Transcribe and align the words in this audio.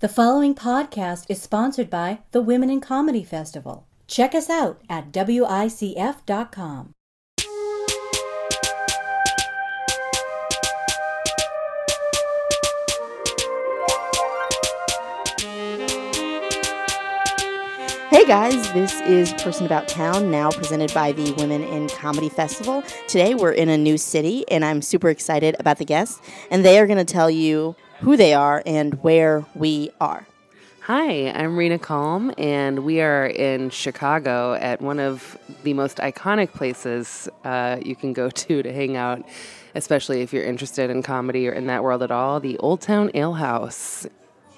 The 0.00 0.08
following 0.08 0.54
podcast 0.54 1.26
is 1.28 1.42
sponsored 1.42 1.90
by 1.90 2.20
the 2.30 2.40
Women 2.40 2.70
in 2.70 2.80
Comedy 2.80 3.22
Festival. 3.22 3.86
Check 4.06 4.34
us 4.34 4.48
out 4.48 4.80
at 4.88 5.12
WICF.com. 5.12 6.92
Hey 18.08 18.24
guys, 18.24 18.72
this 18.72 19.02
is 19.02 19.34
Person 19.34 19.66
About 19.66 19.86
Town, 19.86 20.30
now 20.30 20.50
presented 20.50 20.94
by 20.94 21.12
the 21.12 21.32
Women 21.32 21.62
in 21.62 21.90
Comedy 21.90 22.30
Festival. 22.30 22.82
Today 23.06 23.34
we're 23.34 23.52
in 23.52 23.68
a 23.68 23.76
new 23.76 23.98
city, 23.98 24.50
and 24.50 24.64
I'm 24.64 24.80
super 24.80 25.10
excited 25.10 25.56
about 25.60 25.76
the 25.76 25.84
guests, 25.84 26.22
and 26.50 26.64
they 26.64 26.78
are 26.78 26.86
going 26.86 26.96
to 26.96 27.04
tell 27.04 27.30
you 27.30 27.76
who 28.00 28.16
they 28.16 28.32
are 28.32 28.62
and 28.64 28.94
where 29.02 29.44
we 29.54 29.90
are. 30.00 30.26
Hi, 30.82 31.30
I'm 31.30 31.56
Rena 31.56 31.78
Calm, 31.78 32.32
and 32.38 32.80
we 32.80 33.02
are 33.02 33.26
in 33.26 33.68
Chicago 33.68 34.54
at 34.54 34.80
one 34.80 34.98
of 34.98 35.38
the 35.64 35.74
most 35.74 35.98
iconic 35.98 36.52
places 36.54 37.28
uh, 37.44 37.78
you 37.82 37.94
can 37.94 38.14
go 38.14 38.30
to 38.42 38.62
to 38.62 38.72
hang 38.72 38.96
out, 38.96 39.22
especially 39.74 40.22
if 40.22 40.32
you're 40.32 40.44
interested 40.44 40.88
in 40.88 41.02
comedy 41.02 41.46
or 41.46 41.52
in 41.52 41.66
that 41.66 41.82
world 41.82 42.02
at 42.02 42.10
all 42.10 42.40
the 42.40 42.56
Old 42.58 42.80
Town 42.80 43.10
Ale 43.12 43.34
House 43.34 44.06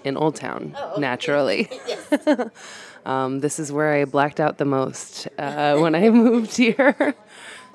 in 0.04 0.16
Old 0.16 0.36
Town, 0.36 0.76
naturally. 0.98 1.68
um, 3.04 3.40
this 3.40 3.58
is 3.58 3.72
where 3.72 3.92
I 3.92 4.04
blacked 4.04 4.38
out 4.38 4.58
the 4.58 4.64
most 4.64 5.26
uh, 5.36 5.76
when 5.78 5.96
I 5.96 6.10
moved 6.10 6.56
here. 6.56 7.14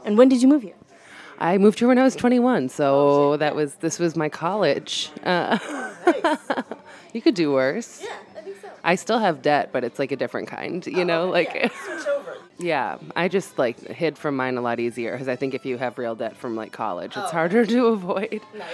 And 0.05 0.17
when 0.17 0.29
did 0.29 0.41
you 0.41 0.47
move 0.47 0.63
here? 0.63 0.75
I 1.39 1.57
moved 1.57 1.79
here 1.79 1.87
when 1.87 1.97
I 1.97 2.03
was 2.03 2.15
21, 2.15 2.69
so 2.69 3.37
that 3.37 3.55
was 3.55 3.75
this 3.75 3.99
was 3.99 4.15
my 4.15 4.29
college. 4.29 5.11
Uh, 5.23 5.57
you 7.13 7.21
could 7.21 7.35
do 7.35 7.51
worse. 7.51 8.01
Yeah, 8.03 8.15
I 8.37 8.41
think 8.41 8.57
so. 8.61 8.69
I 8.83 8.95
still 8.95 9.19
have 9.19 9.41
debt, 9.41 9.69
but 9.71 9.83
it's 9.83 9.99
like 9.99 10.11
a 10.11 10.15
different 10.15 10.47
kind. 10.47 10.85
You 10.85 11.05
know, 11.05 11.29
like 11.29 11.71
yeah, 12.57 12.97
I 13.15 13.27
just 13.27 13.57
like 13.57 13.79
hid 13.87 14.17
from 14.17 14.35
mine 14.35 14.57
a 14.57 14.61
lot 14.61 14.79
easier 14.79 15.11
because 15.11 15.27
I 15.27 15.35
think 15.35 15.53
if 15.53 15.65
you 15.65 15.77
have 15.77 15.97
real 15.97 16.15
debt 16.15 16.35
from 16.35 16.55
like 16.55 16.71
college, 16.71 17.15
it's 17.15 17.31
harder 17.31 17.65
to 17.65 17.87
avoid. 17.87 18.41
Nice. 18.57 18.67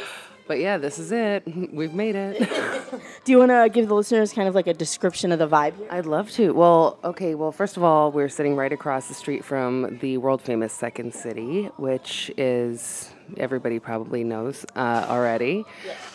But 0.48 0.60
yeah, 0.60 0.78
this 0.78 1.00
is 1.00 1.12
it. 1.12 1.44
We've 1.74 1.94
made 1.94 2.16
it. 2.16 2.40
Do 3.24 3.32
you 3.32 3.40
want 3.40 3.52
to 3.52 3.70
give 3.72 3.88
the 3.88 3.96
listeners 3.96 4.34
kind 4.34 4.48
of 4.48 4.56
like 4.56 4.68
a 4.68 4.74
description 4.74 5.32
of 5.32 5.40
the 5.40 5.48
vibe? 5.48 5.78
here? 5.78 5.88
I'd 5.90 6.06
love 6.06 6.32
to. 6.32 6.52
Well, 6.52 7.00
okay, 7.04 7.36
well, 7.36 7.52
first 7.52 7.78
of 7.78 7.84
all, 7.84 8.12
we're 8.12 8.30
sitting 8.30 8.56
right 8.56 8.72
across 8.72 9.08
the 9.08 9.14
street 9.14 9.46
from 9.46 10.00
the 10.00 10.18
world 10.18 10.42
famous 10.42 10.74
Second 10.74 11.14
City, 11.14 11.66
which 11.78 12.32
is 12.38 13.10
everybody 13.38 13.80
probably 13.80 14.24
knows 14.24 14.66
uh, 14.76 15.06
already. 15.10 15.66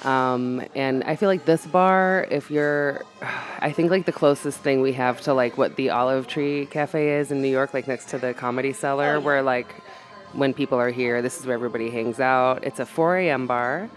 Um, 0.05 0.63
and 0.75 1.03
I 1.05 1.17
feel 1.17 1.29
like 1.29 1.47
this 1.47 1.67
bar, 1.67 2.27
if 2.31 2.51
you're, 2.51 3.05
I 3.61 3.73
think 3.73 3.91
like 3.91 4.07
the 4.07 4.13
closest 4.13 4.61
thing 4.61 4.83
we 4.83 4.93
have 4.93 5.21
to 5.23 5.35
like 5.35 5.57
what 5.57 5.77
the 5.77 5.91
Olive 5.91 6.27
Tree 6.27 6.67
Cafe 6.67 7.19
is 7.19 7.31
in 7.31 7.43
New 7.43 7.49
York, 7.49 7.75
like 7.75 7.89
next 7.89 8.11
to 8.11 8.19
the 8.19 8.35
Comedy 8.35 8.73
Cellar, 8.73 9.21
where 9.21 9.43
like 9.43 9.75
when 10.33 10.53
people 10.53 10.79
are 10.79 10.91
here, 10.91 11.23
this 11.23 11.39
is 11.41 11.47
where 11.47 11.55
everybody 11.55 11.91
hangs 11.91 12.21
out. 12.21 12.65
It's 12.65 12.81
a 12.81 12.87
4 12.87 13.17
a.m. 13.19 13.47
bar. 13.47 13.89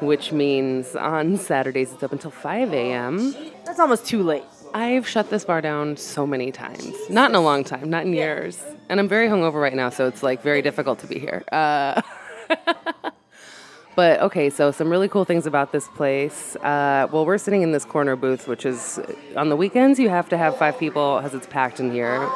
Which 0.00 0.32
means 0.32 0.96
on 0.96 1.36
Saturdays 1.36 1.92
it's 1.92 2.02
up 2.02 2.12
until 2.12 2.30
5 2.30 2.72
a.m. 2.72 3.34
That's 3.64 3.78
almost 3.78 4.06
too 4.06 4.22
late. 4.22 4.44
I've 4.74 5.06
shut 5.06 5.30
this 5.30 5.44
bar 5.44 5.60
down 5.60 5.96
so 5.96 6.26
many 6.26 6.50
times. 6.50 6.94
Not 7.08 7.30
in 7.30 7.36
a 7.36 7.40
long 7.40 7.62
time, 7.62 7.90
not 7.90 8.04
in 8.06 8.12
years. 8.12 8.60
And 8.88 8.98
I'm 8.98 9.08
very 9.08 9.28
hungover 9.28 9.62
right 9.62 9.74
now, 9.74 9.88
so 9.88 10.08
it's 10.08 10.22
like 10.22 10.42
very 10.42 10.62
difficult 10.62 10.98
to 10.98 11.06
be 11.06 11.20
here. 11.20 11.44
Uh, 11.52 12.02
but 13.96 14.20
okay, 14.20 14.50
so 14.50 14.72
some 14.72 14.90
really 14.90 15.08
cool 15.08 15.24
things 15.24 15.46
about 15.46 15.70
this 15.70 15.86
place. 15.88 16.56
Uh, 16.56 17.06
well, 17.12 17.24
we're 17.24 17.38
sitting 17.38 17.62
in 17.62 17.70
this 17.70 17.84
corner 17.84 18.16
booth, 18.16 18.48
which 18.48 18.66
is 18.66 18.98
on 19.36 19.48
the 19.48 19.56
weekends 19.56 20.00
you 20.00 20.08
have 20.08 20.28
to 20.30 20.36
have 20.36 20.56
five 20.56 20.76
people 20.76 21.20
as 21.22 21.34
it's 21.34 21.46
packed 21.46 21.78
in 21.78 21.92
here. 21.92 22.28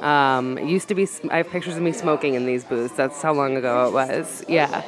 Um, 0.00 0.56
it 0.56 0.66
used 0.66 0.88
to 0.88 0.94
be, 0.94 1.06
I 1.30 1.38
have 1.38 1.50
pictures 1.50 1.76
of 1.76 1.82
me 1.82 1.92
smoking 1.92 2.34
in 2.34 2.46
these 2.46 2.64
booths. 2.64 2.94
That's 2.96 3.20
how 3.20 3.34
long 3.34 3.54
ago 3.56 3.88
it 3.88 3.92
was. 3.92 4.44
Yeah. 4.48 4.82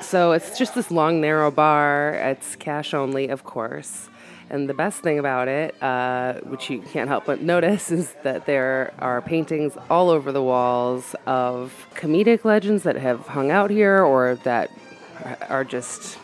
So 0.00 0.32
it's 0.32 0.58
just 0.58 0.74
this 0.74 0.90
long, 0.90 1.20
narrow 1.20 1.50
bar. 1.50 2.14
It's 2.14 2.56
cash 2.56 2.94
only, 2.94 3.28
of 3.28 3.44
course. 3.44 4.08
And 4.48 4.68
the 4.68 4.74
best 4.74 5.02
thing 5.02 5.20
about 5.20 5.46
it, 5.46 5.80
uh, 5.80 6.40
which 6.40 6.68
you 6.68 6.80
can't 6.80 7.08
help 7.08 7.26
but 7.26 7.40
notice, 7.40 7.92
is 7.92 8.12
that 8.24 8.46
there 8.46 8.92
are 8.98 9.22
paintings 9.22 9.74
all 9.88 10.10
over 10.10 10.32
the 10.32 10.42
walls 10.42 11.14
of 11.26 11.86
comedic 11.94 12.44
legends 12.44 12.82
that 12.82 12.96
have 12.96 13.28
hung 13.28 13.52
out 13.52 13.70
here 13.70 14.02
or 14.02 14.34
that 14.42 14.70
are 15.48 15.62
just 15.62 16.18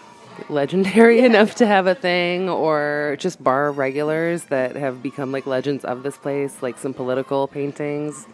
legendary 0.48 1.20
enough 1.20 1.54
to 1.54 1.66
have 1.66 1.86
a 1.86 1.94
thing, 1.94 2.48
or 2.48 3.16
just 3.18 3.42
bar 3.42 3.70
regulars 3.70 4.44
that 4.44 4.74
have 4.74 5.02
become 5.02 5.30
like 5.32 5.46
legends 5.46 5.84
of 5.84 6.02
this 6.02 6.16
place, 6.16 6.62
like 6.62 6.78
some 6.78 6.92
political 6.92 7.46
paintings. 7.46 8.26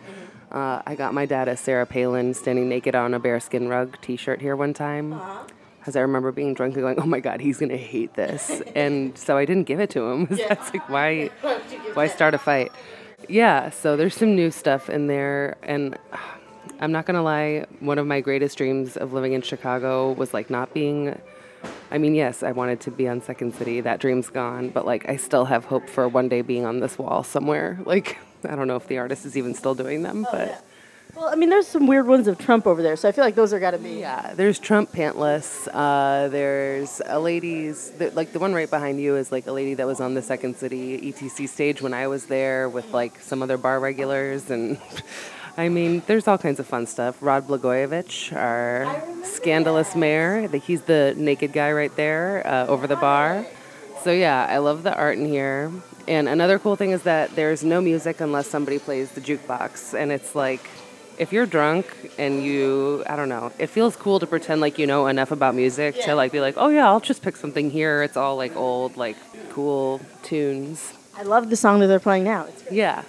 Uh, 0.52 0.82
I 0.86 0.94
got 0.94 1.14
my 1.14 1.24
dad 1.24 1.48
a 1.48 1.56
Sarah 1.56 1.86
Palin 1.86 2.34
standing 2.34 2.68
naked 2.68 2.94
on 2.94 3.14
a 3.14 3.18
bearskin 3.18 3.68
rug 3.68 3.98
T-shirt 4.02 4.42
here 4.42 4.54
one 4.54 4.74
time, 4.74 5.18
because 5.78 5.96
I 5.96 6.00
remember 6.00 6.30
being 6.30 6.52
drunk 6.52 6.74
and 6.74 6.82
going, 6.82 7.00
"Oh 7.00 7.06
my 7.06 7.20
God, 7.20 7.40
he's 7.40 7.58
gonna 7.58 7.78
hate 7.78 8.12
this," 8.14 8.60
and 8.74 9.16
so 9.16 9.38
I 9.38 9.46
didn't 9.46 9.64
give 9.64 9.80
it 9.80 9.88
to 9.90 10.02
him. 10.02 10.26
That's 10.48 10.74
like 10.74 10.86
why, 10.90 11.30
why 11.94 12.06
start 12.06 12.34
a 12.34 12.38
fight? 12.38 12.70
Yeah, 13.30 13.70
so 13.70 13.96
there's 13.96 14.14
some 14.14 14.36
new 14.36 14.50
stuff 14.50 14.90
in 14.90 15.06
there, 15.06 15.56
and 15.62 15.96
I'm 16.80 16.92
not 16.92 17.06
gonna 17.06 17.22
lie. 17.22 17.64
One 17.80 17.96
of 17.96 18.06
my 18.06 18.20
greatest 18.20 18.58
dreams 18.58 18.98
of 18.98 19.14
living 19.14 19.32
in 19.32 19.40
Chicago 19.40 20.12
was 20.12 20.34
like 20.34 20.50
not 20.50 20.74
being. 20.74 21.18
I 21.90 21.96
mean, 21.96 22.14
yes, 22.14 22.42
I 22.42 22.52
wanted 22.52 22.80
to 22.80 22.90
be 22.90 23.08
on 23.08 23.22
Second 23.22 23.54
City. 23.54 23.80
That 23.80 24.00
dream's 24.00 24.28
gone, 24.28 24.68
but 24.68 24.84
like 24.84 25.08
I 25.08 25.16
still 25.16 25.46
have 25.46 25.64
hope 25.64 25.88
for 25.88 26.06
one 26.08 26.28
day 26.28 26.42
being 26.42 26.66
on 26.66 26.80
this 26.80 26.98
wall 26.98 27.22
somewhere. 27.22 27.78
Like 27.86 28.18
I 28.44 28.54
don't 28.56 28.66
know 28.68 28.76
if 28.76 28.86
the 28.86 28.98
artist 28.98 29.26
is 29.26 29.36
even 29.36 29.54
still 29.54 29.74
doing 29.74 30.02
them, 30.02 30.26
but. 30.30 30.64
Well, 31.14 31.28
I 31.28 31.34
mean, 31.34 31.50
there's 31.50 31.66
some 31.66 31.86
weird 31.86 32.06
ones 32.06 32.26
of 32.26 32.38
Trump 32.38 32.66
over 32.66 32.82
there, 32.82 32.96
so 32.96 33.06
I 33.06 33.12
feel 33.12 33.22
like 33.22 33.34
those 33.34 33.52
are 33.52 33.60
got 33.60 33.72
to 33.72 33.78
be. 33.78 34.00
Yeah, 34.00 34.32
there's 34.34 34.58
Trump 34.58 34.92
pantless. 34.92 35.68
Uh, 35.70 36.28
there's 36.28 37.02
a 37.04 37.20
lady's 37.20 37.92
like 38.14 38.32
the 38.32 38.38
one 38.38 38.54
right 38.54 38.70
behind 38.70 38.98
you 38.98 39.16
is 39.16 39.30
like 39.30 39.46
a 39.46 39.52
lady 39.52 39.74
that 39.74 39.86
was 39.86 40.00
on 40.00 40.14
the 40.14 40.22
Second 40.22 40.56
City 40.56 41.12
ETC 41.12 41.50
stage 41.50 41.82
when 41.82 41.92
I 41.92 42.06
was 42.06 42.26
there 42.26 42.66
with 42.66 42.94
like 42.94 43.20
some 43.20 43.42
other 43.42 43.58
bar 43.58 43.78
regulars, 43.78 44.50
and 44.50 44.78
I 45.58 45.68
mean, 45.68 46.02
there's 46.06 46.26
all 46.26 46.38
kinds 46.38 46.60
of 46.60 46.66
fun 46.66 46.86
stuff. 46.86 47.18
Rod 47.20 47.46
Blagojevich, 47.46 48.34
our 48.34 49.02
scandalous 49.22 49.94
mayor, 49.94 50.48
the, 50.48 50.56
he's 50.56 50.80
the 50.82 51.14
naked 51.18 51.52
guy 51.52 51.72
right 51.72 51.94
there 51.94 52.46
uh, 52.46 52.66
over 52.68 52.86
the 52.86 52.96
bar. 52.96 53.44
So 54.02 54.10
yeah, 54.10 54.46
I 54.48 54.58
love 54.58 54.82
the 54.82 54.94
art 54.96 55.18
in 55.18 55.26
here. 55.28 55.70
And 56.08 56.28
another 56.28 56.58
cool 56.58 56.76
thing 56.76 56.90
is 56.90 57.02
that 57.02 57.34
there's 57.36 57.62
no 57.62 57.80
music 57.80 58.20
unless 58.20 58.48
somebody 58.48 58.78
plays 58.78 59.12
the 59.12 59.20
jukebox, 59.20 59.94
and 59.98 60.10
it's 60.10 60.34
like 60.34 60.68
if 61.18 61.32
you're 61.32 61.46
drunk 61.46 61.86
and 62.18 62.42
you 62.42 63.04
i 63.06 63.14
don't 63.14 63.28
know 63.28 63.52
it 63.58 63.66
feels 63.66 63.94
cool 63.96 64.18
to 64.18 64.26
pretend 64.26 64.62
like 64.62 64.78
you 64.78 64.86
know 64.86 65.06
enough 65.06 65.30
about 65.30 65.54
music 65.54 65.94
to 66.00 66.14
like 66.14 66.32
be 66.32 66.40
like 66.40 66.54
oh 66.56 66.70
yeah 66.70 66.88
i'll 66.88 67.00
just 67.00 67.22
pick 67.22 67.36
something 67.36 67.70
here. 67.70 68.02
It's 68.02 68.16
all 68.16 68.36
like 68.36 68.56
old 68.56 68.96
like 68.96 69.16
cool 69.50 70.00
tunes. 70.22 70.94
I 71.14 71.22
love 71.22 71.50
the 71.50 71.56
song 71.56 71.80
that 71.80 71.88
they're 71.88 72.00
playing 72.00 72.24
now. 72.24 72.48
Yeah. 72.70 73.02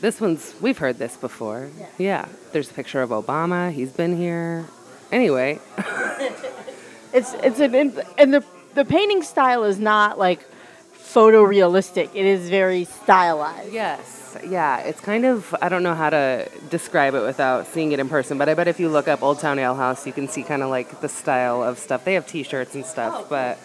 This 0.00 0.20
one's 0.20 0.54
we've 0.60 0.78
heard 0.78 0.98
this 0.98 1.16
before. 1.16 1.70
Yeah. 1.98 2.28
There's 2.52 2.70
a 2.70 2.74
picture 2.74 3.02
of 3.02 3.10
obama. 3.10 3.72
He's 3.72 3.90
been 3.90 4.16
here. 4.16 4.66
Anyway. 5.10 5.58
It's 7.10 7.32
it's 7.34 7.58
an 7.58 7.74
and 8.18 8.34
the 8.34 8.44
the 8.74 8.84
painting 8.84 9.22
style 9.22 9.64
is 9.64 9.78
not 9.78 10.18
like 10.18 10.46
photorealistic. 11.14 12.10
It 12.14 12.26
is 12.26 12.48
very 12.50 12.84
stylized. 12.84 13.72
yes. 13.72 14.14
Yeah 14.46 14.78
it's 14.80 15.00
kind 15.00 15.24
of 15.24 15.54
i 15.62 15.68
don't 15.70 15.82
know 15.82 15.94
how 15.94 16.10
to 16.10 16.48
describe 16.68 17.14
it 17.14 17.22
without 17.22 17.66
seeing 17.66 17.92
it 17.92 17.98
in 17.98 18.08
person 18.10 18.36
but 18.36 18.46
i 18.48 18.52
bet 18.54 18.68
if 18.68 18.78
you 18.78 18.90
look 18.90 19.08
up 19.08 19.22
old 19.22 19.38
town 19.40 19.58
ale 19.58 19.74
house 19.74 20.06
you 20.06 20.12
can 20.12 20.28
see 20.28 20.42
kind 20.42 20.62
of 20.62 20.68
like 20.68 21.00
the 21.00 21.08
style 21.08 21.62
of 21.62 21.78
stuff. 21.78 22.04
They 22.04 22.12
have 22.14 22.26
t-shirts 22.26 22.74
and 22.74 22.84
stuff 22.84 23.28
but 23.30 23.58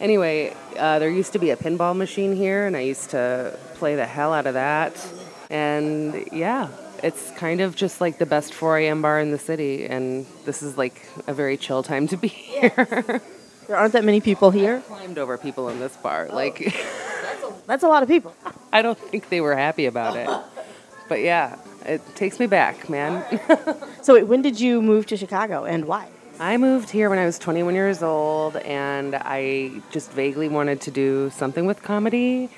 anyway 0.00 0.54
uh, 0.78 1.00
there 1.00 1.10
used 1.10 1.32
to 1.32 1.40
be 1.40 1.50
a 1.50 1.56
pinball 1.56 1.96
machine 1.96 2.34
here 2.36 2.64
and 2.66 2.76
i 2.76 2.80
used 2.80 3.10
to 3.10 3.58
play 3.74 3.96
the 3.96 4.06
hell 4.06 4.32
out 4.32 4.46
of 4.46 4.54
that. 4.54 4.94
And 5.50 6.28
yeah 6.32 6.68
it's 7.02 7.32
kind 7.32 7.60
of 7.60 7.74
just 7.74 8.00
like 8.00 8.18
the 8.18 8.26
best 8.26 8.54
4 8.54 8.78
a.m 8.78 9.02
bar 9.02 9.18
in 9.18 9.32
the 9.32 9.38
city 9.50 9.84
and 9.86 10.26
this 10.46 10.62
is 10.62 10.78
like 10.78 10.96
a 11.26 11.34
very 11.34 11.56
chill 11.56 11.82
time 11.82 12.06
to 12.08 12.16
be 12.16 12.28
here. 12.28 13.20
There 13.66 13.78
aren't 13.78 13.94
that 13.94 14.04
many 14.04 14.20
people 14.20 14.50
here. 14.50 14.80
climbed 14.80 15.16
over 15.16 15.38
people 15.38 15.70
in 15.70 15.80
this 15.80 15.96
bar 15.96 16.28
like 16.30 16.56
That's 17.66 17.82
a 17.82 17.88
lot 17.88 18.02
of 18.02 18.08
people. 18.08 18.34
i 18.72 18.82
don't 18.82 18.98
think 18.98 19.28
they 19.28 19.40
were 19.40 19.54
happy 19.56 19.86
about 19.86 20.16
it 20.16 20.28
but 21.08 21.20
yeah 21.20 21.56
it 21.86 22.00
takes 22.16 22.38
me 22.40 22.46
back 22.46 22.88
man 22.88 23.24
So 24.04 24.12
wait, 24.12 24.24
when 24.24 24.42
did 24.42 24.60
you 24.60 24.82
move 24.82 25.06
to 25.06 25.16
Chicago 25.16 25.64
and 25.64 25.86
why? 25.86 26.08
I 26.38 26.58
moved 26.58 26.90
here 26.90 27.08
when 27.08 27.18
I 27.18 27.24
was 27.24 27.38
21 27.38 27.74
years 27.74 28.02
old, 28.02 28.56
and 28.56 29.14
I 29.14 29.70
just 29.90 30.12
vaguely 30.12 30.46
wanted 30.50 30.82
to 30.82 30.90
do 30.90 31.30
something 31.30 31.64
with 31.64 31.82
comedy. 31.82 32.50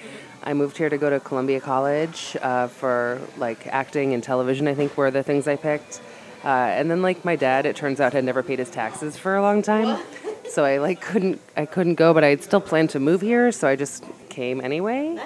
I 0.43 0.55
moved 0.55 0.77
here 0.77 0.89
to 0.89 0.99
go 0.99 1.09
to 1.09 1.21
Columbia 1.21 1.61
College 1.61 2.37
uh, 2.43 2.67
for 2.67 3.21
like 3.37 3.69
acting 3.69 4.13
and 4.13 4.25
television. 4.25 4.67
I 4.67 4.75
think 4.75 4.97
were 4.97 5.13
the 5.13 5.23
things 5.23 5.47
I 5.47 5.55
picked. 5.55 6.01
Uh, 6.43 6.49
and 6.49 6.91
then 6.91 7.01
like 7.01 7.25
my 7.25 7.37
dad, 7.37 7.65
it 7.65 7.77
turns 7.77 8.01
out 8.01 8.13
had 8.13 8.25
never 8.25 8.43
paid 8.43 8.59
his 8.59 8.71
taxes 8.71 9.17
for 9.17 9.37
a 9.37 9.43
long 9.43 9.63
time, 9.63 10.03
so 10.51 10.65
I 10.65 10.79
like 10.79 11.01
couldn't 11.01 11.41
I 11.57 11.65
couldn't 11.65 11.95
go, 11.95 12.13
but 12.13 12.25
I 12.25 12.31
had 12.31 12.43
still 12.43 12.61
planned 12.61 12.91
to 12.91 12.99
move 12.99 13.21
here, 13.21 13.53
so 13.53 13.69
I 13.69 13.77
just 13.77 14.03
came 14.37 14.61
anyway. 14.61 15.19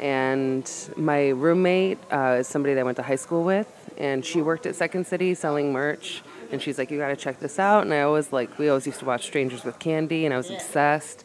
And 0.00 0.70
my 0.96 1.28
roommate 1.28 1.98
uh, 2.10 2.38
is 2.40 2.48
somebody 2.48 2.74
that 2.74 2.80
I 2.80 2.84
went 2.84 2.96
to 2.96 3.02
high 3.02 3.16
school 3.16 3.44
with, 3.44 3.68
and 3.98 4.24
she 4.24 4.42
worked 4.42 4.66
at 4.66 4.74
Second 4.74 5.06
City 5.06 5.34
selling 5.34 5.72
merch. 5.72 6.22
And 6.50 6.62
she's 6.62 6.78
like, 6.78 6.90
"You 6.90 6.98
got 6.98 7.08
to 7.08 7.16
check 7.16 7.40
this 7.40 7.58
out." 7.58 7.82
And 7.84 7.92
I 7.92 8.02
always 8.02 8.32
like, 8.32 8.58
we 8.58 8.68
always 8.68 8.86
used 8.86 9.00
to 9.00 9.04
watch 9.04 9.24
Strangers 9.24 9.64
with 9.64 9.78
Candy, 9.78 10.24
and 10.24 10.32
I 10.32 10.36
was 10.36 10.50
obsessed. 10.50 11.24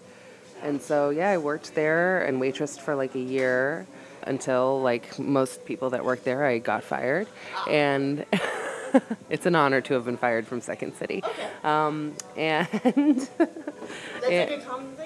And 0.63 0.81
so 0.81 1.09
yeah, 1.09 1.29
I 1.29 1.37
worked 1.37 1.75
there 1.75 2.23
and 2.25 2.41
waitressed 2.41 2.79
for 2.81 2.95
like 2.95 3.15
a 3.15 3.19
year 3.19 3.85
until 4.23 4.81
like 4.81 5.17
most 5.19 5.65
people 5.65 5.91
that 5.91 6.03
work 6.03 6.23
there, 6.23 6.45
I 6.45 6.57
got 6.59 6.83
fired. 6.83 7.27
And 7.67 8.25
it's 9.29 9.45
an 9.45 9.55
honor 9.55 9.81
to 9.81 9.93
have 9.95 10.05
been 10.05 10.17
fired 10.17 10.47
from 10.47 10.61
Second 10.61 10.95
City. 10.95 11.23
Um, 11.63 12.15
and 12.35 12.67
That's 12.67 13.29
like 13.39 13.51
a 14.31 14.61
common 14.65 14.91
thing, 14.93 14.97
though. 14.97 14.98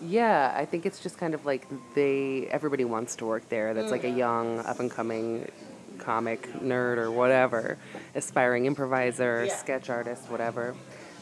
Yeah, 0.00 0.52
I 0.56 0.64
think 0.64 0.86
it's 0.86 1.00
just 1.00 1.18
kind 1.18 1.34
of 1.34 1.44
like 1.44 1.66
they 1.94 2.46
everybody 2.50 2.84
wants 2.84 3.16
to 3.16 3.26
work 3.26 3.48
there. 3.48 3.74
That's 3.74 3.90
like 3.90 4.04
a 4.04 4.10
young 4.10 4.58
up 4.60 4.80
and 4.80 4.90
coming 4.90 5.50
comic 5.98 6.50
nerd 6.62 6.96
or 6.96 7.10
whatever, 7.10 7.76
aspiring 8.14 8.66
improviser, 8.66 9.44
Yeah. 9.46 9.56
sketch 9.56 9.90
artist, 9.90 10.30
whatever. 10.30 10.74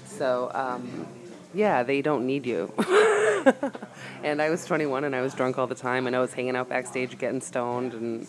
So 0.07 0.51
um, 0.55 1.07
yeah, 1.55 1.83
they 1.83 2.03
don't 2.03 2.27
need 2.27 2.47
you. 2.47 2.73
and 4.23 4.41
I 4.41 4.51
was 4.51 4.65
21 4.65 5.05
and 5.05 5.15
I 5.17 5.21
was 5.21 5.35
drunk 5.35 5.59
all 5.59 5.67
the 5.67 5.75
time 5.75 6.07
and 6.07 6.15
I 6.15 6.21
was 6.21 6.33
hanging 6.33 6.57
out 6.57 6.69
backstage 6.69 7.19
getting 7.19 7.41
stoned 7.41 7.95
and 7.95 8.27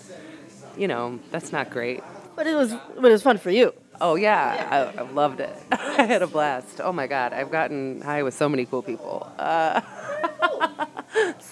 you 0.77 0.87
know 0.87 1.19
that's 1.31 1.51
not 1.51 1.69
great. 1.69 2.01
But 2.35 2.47
it 2.47 2.55
was, 2.55 2.73
but 2.95 3.05
it 3.05 3.11
was 3.11 3.21
fun 3.23 3.37
for 3.37 3.51
you. 3.51 3.73
Oh 4.01 4.15
yeah, 4.15 4.91
I, 4.95 5.01
I 5.01 5.03
loved 5.11 5.41
it. 5.41 5.53
I 5.71 6.03
had 6.03 6.21
a 6.21 6.27
blast. 6.27 6.79
Oh 6.81 6.93
my 6.93 7.05
god, 7.05 7.33
I've 7.33 7.51
gotten 7.51 8.01
high 8.01 8.23
with 8.23 8.33
so 8.33 8.47
many 8.47 8.65
cool 8.65 8.81
people. 8.81 9.29
Uh, 9.37 9.81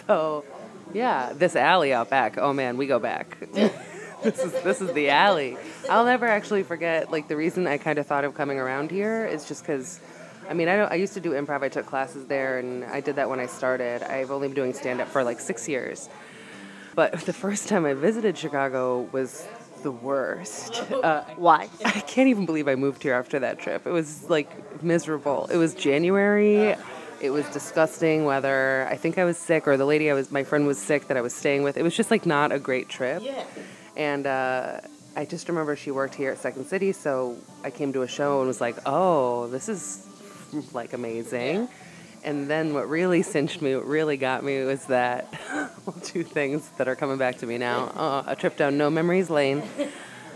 so, 0.07 0.45
yeah, 0.93 1.33
this 1.33 1.55
alley 1.55 1.93
out 1.93 2.09
back. 2.09 2.37
Oh 2.37 2.53
man, 2.53 2.77
we 2.77 2.87
go 2.87 2.99
back. 2.99 3.37
this 3.51 4.39
is 4.39 4.51
this 4.63 4.81
is 4.81 4.91
the 4.93 5.09
alley. 5.09 5.57
I'll 5.89 6.05
never 6.05 6.25
actually 6.25 6.63
forget. 6.63 7.11
Like 7.11 7.27
the 7.27 7.35
reason 7.35 7.67
I 7.67 7.77
kind 7.77 7.99
of 7.99 8.07
thought 8.07 8.23
of 8.23 8.33
coming 8.33 8.59
around 8.59 8.91
here 8.91 9.25
is 9.25 9.47
just 9.47 9.63
because. 9.63 9.99
I 10.49 10.53
mean, 10.53 10.69
I, 10.69 10.77
don't, 10.77 10.89
I 10.89 10.95
used 10.95 11.13
to 11.15 11.19
do 11.19 11.31
improv. 11.31 11.61
I 11.61 11.67
took 11.67 11.85
classes 11.85 12.25
there, 12.27 12.57
and 12.57 12.85
I 12.85 13.01
did 13.01 13.17
that 13.17 13.29
when 13.29 13.37
I 13.37 13.47
started. 13.47 14.01
I've 14.01 14.31
only 14.31 14.47
been 14.47 14.55
doing 14.55 14.73
stand 14.73 15.01
up 15.01 15.09
for 15.09 15.21
like 15.21 15.41
six 15.41 15.67
years. 15.67 16.07
But 16.95 17.13
the 17.25 17.33
first 17.33 17.67
time 17.67 17.85
I 17.85 17.93
visited 17.93 18.37
Chicago 18.37 19.01
was 19.11 19.45
the 19.83 19.91
worst. 19.91 20.83
Uh, 20.97 21.23
Why? 21.35 21.69
I 21.85 21.99
can't 21.99 22.29
even 22.29 22.45
believe 22.47 22.67
I 22.67 22.75
moved 22.75 23.03
here 23.03 23.13
after 23.13 23.39
that 23.39 23.59
trip. 23.59 23.85
It 23.85 23.91
was 23.91 24.29
like 24.29 24.81
miserable. 24.81 25.45
It 25.45 25.57
was 25.57 25.75
January. 25.75 26.75
It 27.19 27.31
was 27.31 27.45
disgusting 27.49 28.25
weather. 28.25 28.87
I 28.89 28.95
think 28.95 29.17
I 29.17 29.23
was 29.23 29.37
sick, 29.37 29.67
or 29.67 29.77
the 29.77 29.85
lady 29.85 30.11
I 30.11 30.13
was, 30.13 30.31
my 30.31 30.43
friend 30.43 30.67
was 30.67 30.77
sick 30.77 31.07
that 31.07 31.17
I 31.17 31.21
was 31.21 31.33
staying 31.33 31.63
with. 31.63 31.77
It 31.77 31.83
was 31.83 31.95
just 31.95 32.11
like 32.11 32.25
not 32.25 32.51
a 32.51 32.59
great 32.59 32.89
trip. 32.89 33.23
Yeah. 33.23 33.43
And 33.95 34.27
uh, 34.27 34.81
I 35.15 35.25
just 35.25 35.49
remember 35.49 35.75
she 35.75 35.89
worked 35.89 36.13
here 36.13 36.31
at 36.31 36.37
Second 36.37 36.65
City, 36.65 36.91
so 36.91 37.37
I 37.63 37.71
came 37.71 37.91
to 37.93 38.03
a 38.03 38.07
show 38.07 38.39
and 38.39 38.47
was 38.47 38.61
like, 38.61 38.77
oh, 38.85 39.47
this 39.47 39.67
is 39.67 40.05
like 40.73 40.93
amazing. 40.93 41.67
And 42.23 42.47
then 42.47 42.73
what 42.73 42.89
really 42.89 43.23
cinched 43.23 43.61
me, 43.61 43.75
what 43.75 43.87
really 43.87 44.17
got 44.17 44.43
me 44.43 44.63
was 44.63 44.85
that 44.85 45.33
two 46.03 46.23
things 46.23 46.69
that 46.77 46.87
are 46.87 46.95
coming 46.95 47.17
back 47.17 47.37
to 47.37 47.47
me 47.47 47.57
now. 47.57 47.85
Uh, 47.95 48.23
a 48.27 48.35
trip 48.35 48.57
down 48.57 48.77
No 48.77 48.89
Memories 48.89 49.29
Lane. 49.29 49.63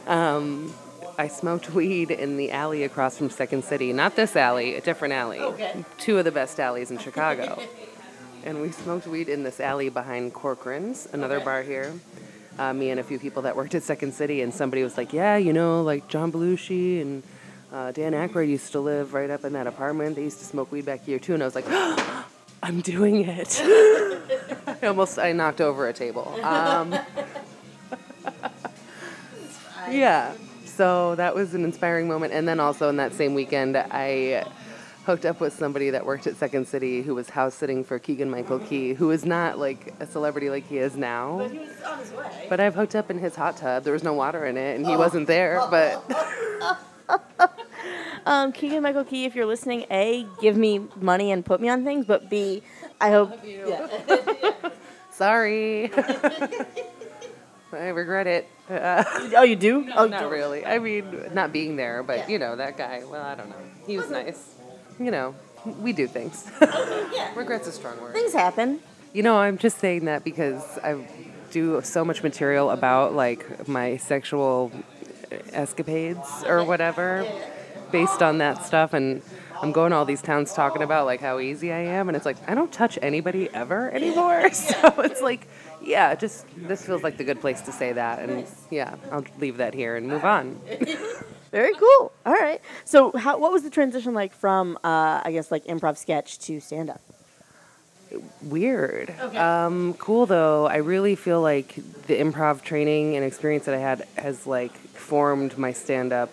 Um, 0.07 0.73
I 1.21 1.27
smoked 1.27 1.69
weed 1.69 2.09
in 2.09 2.37
the 2.37 2.51
alley 2.51 2.83
across 2.83 3.15
from 3.15 3.29
Second 3.29 3.63
City. 3.63 3.93
Not 3.93 4.15
this 4.15 4.35
alley, 4.35 4.73
a 4.73 4.81
different 4.81 5.13
alley. 5.13 5.37
Okay. 5.37 5.85
Two 5.99 6.17
of 6.17 6.25
the 6.25 6.31
best 6.31 6.59
alleys 6.59 6.89
in 6.89 6.97
Chicago. 6.97 7.61
and 8.43 8.59
we 8.59 8.71
smoked 8.71 9.05
weed 9.05 9.29
in 9.29 9.43
this 9.43 9.59
alley 9.59 9.89
behind 9.89 10.33
Corcoran's, 10.33 11.07
another 11.13 11.35
Okay. 11.35 11.45
bar 11.45 11.61
here. 11.61 11.93
Uh, 12.57 12.73
me 12.73 12.89
and 12.89 12.99
a 12.99 13.03
few 13.03 13.19
people 13.19 13.43
that 13.43 13.55
worked 13.55 13.75
at 13.75 13.83
Second 13.83 14.15
City, 14.15 14.41
and 14.41 14.51
somebody 14.51 14.81
was 14.81 14.97
like, 14.97 15.13
"Yeah, 15.13 15.37
you 15.37 15.53
know, 15.53 15.83
like 15.83 16.07
John 16.07 16.31
Belushi 16.31 17.03
and 17.03 17.21
uh, 17.71 17.91
Dan 17.91 18.13
Aykroyd 18.13 18.49
used 18.49 18.71
to 18.71 18.79
live 18.79 19.13
right 19.13 19.29
up 19.29 19.45
in 19.45 19.53
that 19.53 19.67
apartment. 19.67 20.15
They 20.15 20.23
used 20.23 20.39
to 20.39 20.45
smoke 20.45 20.71
weed 20.71 20.85
back 20.85 21.05
here 21.05 21.19
too." 21.19 21.35
And 21.35 21.43
I 21.43 21.45
was 21.45 21.53
like, 21.53 21.69
"I'm 22.63 22.81
doing 22.81 23.25
it." 23.29 23.61
I 24.65 24.87
almost 24.87 25.19
I 25.19 25.33
knocked 25.33 25.61
over 25.61 25.87
a 25.87 25.93
table. 25.93 26.33
Um, 26.43 26.93
yeah, 29.91 30.33
so 30.71 31.15
that 31.15 31.35
was 31.35 31.53
an 31.53 31.63
inspiring 31.63 32.07
moment. 32.07 32.33
And 32.33 32.47
then 32.47 32.59
also 32.59 32.89
in 32.89 32.97
that 32.97 33.13
same 33.13 33.33
weekend, 33.33 33.77
I 33.77 34.45
hooked 35.05 35.25
up 35.25 35.39
with 35.39 35.53
somebody 35.53 35.89
that 35.89 36.05
worked 36.05 36.27
at 36.27 36.35
Second 36.35 36.67
City 36.67 37.01
who 37.01 37.15
was 37.15 37.29
house 37.29 37.55
sitting 37.55 37.83
for 37.83 37.97
Keegan 37.99 38.29
Michael 38.29 38.59
Key, 38.59 38.93
who 38.93 39.11
is 39.11 39.25
not 39.25 39.57
like 39.57 39.93
a 39.99 40.05
celebrity 40.05 40.49
like 40.49 40.67
he 40.67 40.77
is 40.77 40.95
now. 40.95 41.39
But 41.39 41.51
he 41.51 41.57
was 41.59 41.81
on 41.81 41.99
his 41.99 42.11
way. 42.11 42.45
But 42.49 42.59
I've 42.59 42.75
hooked 42.75 42.95
up 42.95 43.09
in 43.09 43.17
his 43.17 43.35
hot 43.35 43.57
tub. 43.57 43.83
There 43.83 43.93
was 43.93 44.03
no 44.03 44.13
water 44.13 44.45
in 44.45 44.57
it, 44.57 44.75
and 44.75 44.85
he 44.85 44.95
wasn't 44.95 45.27
there. 45.27 45.61
But 45.71 46.03
Um, 48.25 48.51
Keegan 48.51 48.83
Michael 48.83 49.03
Key, 49.03 49.25
if 49.25 49.35
you're 49.35 49.45
listening, 49.47 49.85
A, 49.89 50.27
give 50.39 50.55
me 50.55 50.87
money 50.95 51.31
and 51.31 51.43
put 51.43 51.59
me 51.59 51.69
on 51.69 51.83
things, 51.83 52.05
but 52.05 52.29
B, 52.29 52.61
I 52.99 53.09
hope. 53.09 53.43
You 53.43 53.75
Sorry, 55.11 55.91
I 57.73 57.89
regret 57.89 58.27
it. 58.27 58.47
Uh, 58.69 59.03
Oh, 59.35 59.43
you 59.43 59.55
do? 59.55 59.89
oh, 59.95 60.05
not 60.05 60.29
really. 60.29 60.65
I 60.65 60.79
mean, 60.79 61.29
not 61.33 61.51
being 61.51 61.75
there, 61.75 62.03
but 62.03 62.29
you 62.29 62.39
know 62.39 62.55
that 62.55 62.77
guy. 62.77 63.03
Well, 63.09 63.21
I 63.21 63.35
don't 63.35 63.49
know. 63.49 63.55
He 63.87 63.97
was 63.97 64.09
nice. 64.09 64.55
You 64.99 65.11
know, 65.11 65.35
we 65.79 65.93
do 65.93 66.07
things. 66.07 66.49
yeah. 66.61 67.31
Regret's 67.35 67.67
a 67.67 67.71
strong 67.71 67.99
word. 68.01 68.13
Things 68.13 68.33
happen. 68.33 68.79
You 69.13 69.23
know, 69.23 69.37
I'm 69.37 69.57
just 69.57 69.79
saying 69.79 70.05
that 70.05 70.23
because 70.23 70.77
I 70.83 71.05
do 71.51 71.81
so 71.83 72.05
much 72.05 72.23
material 72.23 72.69
about 72.69 73.13
like 73.13 73.67
my 73.67 73.97
sexual 73.97 74.71
escapades 75.51 76.43
or 76.45 76.63
whatever 76.63 77.25
based 77.91 78.21
on 78.21 78.37
that 78.37 78.65
stuff 78.65 78.93
and 78.93 79.21
I'm 79.61 79.71
going 79.71 79.91
to 79.91 79.97
all 79.97 80.05
these 80.05 80.21
towns 80.21 80.53
talking 80.53 80.81
about 80.81 81.05
like 81.05 81.19
how 81.19 81.39
easy 81.39 81.71
I 81.71 81.79
am 81.79 82.07
and 82.09 82.15
it's 82.15 82.25
like 82.25 82.37
I 82.49 82.55
don't 82.55 82.71
touch 82.71 82.97
anybody 83.01 83.49
ever 83.53 83.91
anymore. 83.91 84.49
So 84.53 84.93
it's 85.01 85.21
like 85.21 85.47
yeah, 85.83 86.15
just 86.15 86.45
this 86.55 86.85
feels 86.85 87.03
like 87.03 87.17
the 87.17 87.23
good 87.23 87.41
place 87.41 87.61
to 87.61 87.71
say 87.71 87.93
that 87.93 88.19
and 88.19 88.45
yeah, 88.69 88.95
I'll 89.11 89.25
leave 89.39 89.57
that 89.57 89.73
here 89.73 89.95
and 89.95 90.07
move 90.07 90.23
on. 90.23 90.59
Very 91.51 91.73
cool. 91.73 92.13
All 92.25 92.33
right. 92.33 92.61
So, 92.85 93.11
how, 93.11 93.37
what 93.37 93.51
was 93.51 93.63
the 93.63 93.69
transition 93.69 94.13
like 94.13 94.33
from, 94.33 94.77
uh, 94.85 95.21
I 95.25 95.31
guess, 95.33 95.51
like 95.51 95.65
improv 95.65 95.97
sketch 95.97 96.39
to 96.39 96.61
stand 96.61 96.89
up? 96.89 97.01
weird. 98.43 99.09
Um, 99.35 99.93
cool 99.95 100.25
though. 100.25 100.67
I 100.67 100.77
really 100.77 101.15
feel 101.15 101.41
like 101.41 101.75
the 102.07 102.19
improv 102.19 102.61
training 102.61 103.15
and 103.15 103.25
experience 103.25 103.65
that 103.65 103.75
I 103.75 103.79
had 103.79 104.07
has 104.17 104.45
like 104.45 104.73
formed 104.73 105.57
my 105.57 105.73
stand 105.73 106.13
up 106.13 106.29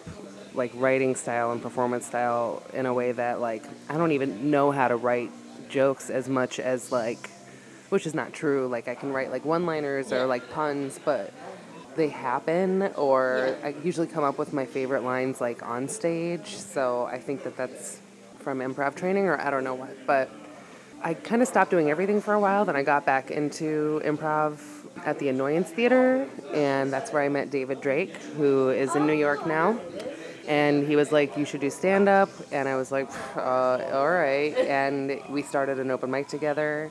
like 0.55 0.73
writing 0.75 1.15
style 1.15 1.53
and 1.53 1.63
performance 1.63 2.07
style 2.07 2.63
in 2.73 2.87
a 2.87 2.93
way 2.93 3.13
that 3.13 3.41
like 3.41 3.65
I 3.89 3.97
don't 3.97 4.13
even 4.13 4.51
know 4.51 4.71
how 4.71 4.89
to 4.89 4.97
write 4.97 5.31
jokes 5.69 6.11
as 6.11 6.29
much 6.29 6.59
as 6.59 6.91
like 6.91 7.31
which 7.91 8.07
is 8.07 8.15
not 8.15 8.33
true. 8.33 8.67
Like 8.69 8.89
I 8.89 8.95
can 8.95 9.13
write 9.13 9.31
like 9.31 9.45
one 9.45 9.67
liners 9.67 10.13
or 10.13 10.27
like 10.27 10.51
puns, 10.51 10.99
but 11.05 11.33
they 11.97 12.09
happen 12.09 12.83
or 12.95 13.57
I 13.65 13.75
usually 13.83 14.07
come 14.07 14.25
up 14.25 14.39
with 14.39 14.53
my 14.53 14.67
favorite 14.67 15.03
lines 15.03 15.41
like 15.41 15.63
on 15.63 15.89
stage. 15.89 16.57
So 16.57 17.05
I 17.11 17.19
think 17.19 17.43
that 17.45 17.57
that's 17.57 18.01
from 18.39 18.61
improv 18.61 18.95
training 18.95 19.27
or 19.27 19.41
I 19.41 19.51
don't 19.51 19.65
know 19.65 19.75
what, 19.75 20.07
but 20.07 20.31
I 21.03 21.15
kind 21.15 21.43
of 21.43 21.49
stopped 21.49 21.71
doing 21.71 21.91
everything 21.91 22.21
for 22.21 22.35
a 22.35 22.41
while. 22.41 22.65
Then 22.65 22.75
I 22.75 22.83
got 22.83 23.07
back 23.07 23.31
into 23.31 24.01
improv 24.05 24.59
at 25.05 25.19
the 25.21 25.29
Annoyance 25.29 25.71
Theater, 25.71 26.29
and 26.53 26.93
that's 26.93 27.13
where 27.13 27.23
I 27.23 27.29
met 27.29 27.51
David 27.51 27.81
Drake, 27.81 28.17
who 28.37 28.71
is 28.71 28.97
in 28.97 29.07
New 29.07 29.13
York 29.13 29.47
now. 29.47 29.79
And 30.49 30.87
he 30.87 30.97
was 30.97 31.13
like, 31.13 31.37
"You 31.37 31.45
should 31.45 31.61
do 31.61 31.71
stand 31.71 32.09
up," 32.09 32.31
and 32.51 32.69
I 32.69 32.75
was 32.75 32.91
like, 32.91 33.09
uh, 33.37 33.79
"All 33.93 34.11
right." 34.11 34.57
And 34.57 35.21
we 35.29 35.43
started 35.43 35.79
an 35.79 35.91
open 35.91 36.11
mic 36.11 36.27
together, 36.27 36.91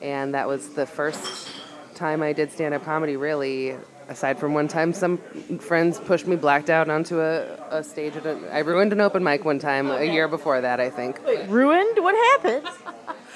and 0.00 0.34
that 0.34 0.46
was 0.48 0.70
the 0.74 0.86
first 0.86 1.48
time 1.94 2.22
I 2.22 2.32
did 2.32 2.52
stand 2.52 2.74
up 2.74 2.84
comedy. 2.84 3.16
Really, 3.16 3.76
aside 4.08 4.38
from 4.38 4.54
one 4.54 4.68
time, 4.68 4.92
some 4.92 5.18
friends 5.58 5.98
pushed 5.98 6.26
me 6.26 6.36
blacked 6.36 6.70
out 6.70 6.88
onto 6.88 7.20
a, 7.20 7.42
a 7.70 7.82
stage. 7.82 8.16
At 8.16 8.26
a, 8.26 8.38
I 8.52 8.60
ruined 8.60 8.92
an 8.92 9.00
open 9.00 9.24
mic 9.24 9.44
one 9.44 9.58
time 9.58 9.90
a 9.90 10.04
year 10.04 10.28
before 10.28 10.60
that, 10.60 10.80
I 10.80 10.90
think 10.90 11.20
Ruined? 11.48 11.98
What 11.98 12.14
happened? 12.14 12.68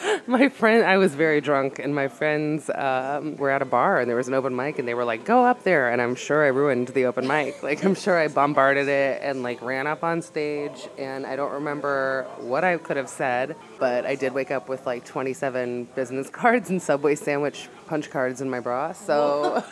my 0.26 0.48
friend 0.48 0.84
i 0.84 0.96
was 0.96 1.14
very 1.14 1.40
drunk 1.40 1.78
and 1.78 1.94
my 1.94 2.08
friends 2.08 2.70
um, 2.74 3.36
were 3.36 3.50
at 3.50 3.62
a 3.62 3.64
bar 3.64 4.00
and 4.00 4.08
there 4.08 4.16
was 4.16 4.28
an 4.28 4.34
open 4.34 4.54
mic 4.54 4.78
and 4.78 4.86
they 4.86 4.94
were 4.94 5.04
like 5.04 5.24
go 5.24 5.44
up 5.44 5.62
there 5.64 5.90
and 5.90 6.00
i'm 6.00 6.14
sure 6.14 6.44
i 6.44 6.48
ruined 6.48 6.88
the 6.88 7.04
open 7.04 7.26
mic 7.26 7.62
like 7.62 7.84
i'm 7.84 7.94
sure 7.94 8.18
i 8.18 8.28
bombarded 8.28 8.88
it 8.88 9.20
and 9.22 9.42
like 9.42 9.60
ran 9.62 9.86
up 9.86 10.02
on 10.04 10.22
stage 10.22 10.88
and 10.98 11.26
i 11.26 11.36
don't 11.36 11.52
remember 11.52 12.26
what 12.38 12.64
i 12.64 12.76
could 12.76 12.96
have 12.96 13.08
said 13.08 13.56
but 13.78 14.06
i 14.06 14.14
did 14.14 14.32
wake 14.32 14.50
up 14.50 14.68
with 14.68 14.86
like 14.86 15.04
27 15.04 15.84
business 15.94 16.30
cards 16.40 16.70
and 16.70 16.80
subway 16.80 17.14
sandwich 17.14 17.68
punch 17.86 18.10
cards 18.10 18.40
in 18.40 18.48
my 18.48 18.60
bra 18.60 18.92
so 18.92 19.62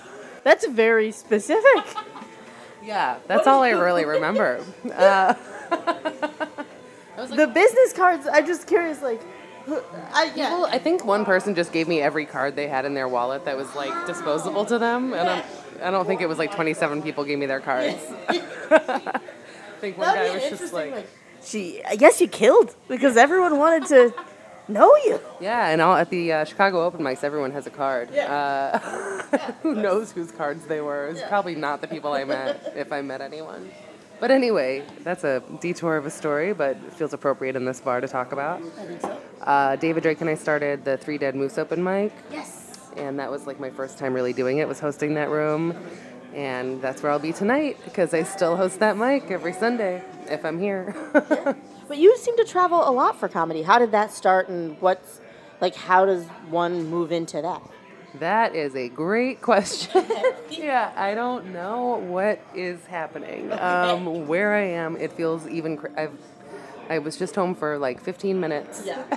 That's 0.44 0.66
very 0.66 1.12
specific. 1.12 1.84
yeah 2.82 3.18
that's 3.26 3.46
all 3.46 3.62
i 3.62 3.70
really 3.70 4.04
remember 4.04 4.64
uh, 4.94 5.34
the 7.26 7.48
business 7.48 7.92
cards, 7.92 8.28
I'm 8.32 8.46
just 8.46 8.66
curious, 8.66 9.02
like, 9.02 9.20
I, 10.12 10.32
yeah. 10.34 10.50
Well, 10.50 10.66
I 10.66 10.78
think 10.78 11.04
one 11.04 11.24
person 11.24 11.54
just 11.54 11.72
gave 11.72 11.88
me 11.88 12.00
every 12.00 12.26
card 12.26 12.56
they 12.56 12.68
had 12.68 12.84
in 12.84 12.94
their 12.94 13.08
wallet 13.08 13.44
that 13.44 13.56
was 13.56 13.74
like 13.74 14.06
disposable 14.06 14.64
to 14.66 14.78
them, 14.78 15.12
and 15.12 15.28
I'm, 15.28 15.44
I 15.82 15.90
don't 15.90 16.06
think 16.06 16.20
it 16.20 16.28
was 16.28 16.38
like 16.38 16.54
27 16.54 17.02
people 17.02 17.24
gave 17.24 17.38
me 17.38 17.46
their 17.46 17.60
cards. 17.60 17.98
I 18.28 19.20
think 19.80 19.98
one 19.98 20.14
guy 20.14 20.34
was 20.34 20.48
just 20.58 20.72
like, 20.72 21.06
she. 21.42 21.82
I 21.84 21.96
guess 21.96 22.20
you 22.20 22.28
killed 22.28 22.74
because 22.88 23.16
everyone 23.16 23.58
wanted 23.58 23.88
to 23.88 24.14
know 24.68 24.94
you. 25.04 25.20
yeah, 25.40 25.68
and 25.68 25.80
all 25.80 25.96
at 25.96 26.10
the 26.10 26.32
uh, 26.32 26.44
Chicago 26.44 26.84
open 26.84 27.00
mics, 27.00 27.24
everyone 27.24 27.52
has 27.52 27.66
a 27.66 27.70
card. 27.70 28.14
Uh, 28.14 28.78
who 29.62 29.74
knows 29.74 30.12
whose 30.12 30.30
cards 30.32 30.66
they 30.66 30.80
were? 30.80 31.08
It's 31.08 31.22
probably 31.22 31.54
not 31.54 31.80
the 31.80 31.88
people 31.88 32.12
I 32.12 32.24
met, 32.24 32.72
if 32.76 32.92
I 32.92 33.02
met 33.02 33.20
anyone. 33.20 33.70
But 34.20 34.30
anyway, 34.32 34.82
that's 35.04 35.22
a 35.22 35.42
detour 35.60 35.96
of 35.96 36.04
a 36.04 36.10
story, 36.10 36.52
but 36.52 36.76
it 36.76 36.92
feels 36.94 37.12
appropriate 37.12 37.54
in 37.54 37.64
this 37.64 37.80
bar 37.80 38.00
to 38.00 38.08
talk 38.08 38.32
about. 38.32 38.60
I 38.60 38.84
think 38.84 39.00
so. 39.00 39.16
Uh, 39.42 39.76
David 39.76 40.02
Drake 40.02 40.20
and 40.20 40.28
I 40.30 40.34
started 40.34 40.84
the 40.84 40.96
Three 40.96 41.18
Dead 41.18 41.34
Moose 41.34 41.58
open 41.58 41.82
mic. 41.82 42.12
Yes. 42.30 42.90
and 42.96 43.18
that 43.18 43.30
was 43.30 43.46
like 43.46 43.60
my 43.60 43.70
first 43.70 43.98
time 43.98 44.12
really 44.14 44.32
doing 44.32 44.58
it 44.58 44.66
was 44.66 44.80
hosting 44.80 45.14
that 45.14 45.28
room 45.30 45.74
and 46.34 46.80
that's 46.82 47.02
where 47.02 47.12
i'll 47.12 47.18
be 47.18 47.32
tonight 47.32 47.76
because 47.84 48.12
i 48.12 48.22
still 48.22 48.56
host 48.56 48.80
that 48.80 48.96
mic 48.96 49.30
every 49.30 49.52
sunday 49.52 50.02
if 50.28 50.44
i'm 50.44 50.58
here 50.58 50.94
But 51.88 51.96
you 51.96 52.14
seem 52.18 52.36
to 52.36 52.44
travel 52.44 52.86
a 52.86 52.92
lot 52.92 53.18
for 53.18 53.28
comedy. 53.30 53.62
How 53.62 53.78
did 53.78 53.92
that 53.92 54.12
start, 54.12 54.50
and 54.50 54.78
what's 54.78 55.22
like? 55.58 55.74
How 55.74 56.04
does 56.04 56.26
one 56.50 56.84
move 56.90 57.12
into 57.12 57.40
that? 57.40 57.62
that 58.16 58.54
is 58.54 58.74
a 58.76 58.88
great 58.90 59.40
question 59.50 60.04
yeah 60.50 60.92
i 60.96 61.14
don't 61.14 61.46
know 61.52 61.96
what 62.08 62.40
is 62.54 62.84
happening 62.86 63.50
um, 63.52 64.26
where 64.26 64.54
i 64.54 64.62
am 64.64 64.96
it 64.96 65.12
feels 65.12 65.46
even 65.48 65.76
cr- 65.76 65.88
i've 65.96 66.18
i 66.88 66.98
was 66.98 67.16
just 67.16 67.34
home 67.34 67.54
for 67.54 67.78
like 67.78 68.00
15 68.00 68.38
minutes 68.40 68.82
Yeah. 68.84 69.02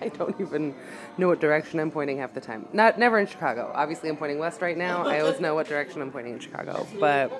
I 0.00 0.08
don't 0.08 0.38
even 0.40 0.74
know 1.16 1.28
what 1.28 1.40
direction 1.40 1.80
I'm 1.80 1.90
pointing 1.90 2.18
half 2.18 2.34
the 2.34 2.40
time. 2.40 2.68
Not 2.72 2.98
never 2.98 3.18
in 3.18 3.26
Chicago. 3.26 3.72
Obviously, 3.74 4.08
I'm 4.10 4.16
pointing 4.16 4.38
west 4.38 4.60
right 4.60 4.76
now. 4.76 5.04
I 5.06 5.20
always 5.20 5.40
know 5.40 5.54
what 5.54 5.66
direction 5.66 6.02
I'm 6.02 6.12
pointing 6.12 6.34
in 6.34 6.38
Chicago. 6.40 6.86
But 7.00 7.32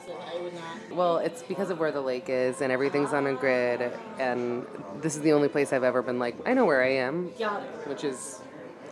well, 0.91 1.19
it's 1.19 1.43
because 1.43 1.71
of 1.71 1.79
where 1.79 1.93
the 1.93 2.01
lake 2.01 2.29
is 2.29 2.61
and 2.63 2.73
everything's 2.73 3.13
on 3.13 3.27
a 3.27 3.35
grid. 3.35 3.93
And 4.19 4.67
this 5.01 5.15
is 5.17 5.23
the 5.23 5.33
only 5.33 5.49
place 5.49 5.73
I've 5.73 5.85
ever 5.85 6.03
been 6.03 6.19
like, 6.19 6.37
I 6.49 6.55
know 6.55 6.65
where 6.65 6.83
I 6.83 6.93
am, 6.93 7.27
which 7.87 8.05
is 8.05 8.41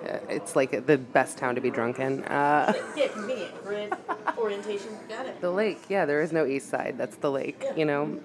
uh, 0.09 0.19
it's 0.29 0.55
like 0.55 0.87
the 0.87 0.99
best 0.99 1.39
town 1.39 1.55
to 1.55 1.61
be 1.61 1.71
drunk 1.71 1.99
in. 1.99 2.23
Uh, 2.25 2.73
Yeah, 2.97 3.09
convenient 3.09 3.65
grid 3.65 3.95
orientation. 4.39 4.91
Got 5.09 5.27
it. 5.27 5.41
the 5.41 5.51
lake, 5.51 5.81
yeah, 5.89 6.05
there 6.05 6.21
is 6.21 6.33
no 6.33 6.45
east 6.47 6.69
side. 6.69 6.97
That's 6.99 7.17
the 7.17 7.31
lake, 7.31 7.65
you 7.77 7.85
know. 7.87 8.21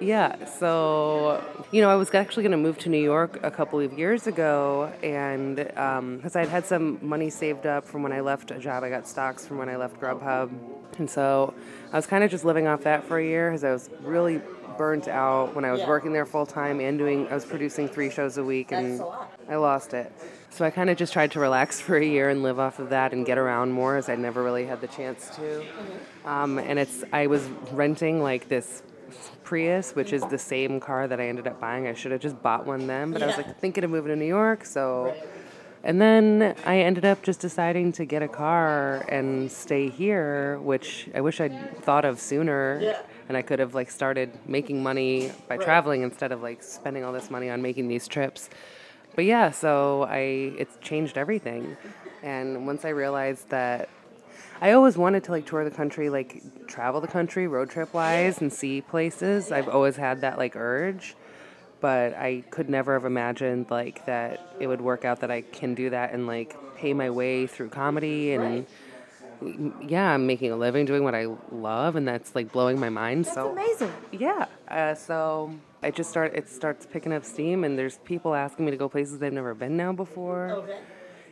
Yeah, 0.00 0.44
so 0.44 1.42
you 1.72 1.80
know, 1.80 1.88
I 1.88 1.94
was 1.94 2.12
actually 2.14 2.42
going 2.42 2.52
to 2.52 2.58
move 2.58 2.78
to 2.80 2.88
New 2.90 3.02
York 3.02 3.40
a 3.42 3.50
couple 3.50 3.80
of 3.80 3.98
years 3.98 4.26
ago, 4.26 4.92
and 5.02 5.56
because 5.56 6.36
I'd 6.36 6.48
had 6.48 6.66
some 6.66 6.98
money 7.00 7.30
saved 7.30 7.66
up 7.66 7.86
from 7.86 8.02
when 8.02 8.12
I 8.12 8.20
left 8.20 8.50
a 8.50 8.58
job, 8.58 8.84
I 8.84 8.90
got 8.90 9.08
stocks 9.08 9.46
from 9.46 9.58
when 9.58 9.68
I 9.68 9.76
left 9.76 9.98
Grubhub, 10.00 10.50
and 10.98 11.08
so 11.08 11.54
I 11.92 11.96
was 11.96 12.06
kind 12.06 12.22
of 12.22 12.30
just 12.30 12.44
living 12.44 12.66
off 12.66 12.82
that 12.82 13.04
for 13.04 13.18
a 13.18 13.24
year 13.24 13.50
because 13.50 13.64
I 13.64 13.72
was 13.72 13.88
really 14.02 14.40
burnt 14.76 15.08
out 15.08 15.54
when 15.54 15.64
I 15.64 15.72
was 15.72 15.80
Yeah. 15.80 15.88
working 15.88 16.12
there 16.12 16.26
full 16.26 16.44
time 16.44 16.80
and 16.80 16.98
doing. 16.98 17.26
I 17.28 17.34
was 17.34 17.46
producing 17.46 17.88
three 17.88 18.10
shows 18.10 18.36
a 18.36 18.44
week, 18.44 18.72
and 18.72 19.00
a. 19.00 19.26
I 19.48 19.56
lost 19.56 19.94
it. 19.94 20.12
So 20.50 20.64
I 20.66 20.70
kind 20.70 20.90
of 20.90 20.96
just 20.98 21.14
tried 21.14 21.32
to 21.32 21.40
relax 21.40 21.80
for 21.86 21.96
a 21.96 22.04
year 22.04 22.28
and 22.28 22.42
live 22.42 22.58
off 22.58 22.78
of 22.78 22.90
that 22.90 23.12
and 23.14 23.24
get 23.24 23.38
around 23.38 23.72
more, 23.72 23.96
as 23.96 24.10
I 24.10 24.16
never 24.16 24.42
really 24.42 24.66
had 24.66 24.82
the 24.82 24.88
chance 24.88 25.30
to. 25.36 25.64
Um, 26.26 26.58
and 26.58 26.78
it's 26.78 27.02
I 27.14 27.28
was 27.28 27.46
renting 27.72 28.22
like 28.22 28.48
this 28.50 28.82
Prius, 29.44 29.94
which 29.94 30.12
is 30.12 30.22
the 30.22 30.38
same 30.38 30.80
car 30.80 31.06
that 31.08 31.20
I 31.20 31.28
ended 31.28 31.46
up 31.46 31.60
buying. 31.60 31.86
I 31.86 31.94
should 31.94 32.12
have 32.12 32.20
just 32.20 32.42
bought 32.42 32.66
one 32.66 32.86
then, 32.86 33.12
but 33.12 33.22
I 33.22 33.26
was 33.26 33.36
like 33.36 33.58
thinking 33.58 33.84
of 33.84 33.90
moving 33.90 34.10
to 34.10 34.16
New 34.16 34.26
York, 34.26 34.64
so. 34.64 35.14
And 35.84 36.00
then 36.00 36.56
I 36.66 36.80
ended 36.80 37.04
up 37.04 37.22
just 37.22 37.38
deciding 37.38 37.92
to 37.92 38.04
get 38.04 38.20
a 38.20 38.26
car 38.26 39.04
and 39.08 39.50
stay 39.50 39.88
here, 39.88 40.58
which 40.58 41.08
I 41.14 41.20
wish 41.20 41.40
I'd 41.40 41.78
thought 41.84 42.04
of 42.04 42.18
sooner. 42.18 42.80
Yeah. 42.82 42.98
And 43.28 43.36
I 43.36 43.42
could 43.42 43.60
have 43.60 43.72
like 43.74 43.90
started 43.92 44.32
making 44.46 44.82
money 44.82 45.30
by 45.46 45.56
traveling 45.56 46.02
instead 46.02 46.32
of 46.32 46.42
like 46.42 46.62
spending 46.62 47.04
all 47.04 47.12
this 47.12 47.30
money 47.30 47.50
on 47.50 47.62
making 47.62 47.86
these 47.86 48.08
trips. 48.08 48.50
But 49.14 49.26
yeah, 49.26 49.52
so 49.52 50.06
I 50.10 50.54
it's 50.58 50.76
changed 50.80 51.16
everything. 51.16 51.76
And 52.22 52.66
once 52.66 52.84
I 52.84 52.88
realized 52.88 53.48
that 53.50 53.88
I 54.60 54.72
always 54.72 54.96
wanted 54.96 55.24
to 55.24 55.32
like 55.32 55.46
tour 55.46 55.64
the 55.64 55.70
country, 55.70 56.08
like 56.08 56.42
travel 56.66 57.00
the 57.00 57.08
country 57.08 57.46
road 57.46 57.70
trip 57.70 57.92
wise 57.92 58.40
and 58.40 58.52
see 58.52 58.80
places. 58.80 59.52
I've 59.52 59.68
always 59.68 59.96
had 59.96 60.22
that 60.22 60.38
like 60.38 60.56
urge, 60.56 61.14
but 61.80 62.14
I 62.14 62.42
could 62.50 62.68
never 62.70 62.94
have 62.94 63.04
imagined 63.04 63.70
like 63.70 64.06
that 64.06 64.40
it 64.58 64.66
would 64.66 64.80
work 64.80 65.04
out 65.04 65.20
that 65.20 65.30
I 65.30 65.42
can 65.42 65.74
do 65.74 65.90
that 65.90 66.12
and 66.12 66.26
like 66.26 66.56
pay 66.76 66.94
my 66.94 67.10
way 67.10 67.46
through 67.46 67.68
comedy 67.68 68.32
and 68.32 68.66
yeah, 69.86 70.14
I'm 70.14 70.26
making 70.26 70.50
a 70.52 70.56
living 70.56 70.86
doing 70.86 71.04
what 71.04 71.14
I 71.14 71.26
love 71.52 71.96
and 71.96 72.08
that's 72.08 72.34
like 72.34 72.50
blowing 72.52 72.80
my 72.80 72.88
mind. 72.88 73.26
so 73.26 73.50
Amazing. 73.50 73.92
yeah. 74.10 74.46
Uh, 74.68 74.94
so 74.94 75.54
I 75.82 75.90
just 75.90 76.10
start. 76.10 76.34
It 76.34 76.48
starts 76.48 76.86
picking 76.86 77.12
up 77.12 77.24
steam, 77.24 77.62
and 77.62 77.78
there's 77.78 77.98
people 77.98 78.34
asking 78.34 78.64
me 78.64 78.70
to 78.72 78.76
go 78.76 78.88
places 78.88 79.18
they've 79.18 79.32
never 79.32 79.54
been 79.54 79.76
now 79.76 79.92
before. 79.92 80.50
Okay. 80.50 80.78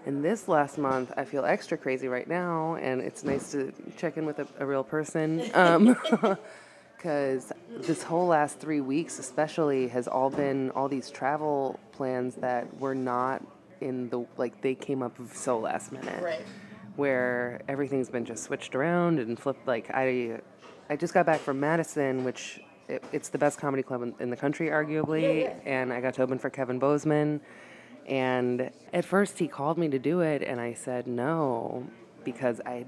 And 0.06 0.22
this 0.24 0.48
last 0.48 0.76
month, 0.76 1.12
I 1.16 1.24
feel 1.24 1.44
extra 1.44 1.78
crazy 1.78 2.08
right 2.08 2.28
now, 2.28 2.74
and 2.74 3.00
it's 3.00 3.24
nice 3.24 3.50
to 3.52 3.72
check 3.96 4.16
in 4.18 4.26
with 4.26 4.38
a, 4.38 4.46
a 4.58 4.66
real 4.66 4.84
person. 4.84 5.42
Um, 5.54 5.96
because 6.96 7.52
this 7.68 8.02
whole 8.02 8.26
last 8.26 8.58
three 8.58 8.80
weeks, 8.80 9.18
especially, 9.18 9.88
has 9.88 10.08
all 10.08 10.30
been 10.30 10.70
all 10.70 10.88
these 10.88 11.10
travel 11.10 11.78
plans 11.92 12.34
that 12.36 12.78
were 12.80 12.94
not 12.94 13.42
in 13.80 14.08
the 14.08 14.24
like 14.38 14.60
they 14.62 14.74
came 14.74 15.02
up 15.02 15.16
so 15.34 15.58
last 15.58 15.92
minute 15.92 16.22
Right. 16.22 16.40
where 16.96 17.60
everything's 17.68 18.08
been 18.08 18.24
just 18.24 18.44
switched 18.44 18.74
around 18.74 19.18
and 19.18 19.38
flipped. 19.38 19.66
Like 19.66 19.90
I, 19.92 20.40
I 20.88 20.96
just 20.96 21.12
got 21.12 21.26
back 21.26 21.40
from 21.40 21.60
Madison, 21.60 22.24
which 22.24 22.60
it, 22.88 23.04
it's 23.12 23.28
the 23.28 23.38
best 23.38 23.58
comedy 23.58 23.82
club 23.82 24.02
in, 24.02 24.14
in 24.20 24.30
the 24.30 24.36
country, 24.36 24.68
arguably, 24.68 25.54
and 25.66 25.92
I 25.92 26.00
got 26.00 26.14
to 26.14 26.22
open 26.22 26.38
for 26.38 26.48
Kevin 26.50 26.78
Bozeman. 26.78 27.40
And 28.06 28.70
at 28.92 29.04
first, 29.04 29.38
he 29.38 29.48
called 29.48 29.78
me 29.78 29.88
to 29.88 29.98
do 29.98 30.20
it, 30.20 30.42
and 30.42 30.60
I 30.60 30.74
said 30.74 31.06
no 31.06 31.86
because 32.24 32.60
I, 32.66 32.84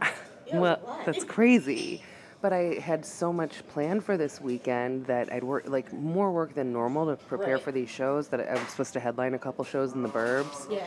well, 0.52 1.00
that's 1.04 1.24
crazy. 1.24 2.02
But 2.42 2.52
I 2.54 2.78
had 2.80 3.04
so 3.04 3.32
much 3.32 3.66
planned 3.68 4.02
for 4.02 4.16
this 4.16 4.40
weekend 4.40 5.06
that 5.06 5.30
I'd 5.32 5.44
work 5.44 5.64
like 5.68 5.92
more 5.92 6.32
work 6.32 6.54
than 6.54 6.72
normal 6.72 7.06
to 7.06 7.16
prepare 7.16 7.54
Right. 7.56 7.62
for 7.62 7.72
these 7.72 7.90
shows. 7.90 8.28
That 8.28 8.40
I 8.48 8.54
was 8.54 8.68
supposed 8.68 8.92
to 8.94 9.00
headline 9.00 9.34
a 9.34 9.38
couple 9.38 9.64
shows 9.64 9.92
in 9.92 10.02
the 10.02 10.08
Burbs. 10.08 10.70
Yeah. 10.70 10.84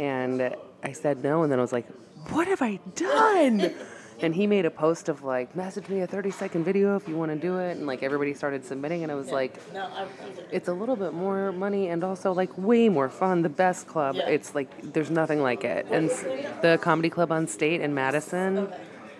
And 0.00 0.54
I 0.82 0.92
said 0.92 1.22
no, 1.22 1.42
and 1.42 1.52
then 1.52 1.58
I 1.58 1.62
was 1.62 1.72
like, 1.72 1.86
what 2.30 2.46
have 2.48 2.62
I 2.62 2.78
done? 2.94 3.74
and 4.20 4.34
he 4.34 4.46
made 4.46 4.64
a 4.64 4.70
post 4.70 5.08
of 5.08 5.22
like, 5.22 5.54
message 5.56 5.88
me 5.88 6.00
a 6.00 6.06
30 6.06 6.30
second 6.30 6.64
video 6.64 6.96
if 6.96 7.08
you 7.08 7.16
want 7.16 7.30
to 7.32 7.36
do 7.38 7.58
it. 7.58 7.76
And 7.76 7.86
like 7.86 8.02
everybody 8.02 8.34
started 8.34 8.64
submitting, 8.64 9.02
and 9.02 9.10
I 9.12 9.14
was 9.14 9.30
like, 9.30 9.58
No, 9.72 9.84
I. 9.84 10.06
it's 10.52 10.68
a 10.68 10.72
little 10.72 10.96
bit 10.96 11.12
more 11.12 11.52
money 11.52 11.88
and 11.88 12.02
also 12.04 12.32
like 12.32 12.56
way 12.56 12.88
more 12.88 13.08
fun. 13.08 13.42
The 13.42 13.48
best 13.48 13.86
club. 13.86 14.16
Yeah. 14.16 14.28
It's 14.28 14.54
like 14.54 14.68
there's 14.92 15.10
nothing 15.10 15.42
like 15.42 15.64
it. 15.64 15.86
And 15.90 16.08
the 16.62 16.78
comedy 16.80 17.10
club 17.10 17.30
on 17.32 17.46
State 17.46 17.80
in 17.80 17.94
Madison. 17.94 18.68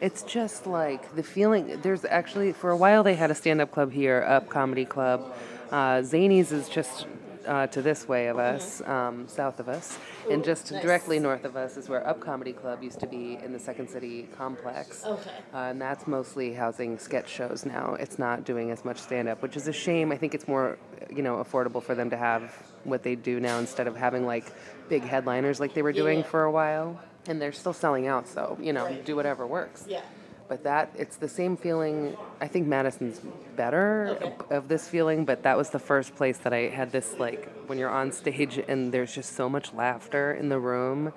It's 0.00 0.22
just 0.22 0.66
like 0.66 1.14
the 1.16 1.22
feeling. 1.22 1.80
There's 1.82 2.04
actually 2.04 2.52
for 2.52 2.70
a 2.70 2.76
while 2.76 3.02
they 3.02 3.14
had 3.14 3.30
a 3.30 3.34
stand-up 3.34 3.70
club 3.70 3.92
here, 3.92 4.22
Up 4.28 4.48
Comedy 4.50 4.84
Club. 4.84 5.34
Uh, 5.70 6.02
Zanies 6.02 6.52
is 6.52 6.68
just 6.68 7.06
uh, 7.46 7.66
to 7.68 7.82
this 7.82 8.06
way 8.08 8.28
of 8.28 8.38
us, 8.38 8.80
um, 8.82 9.26
south 9.28 9.60
of 9.60 9.68
us, 9.68 9.98
and 10.30 10.44
just 10.44 10.68
directly 10.68 11.18
north 11.18 11.44
of 11.44 11.56
us 11.56 11.76
is 11.76 11.88
where 11.88 12.06
Up 12.06 12.20
Comedy 12.20 12.52
Club 12.52 12.82
used 12.82 13.00
to 13.00 13.06
be 13.06 13.38
in 13.42 13.52
the 13.52 13.58
Second 13.58 13.88
City 13.88 14.28
complex. 14.36 15.04
Okay. 15.04 15.30
Uh, 15.52 15.56
and 15.58 15.80
that's 15.80 16.06
mostly 16.06 16.54
housing 16.54 16.98
sketch 16.98 17.28
shows 17.28 17.64
now. 17.66 17.94
It's 17.98 18.18
not 18.18 18.44
doing 18.44 18.70
as 18.70 18.84
much 18.84 18.98
stand 18.98 19.28
up, 19.28 19.42
which 19.42 19.56
is 19.56 19.68
a 19.68 19.72
shame. 19.72 20.12
I 20.12 20.16
think 20.16 20.34
it's 20.34 20.48
more, 20.48 20.78
you 21.10 21.22
know, 21.22 21.36
affordable 21.44 21.82
for 21.82 21.94
them 21.94 22.10
to 22.10 22.16
have 22.16 22.52
what 22.84 23.02
they 23.02 23.14
do 23.14 23.40
now 23.40 23.58
instead 23.58 23.86
of 23.86 23.96
having 23.96 24.26
like 24.26 24.52
big 24.88 25.02
headliners 25.02 25.60
like 25.60 25.74
they 25.74 25.82
were 25.82 25.92
doing 25.92 26.18
Yeah. 26.18 26.24
for 26.24 26.44
a 26.44 26.50
while. 26.50 27.00
And 27.26 27.40
they're 27.40 27.52
still 27.52 27.72
selling 27.72 28.06
out, 28.06 28.28
so, 28.28 28.58
you 28.60 28.72
know, 28.74 28.94
do 29.04 29.16
whatever 29.16 29.46
works. 29.46 29.86
Yeah. 29.88 30.02
But 30.46 30.64
that, 30.64 30.94
it's 30.96 31.16
the 31.16 31.28
same 31.28 31.56
feeling. 31.56 32.16
I 32.40 32.48
think 32.48 32.66
Madison's 32.66 33.20
better 33.56 34.34
of 34.50 34.68
this 34.68 34.88
feeling, 34.88 35.24
but 35.24 35.42
that 35.42 35.56
was 35.56 35.70
the 35.70 35.78
first 35.78 36.14
place 36.16 36.38
that 36.38 36.52
I 36.52 36.68
had 36.68 36.92
this 36.92 37.14
like 37.18 37.48
when 37.66 37.78
you're 37.78 37.90
on 37.90 38.12
stage 38.12 38.58
and 38.68 38.92
there's 38.92 39.14
just 39.14 39.34
so 39.34 39.48
much 39.48 39.72
laughter 39.72 40.34
in 40.34 40.48
the 40.50 40.58
room 40.58 41.12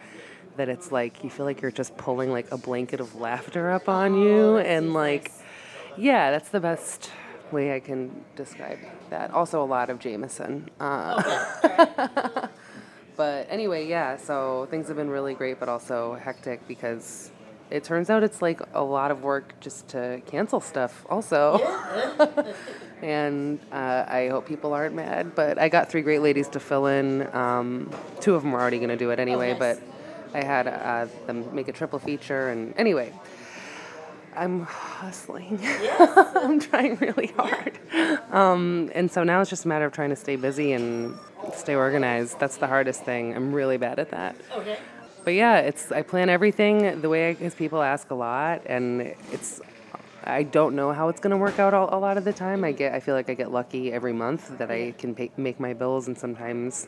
that 0.56 0.70
it's 0.70 0.92
like 0.92 1.24
you 1.24 1.30
feel 1.30 1.46
like 1.46 1.62
you're 1.62 1.72
just 1.72 1.96
pulling 1.98 2.32
like 2.32 2.52
a 2.52 2.58
blanket 2.58 3.00
of 3.00 3.16
laughter 3.16 3.70
up 3.70 3.88
on 3.88 4.16
you 4.18 4.58
and 4.58 4.94
like 4.94 5.32
yeah, 5.98 6.32
that's 6.32 6.50
the 6.50 6.60
best 6.60 7.12
way 7.52 7.76
I 7.76 7.80
can 7.80 8.24
describe 8.36 8.80
that. 9.10 9.32
Also, 9.32 9.64
a 9.64 9.66
lot 9.66 9.90
of 9.90 10.00
Jameson. 10.00 10.70
Uh, 10.80 12.48
but 13.16 13.48
anyway, 13.50 13.88
yeah, 13.88 14.18
so 14.18 14.68
things 14.70 14.88
have 14.88 14.98
been 14.98 15.10
really 15.10 15.34
great, 15.34 15.60
but 15.60 15.70
also 15.70 16.16
hectic 16.16 16.68
because 16.68 17.32
it 17.70 17.84
turns 17.84 18.10
out 18.10 18.24
it's 18.24 18.42
like 18.42 18.62
a 18.74 18.84
lot 18.84 19.12
of 19.12 19.24
work 19.24 19.54
just 19.60 19.88
to 19.90 20.22
cancel 20.28 20.60
stuff, 20.60 21.06
also. 21.10 21.58
and 23.02 23.60
uh, 23.72 24.06
I 24.08 24.30
hope 24.30 24.48
people 24.48 24.74
aren't 24.74 24.96
mad. 24.96 25.36
But 25.36 25.58
I 25.58 25.70
got 25.70 25.90
three 25.90 26.02
great 26.02 26.22
ladies 26.22 26.48
to 26.50 26.60
fill 26.60 26.88
in. 26.88 27.28
Um, 27.36 27.92
two 28.22 28.36
of 28.36 28.44
them 28.44 28.52
were 28.52 28.60
already 28.62 28.78
going 28.78 28.90
to 28.90 28.98
do 28.98 29.10
it 29.12 29.20
anyway, 29.20 29.54
Oh, 29.56 29.60
nice. 29.60 29.80
but 29.80 30.38
I 30.40 30.44
had 30.44 30.68
uh, 30.68 31.08
them 31.26 31.54
make 31.54 31.68
a 31.68 31.74
triple 31.74 32.00
feature. 32.00 32.50
And 32.50 32.74
anyway, 32.78 33.14
I'm 34.36 34.62
hustling. 34.64 35.60
I'm 36.00 36.60
trying 36.60 36.96
really 36.98 37.28
hard. 37.38 37.78
Um, 38.32 38.92
and 38.96 39.12
so 39.12 39.24
now 39.24 39.42
it's 39.42 39.50
just 39.50 39.66
a 39.66 39.68
matter 39.68 39.86
of 39.86 39.94
trying 39.94 40.10
to 40.10 40.16
stay 40.16 40.36
busy 40.36 40.74
and 40.74 41.16
stay 41.54 41.76
organized. 41.76 42.40
That's 42.40 42.58
the 42.58 42.68
hardest 42.68 43.04
thing. 43.04 43.36
I'm 43.36 43.54
really 43.54 43.78
bad 43.78 44.00
at 44.00 44.12
that. 44.12 44.36
Okay. 44.56 44.78
But 45.28 45.34
yeah, 45.34 45.58
it's 45.58 45.92
I 45.92 46.04
plan 46.04 46.30
everything 46.30 47.02
the 47.02 47.10
way 47.10 47.34
because 47.34 47.54
people 47.54 47.82
ask 47.82 48.12
a 48.12 48.16
lot, 48.16 48.62
and 48.66 49.02
it's 49.34 49.60
I 50.24 50.44
don't 50.44 50.74
know 50.74 50.94
how 50.94 51.10
it's 51.10 51.20
gonna 51.20 51.36
work 51.36 51.60
out 51.60 51.74
all, 51.74 51.90
a 51.92 52.00
lot 52.00 52.16
of 52.16 52.24
the 52.24 52.32
time. 52.32 52.64
I 52.64 52.72
get 52.72 52.94
I 52.94 53.02
feel 53.02 53.14
like 53.14 53.30
I 53.30 53.34
get 53.34 53.52
lucky 53.52 53.92
every 53.92 54.14
month 54.14 54.58
that 54.58 54.72
I 54.72 54.94
can 54.98 55.14
pay, 55.14 55.30
make 55.36 55.60
my 55.60 55.74
bills, 55.74 56.08
and 56.08 56.18
sometimes 56.18 56.88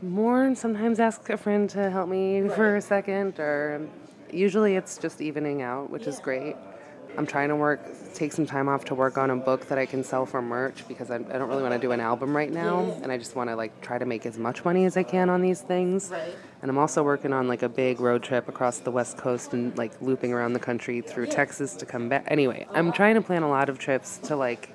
more, 0.00 0.44
and 0.44 0.56
sometimes 0.56 0.98
ask 0.98 1.28
a 1.28 1.36
friend 1.36 1.68
to 1.68 1.90
help 1.90 2.08
me 2.08 2.48
for 2.48 2.76
a 2.76 2.80
second, 2.80 3.38
or 3.38 3.86
usually 4.32 4.76
it's 4.76 4.96
just 4.96 5.20
evening 5.20 5.60
out, 5.60 5.90
which 5.90 6.06
is 6.06 6.20
great. 6.20 6.56
I'm 7.16 7.26
trying 7.26 7.48
to 7.48 7.56
work, 7.56 7.80
take 8.14 8.32
some 8.32 8.46
time 8.46 8.68
off 8.68 8.84
to 8.86 8.94
work 8.94 9.18
on 9.18 9.30
a 9.30 9.36
book 9.36 9.68
that 9.68 9.78
I 9.78 9.86
can 9.86 10.02
sell 10.04 10.26
for 10.26 10.40
merch 10.40 10.86
because 10.88 11.10
I, 11.10 11.16
I 11.16 11.18
don't 11.18 11.48
really 11.48 11.62
want 11.62 11.74
to 11.74 11.80
do 11.80 11.92
an 11.92 12.00
album 12.00 12.36
right 12.36 12.50
now, 12.50 12.80
and 13.02 13.10
I 13.12 13.18
just 13.18 13.36
want 13.36 13.50
to 13.50 13.56
like 13.56 13.80
try 13.80 13.98
to 13.98 14.06
make 14.06 14.26
as 14.26 14.38
much 14.38 14.64
money 14.64 14.84
as 14.84 14.96
I 14.96 15.02
can 15.02 15.28
on 15.28 15.42
these 15.42 15.60
things. 15.60 16.10
Right. 16.10 16.34
And 16.62 16.70
I'm 16.70 16.78
also 16.78 17.02
working 17.02 17.32
on 17.32 17.48
like 17.48 17.62
a 17.62 17.68
big 17.68 18.00
road 18.00 18.22
trip 18.22 18.48
across 18.48 18.78
the 18.78 18.90
West 18.90 19.16
Coast 19.16 19.52
and 19.54 19.76
like 19.78 19.92
looping 20.00 20.32
around 20.32 20.52
the 20.52 20.60
country 20.60 21.00
through 21.00 21.26
Texas 21.26 21.74
to 21.76 21.86
come 21.86 22.08
back. 22.08 22.24
Anyway, 22.28 22.66
I'm 22.72 22.92
trying 22.92 23.14
to 23.14 23.22
plan 23.22 23.42
a 23.42 23.48
lot 23.48 23.68
of 23.68 23.78
trips 23.78 24.18
to 24.24 24.36
like 24.36 24.70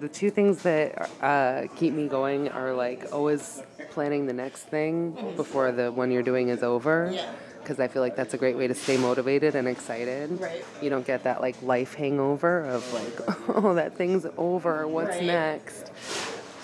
the 0.00 0.08
two 0.08 0.30
things 0.30 0.62
that 0.62 1.10
uh, 1.20 1.66
keep 1.76 1.92
me 1.94 2.08
going 2.08 2.48
are 2.48 2.72
like 2.72 3.06
always 3.12 3.62
planning 3.90 4.26
the 4.26 4.32
next 4.32 4.62
thing 4.64 5.12
before 5.36 5.72
the 5.72 5.90
one 5.92 6.10
you're 6.10 6.22
doing 6.22 6.48
is 6.48 6.62
over. 6.62 7.10
Yeah. 7.12 7.30
Because 7.60 7.78
I 7.78 7.86
feel 7.86 8.02
like 8.02 8.16
that's 8.16 8.34
a 8.34 8.38
great 8.38 8.56
way 8.56 8.66
to 8.66 8.74
stay 8.74 8.96
motivated 8.96 9.54
and 9.54 9.68
excited. 9.68 10.40
Right. 10.40 10.64
You 10.80 10.90
don't 10.90 11.06
get 11.06 11.22
that 11.24 11.40
like 11.40 11.60
life 11.62 11.94
hangover 11.94 12.64
of 12.64 12.92
like, 12.92 13.38
oh, 13.48 13.74
that 13.74 13.96
thing's 13.96 14.26
over. 14.36 14.86
What's 14.88 15.10
Right. 15.16 15.24
next? 15.24 15.92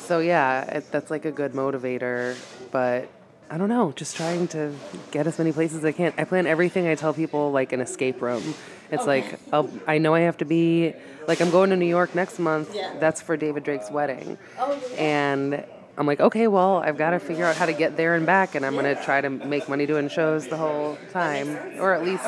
So 0.01 0.19
yeah, 0.19 0.63
it, 0.79 0.91
that's 0.91 1.11
like 1.11 1.25
a 1.25 1.31
good 1.31 1.53
motivator. 1.53 2.37
But 2.73 3.09
I 3.51 3.57
don't 3.57 3.69
know, 3.71 3.93
just 3.97 4.17
trying 4.17 4.47
to 4.49 4.75
get 5.11 5.27
as 5.27 5.39
many 5.39 5.53
places 5.53 5.79
as 5.79 5.85
I 5.85 5.93
can. 5.93 6.13
I 6.19 6.25
plan 6.25 6.47
everything. 6.47 6.87
I 6.87 6.95
tell 6.95 7.15
people 7.15 7.51
like 7.51 7.73
an 7.73 7.81
escape 7.81 8.21
room. 8.21 8.55
It's 8.91 9.07
like 9.07 9.39
I'll, 9.53 9.71
I 9.87 9.99
know 9.99 10.15
I 10.15 10.21
have 10.21 10.37
to 10.39 10.45
be 10.45 10.95
like 11.27 11.41
I'm 11.41 11.51
going 11.51 11.71
to 11.71 11.77
New 11.77 11.87
York 11.87 12.15
next 12.15 12.39
month. 12.39 12.75
Yeah. 12.75 12.95
That's 12.99 13.21
for 13.23 13.37
David 13.37 13.65
Drake's 13.65 13.91
wedding, 13.91 14.39
Oh, 14.59 14.79
yeah. 14.93 14.97
and 15.03 15.65
I'm 15.97 16.07
like, 16.07 16.21
okay, 16.21 16.47
well, 16.47 16.77
I've 16.77 16.97
got 16.97 17.11
to 17.11 17.19
figure 17.19 17.45
out 17.45 17.57
how 17.57 17.67
to 17.67 17.73
get 17.73 17.97
there 17.97 18.15
and 18.15 18.25
back, 18.25 18.55
and 18.55 18.65
I'm 18.65 18.75
gonna 18.77 18.95
try 19.03 19.21
to 19.21 19.29
make 19.31 19.69
money 19.69 19.85
doing 19.85 20.09
shows 20.09 20.47
the 20.47 20.57
whole 20.57 20.97
time, 21.13 21.49
or 21.81 21.93
at 21.93 22.05
least 22.05 22.25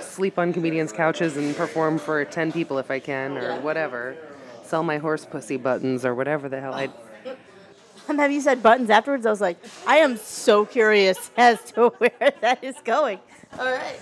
sleep 0.00 0.38
on 0.38 0.52
comedians' 0.52 0.92
couches 0.92 1.36
and 1.36 1.54
perform 1.56 1.98
for 1.98 2.24
ten 2.24 2.50
people 2.52 2.78
if 2.78 2.90
I 2.90 2.98
can, 3.00 3.36
or 3.38 3.60
whatever. 3.60 4.16
Sell 4.64 4.82
my 4.82 4.98
horse 4.98 5.24
pussy 5.24 5.56
buttons 5.56 6.04
or 6.04 6.14
whatever 6.14 6.48
the 6.48 6.60
hell 6.60 6.74
I. 6.74 6.86
Oh. 6.88 6.92
And 8.08 8.18
have 8.20 8.32
you 8.32 8.40
said 8.40 8.62
buttons 8.62 8.90
afterwards? 8.90 9.26
I 9.26 9.30
was 9.30 9.40
like, 9.40 9.58
I 9.86 9.98
am 9.98 10.16
so 10.16 10.64
curious 10.64 11.30
as 11.36 11.62
to 11.72 11.90
where 11.98 12.32
that 12.40 12.62
is 12.62 12.76
going. 12.84 13.18
All 13.58 13.70
right. 13.70 14.00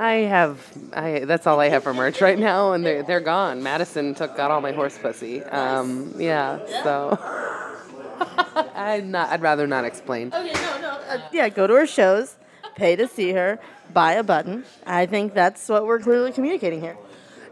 I 0.00 0.12
have, 0.12 0.60
I 0.92 1.20
that's 1.20 1.48
all 1.48 1.58
I 1.58 1.70
have 1.70 1.82
for 1.82 1.92
merch 1.92 2.20
right 2.20 2.38
now, 2.38 2.72
and 2.72 2.86
they're 2.86 3.02
they're 3.02 3.18
gone. 3.18 3.64
Madison 3.64 4.14
took 4.14 4.36
got 4.36 4.52
all 4.52 4.60
my 4.60 4.70
horse 4.70 4.96
pussy. 4.96 5.42
Um, 5.42 6.14
yeah, 6.16 6.60
so 6.84 7.18
I'd 8.76 9.04
not. 9.04 9.30
I'd 9.30 9.42
rather 9.42 9.66
not 9.66 9.84
explain. 9.84 10.28
Okay, 10.32 10.52
no, 10.52 10.80
no. 10.80 10.90
Uh, 11.08 11.18
yeah, 11.32 11.48
go 11.48 11.66
to 11.66 11.74
her 11.74 11.86
shows, 11.86 12.36
pay 12.76 12.94
to 12.94 13.08
see 13.08 13.32
her, 13.32 13.58
buy 13.92 14.12
a 14.12 14.22
button. 14.22 14.62
I 14.86 15.06
think 15.06 15.34
that's 15.34 15.68
what 15.68 15.84
we're 15.84 15.98
clearly 15.98 16.30
communicating 16.30 16.80
here. 16.80 16.96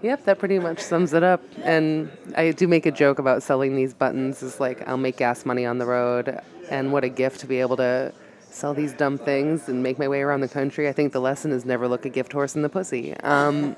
Yep, 0.03 0.25
that 0.25 0.39
pretty 0.39 0.59
much 0.59 0.81
sums 0.81 1.13
it 1.15 1.23
up. 1.23 1.43
And 1.63 2.11
I 2.37 2.53
do 2.53 2.69
make 2.69 2.87
a 2.87 2.91
joke 2.91 3.19
about 3.19 3.43
selling 3.43 3.77
these 3.77 3.95
buttons. 3.95 4.43
Is 4.43 4.61
like 4.61 4.87
I'll 4.89 4.97
make 4.97 5.17
gas 5.17 5.47
money 5.47 5.65
on 5.67 5.79
the 5.79 5.87
road, 5.87 6.41
and 6.71 6.93
what 6.93 7.05
a 7.05 7.09
gift 7.09 7.41
to 7.41 7.47
be 7.47 7.61
able 7.61 7.77
to 7.79 8.13
sell 8.51 8.73
these 8.75 8.93
dumb 8.95 9.19
things 9.19 9.69
and 9.69 9.83
make 9.83 9.99
my 9.99 10.09
way 10.09 10.23
around 10.23 10.41
the 10.41 10.49
country. 10.49 10.89
I 10.89 10.93
think 10.93 11.13
the 11.13 11.21
lesson 11.21 11.51
is 11.53 11.65
never 11.65 11.89
look 11.89 12.05
a 12.07 12.09
gift 12.09 12.33
horse 12.33 12.57
in 12.57 12.63
the 12.63 12.69
pussy. 12.69 13.15
Um, 13.19 13.77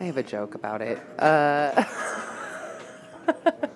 I 0.00 0.04
have 0.04 0.16
a 0.16 0.22
joke 0.22 0.54
about 0.54 0.82
it. 0.82 1.00
Uh, 1.18 1.84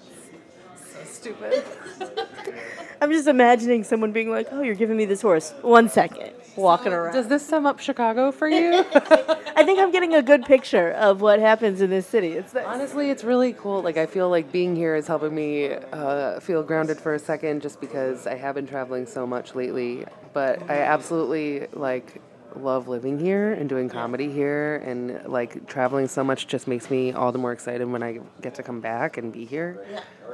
stupid. 1.35 1.65
I'm 3.01 3.13
just 3.13 3.29
imagining 3.29 3.85
someone 3.85 4.13
being 4.13 4.31
like, 4.31 4.49
"Oh, 4.51 4.63
you're 4.63 4.75
giving 4.75 4.97
me 4.97 5.05
this 5.05 5.23
horse. 5.23 5.53
One 5.63 5.89
second, 5.89 6.33
walking 6.57 6.93
around." 6.93 7.15
Does 7.15 7.29
this 7.29 7.47
sum 7.47 7.65
up 7.65 7.79
Chicago 7.79 8.33
for 8.33 8.49
you? 8.49 8.85
I 8.95 9.65
think 9.65 9.79
I'm 9.79 9.93
getting 9.93 10.15
a 10.15 10.23
good 10.23 10.45
picture 10.45 10.91
of 10.93 11.21
what 11.21 11.39
happens 11.39 11.81
in 11.81 11.91
this 11.91 12.07
city. 12.07 12.33
It's 12.33 12.55
nice. 12.55 12.65
Honestly, 12.67 13.11
it's 13.11 13.23
really 13.23 13.53
cool. 13.53 13.83
Like, 13.83 13.97
I 13.97 14.07
feel 14.07 14.29
like 14.31 14.51
being 14.51 14.75
here 14.75 14.97
is 14.97 15.07
helping 15.07 15.35
me 15.35 15.75
uh, 15.93 16.41
feel 16.41 16.63
grounded 16.63 16.99
for 16.99 17.15
a 17.15 17.19
second 17.19 17.63
just 17.63 17.81
because 17.81 18.27
I 18.27 18.35
have 18.35 18.57
been 18.57 18.67
traveling 18.67 19.07
so 19.07 19.27
much 19.27 19.55
lately. 19.55 20.05
But 20.33 20.69
I 20.69 20.79
absolutely, 20.79 21.69
like, 21.73 22.21
love 22.57 22.89
living 22.89 23.19
here 23.19 23.53
and 23.53 23.69
doing 23.69 23.89
comedy 23.89 24.31
here. 24.31 24.77
And, 24.77 25.27
like, 25.27 25.67
traveling 25.67 26.09
so 26.09 26.25
much 26.25 26.47
just 26.47 26.67
makes 26.69 26.91
me 26.91 27.13
all 27.13 27.33
the 27.33 27.39
more 27.39 27.53
excited 27.53 27.89
when 27.91 28.03
I 28.03 28.21
get 28.41 28.55
to 28.57 28.63
come 28.63 28.81
back 28.81 29.17
and 29.17 29.33
be 29.33 29.45
here. 29.45 29.85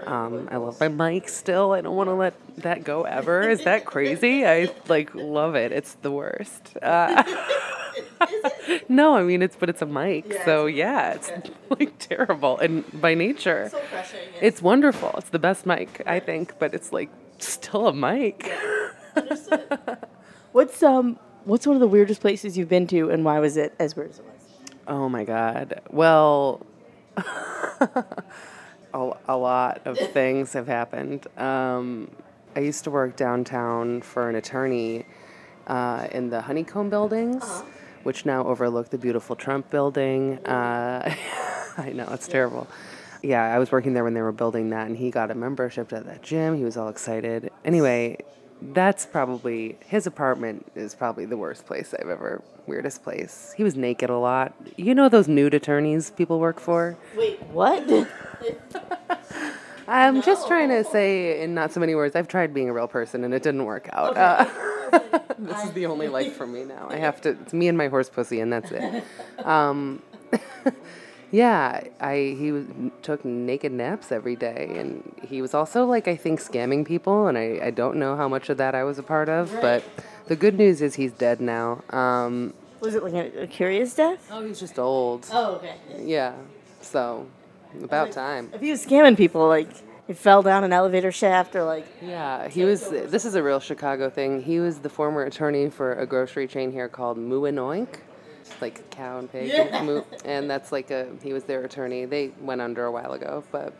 Um, 0.06 0.48
I 0.50 0.56
love 0.56 0.80
my 0.80 0.88
mic 0.88 1.28
still. 1.28 1.72
I 1.72 1.80
don't 1.80 1.96
want 1.96 2.08
to 2.08 2.14
let 2.14 2.34
that 2.58 2.84
go 2.84 3.02
ever. 3.02 3.48
Is 3.48 3.64
that 3.64 3.84
crazy? 3.84 4.46
I, 4.46 4.72
like, 4.88 5.14
love 5.14 5.54
it. 5.54 5.72
It's 5.72 5.94
the 5.94 6.10
worst. 6.10 6.76
Uh, 6.82 7.22
no, 8.88 9.16
I 9.16 9.22
mean 9.22 9.42
it's 9.42 9.56
but 9.56 9.68
it's 9.68 9.82
a 9.82 9.86
mic, 9.86 10.40
so 10.44 10.66
yeah, 10.66 11.12
it's 11.14 11.30
like 11.70 11.98
terrible 11.98 12.58
and 12.58 12.84
by 13.00 13.14
nature. 13.14 13.68
So 13.70 13.80
crushing. 13.90 14.20
It's 14.40 14.62
wonderful. 14.62 15.12
It's 15.18 15.30
the 15.30 15.38
best 15.38 15.66
mic, 15.66 16.02
I 16.06 16.20
think, 16.20 16.58
but 16.58 16.74
it's 16.74 16.92
like 16.92 17.10
still 17.38 17.88
a 17.88 17.92
mic. 17.92 18.50
What's 20.52 20.82
um 20.82 21.18
What's 21.44 21.66
one 21.66 21.76
of 21.76 21.80
the 21.80 21.88
weirdest 21.88 22.22
places 22.22 22.56
you've 22.56 22.70
been 22.70 22.86
to, 22.86 23.10
and 23.10 23.22
why 23.22 23.38
was 23.38 23.58
it 23.58 23.74
as 23.78 23.94
weird 23.94 24.10
as 24.10 24.18
it 24.18 24.24
was? 24.24 24.70
Oh 24.86 25.08
my 25.10 25.24
god. 25.24 25.82
Well, 25.90 26.64
a, 27.16 29.12
a 29.28 29.36
lot 29.36 29.82
of 29.84 29.98
things 29.98 30.54
have 30.54 30.66
happened. 30.66 31.26
Um, 31.38 32.10
I 32.56 32.60
used 32.60 32.84
to 32.84 32.90
work 32.90 33.16
downtown 33.16 34.00
for 34.00 34.30
an 34.30 34.36
attorney 34.36 35.04
uh, 35.66 36.08
in 36.12 36.30
the 36.30 36.40
Honeycomb 36.40 36.88
buildings, 36.88 37.44
which 38.04 38.24
now 38.24 38.44
overlook 38.44 38.88
the 38.88 38.98
beautiful 38.98 39.36
Trump 39.36 39.68
building. 39.68 40.38
Uh, 40.46 41.14
I 41.76 41.90
know, 41.90 42.08
it's 42.12 42.28
terrible. 42.28 42.66
Yeah, 43.22 43.42
I 43.42 43.58
was 43.58 43.70
working 43.70 43.92
there 43.92 44.04
when 44.04 44.14
they 44.14 44.22
were 44.22 44.32
building 44.32 44.70
that, 44.70 44.86
and 44.86 44.96
he 44.96 45.10
got 45.10 45.30
a 45.30 45.34
membership 45.34 45.92
at 45.92 46.06
that 46.06 46.22
gym. 46.22 46.56
He 46.56 46.64
was 46.64 46.76
all 46.78 46.88
excited. 46.88 47.50
Anyway, 47.64 48.18
that's 48.72 49.06
probably 49.06 49.76
his 49.86 50.06
apartment 50.06 50.66
is 50.74 50.94
probably 50.94 51.26
the 51.26 51.36
worst 51.36 51.66
place 51.66 51.94
I've 51.98 52.08
ever 52.08 52.42
weirdest 52.66 53.02
place. 53.02 53.52
He 53.56 53.62
was 53.62 53.76
naked 53.76 54.10
a 54.10 54.16
lot. 54.16 54.54
You 54.76 54.94
know 54.94 55.08
those 55.08 55.28
nude 55.28 55.54
attorneys 55.54 56.10
people 56.10 56.40
work 56.40 56.58
for? 56.60 56.96
Wait, 57.16 57.42
what? 57.44 57.84
I'm 59.86 60.22
just 60.22 60.48
trying 60.48 60.70
to 60.70 60.82
say 60.82 61.42
in 61.42 61.54
not 61.54 61.72
so 61.72 61.80
many 61.80 61.94
words. 61.94 62.16
I've 62.16 62.28
tried 62.28 62.54
being 62.54 62.70
a 62.70 62.72
real 62.72 62.88
person 62.88 63.22
and 63.24 63.34
it 63.34 63.42
didn't 63.42 63.64
work 63.64 63.88
out. 63.92 64.16
Uh, 64.16 64.46
this 65.38 65.64
is 65.64 65.72
the 65.72 65.86
only 65.86 66.08
life 66.08 66.32
for 66.36 66.46
me 66.46 66.64
now. 66.64 66.88
I 66.90 66.96
have 66.96 67.20
to. 67.22 67.30
It's 67.30 67.52
me 67.52 67.68
and 67.68 67.76
my 67.76 67.88
horse 67.88 68.08
pussy, 68.08 68.40
and 68.40 68.52
that's 68.52 68.70
it. 68.70 69.04
Um, 69.44 70.02
yeah, 71.34 71.82
I 72.00 72.36
he 72.38 72.52
was, 72.52 72.64
took 73.02 73.24
naked 73.24 73.72
naps 73.72 74.12
every 74.12 74.36
day, 74.36 74.76
and 74.78 75.02
he 75.28 75.42
was 75.42 75.52
also 75.52 75.84
like 75.84 76.06
I 76.06 76.14
think 76.14 76.40
scamming 76.40 76.86
people, 76.86 77.26
and 77.26 77.36
I, 77.36 77.58
I 77.60 77.70
don't 77.70 77.96
know 77.96 78.16
how 78.16 78.28
much 78.28 78.50
of 78.50 78.58
that 78.58 78.76
I 78.76 78.84
was 78.84 79.00
a 79.00 79.02
part 79.02 79.28
of, 79.28 79.50
but 79.60 79.82
the 80.28 80.36
good 80.36 80.56
news 80.56 80.80
is 80.80 80.94
he's 80.94 81.10
dead 81.10 81.40
now. 81.40 81.82
Um, 81.90 82.54
was 82.78 82.94
it 82.94 83.02
like 83.02 83.14
a, 83.14 83.42
a 83.42 83.46
curious 83.48 83.96
death? 83.96 84.28
oh, 84.30 84.44
he's 84.46 84.60
just 84.60 84.78
old. 84.78 85.26
Oh, 85.32 85.56
okay. 85.56 85.74
Yeah, 85.98 86.34
so 86.80 87.26
about 87.82 88.12
time. 88.12 88.50
If 88.52 88.60
he 88.60 88.70
was 88.70 88.86
scamming 88.86 89.16
people, 89.16 89.48
like 89.48 89.68
he 90.06 90.12
fell 90.12 90.40
down 90.40 90.62
an 90.62 90.72
elevator 90.72 91.10
shaft, 91.10 91.56
or 91.56 91.64
like 91.64 91.86
Yeah, 92.00 92.46
he 92.46 92.62
was. 92.62 92.90
This 92.90 93.24
is 93.24 93.34
a 93.34 93.42
real 93.42 93.58
Chicago 93.58 94.08
thing. 94.08 94.40
He 94.40 94.60
was 94.60 94.78
the 94.78 94.88
former 94.88 95.24
attorney 95.24 95.68
for 95.68 95.94
a 95.94 96.06
grocery 96.06 96.46
chain 96.46 96.70
here 96.70 96.88
called 96.88 97.18
Moo 97.18 97.44
and 97.46 97.58
Oink, 97.58 97.98
like 98.60 98.88
cow 98.90 99.18
and 99.18 99.30
pig. 99.30 99.52
Moo, 99.82 100.02
and 100.24 100.48
that's 100.48 100.72
like 100.72 100.90
a. 100.90 101.08
He 101.22 101.32
was 101.32 101.44
their 101.44 101.64
attorney. 101.64 102.04
They 102.04 102.32
went 102.40 102.60
under 102.60 102.84
a 102.84 102.92
while 102.92 103.12
ago, 103.12 103.44
but 103.50 103.72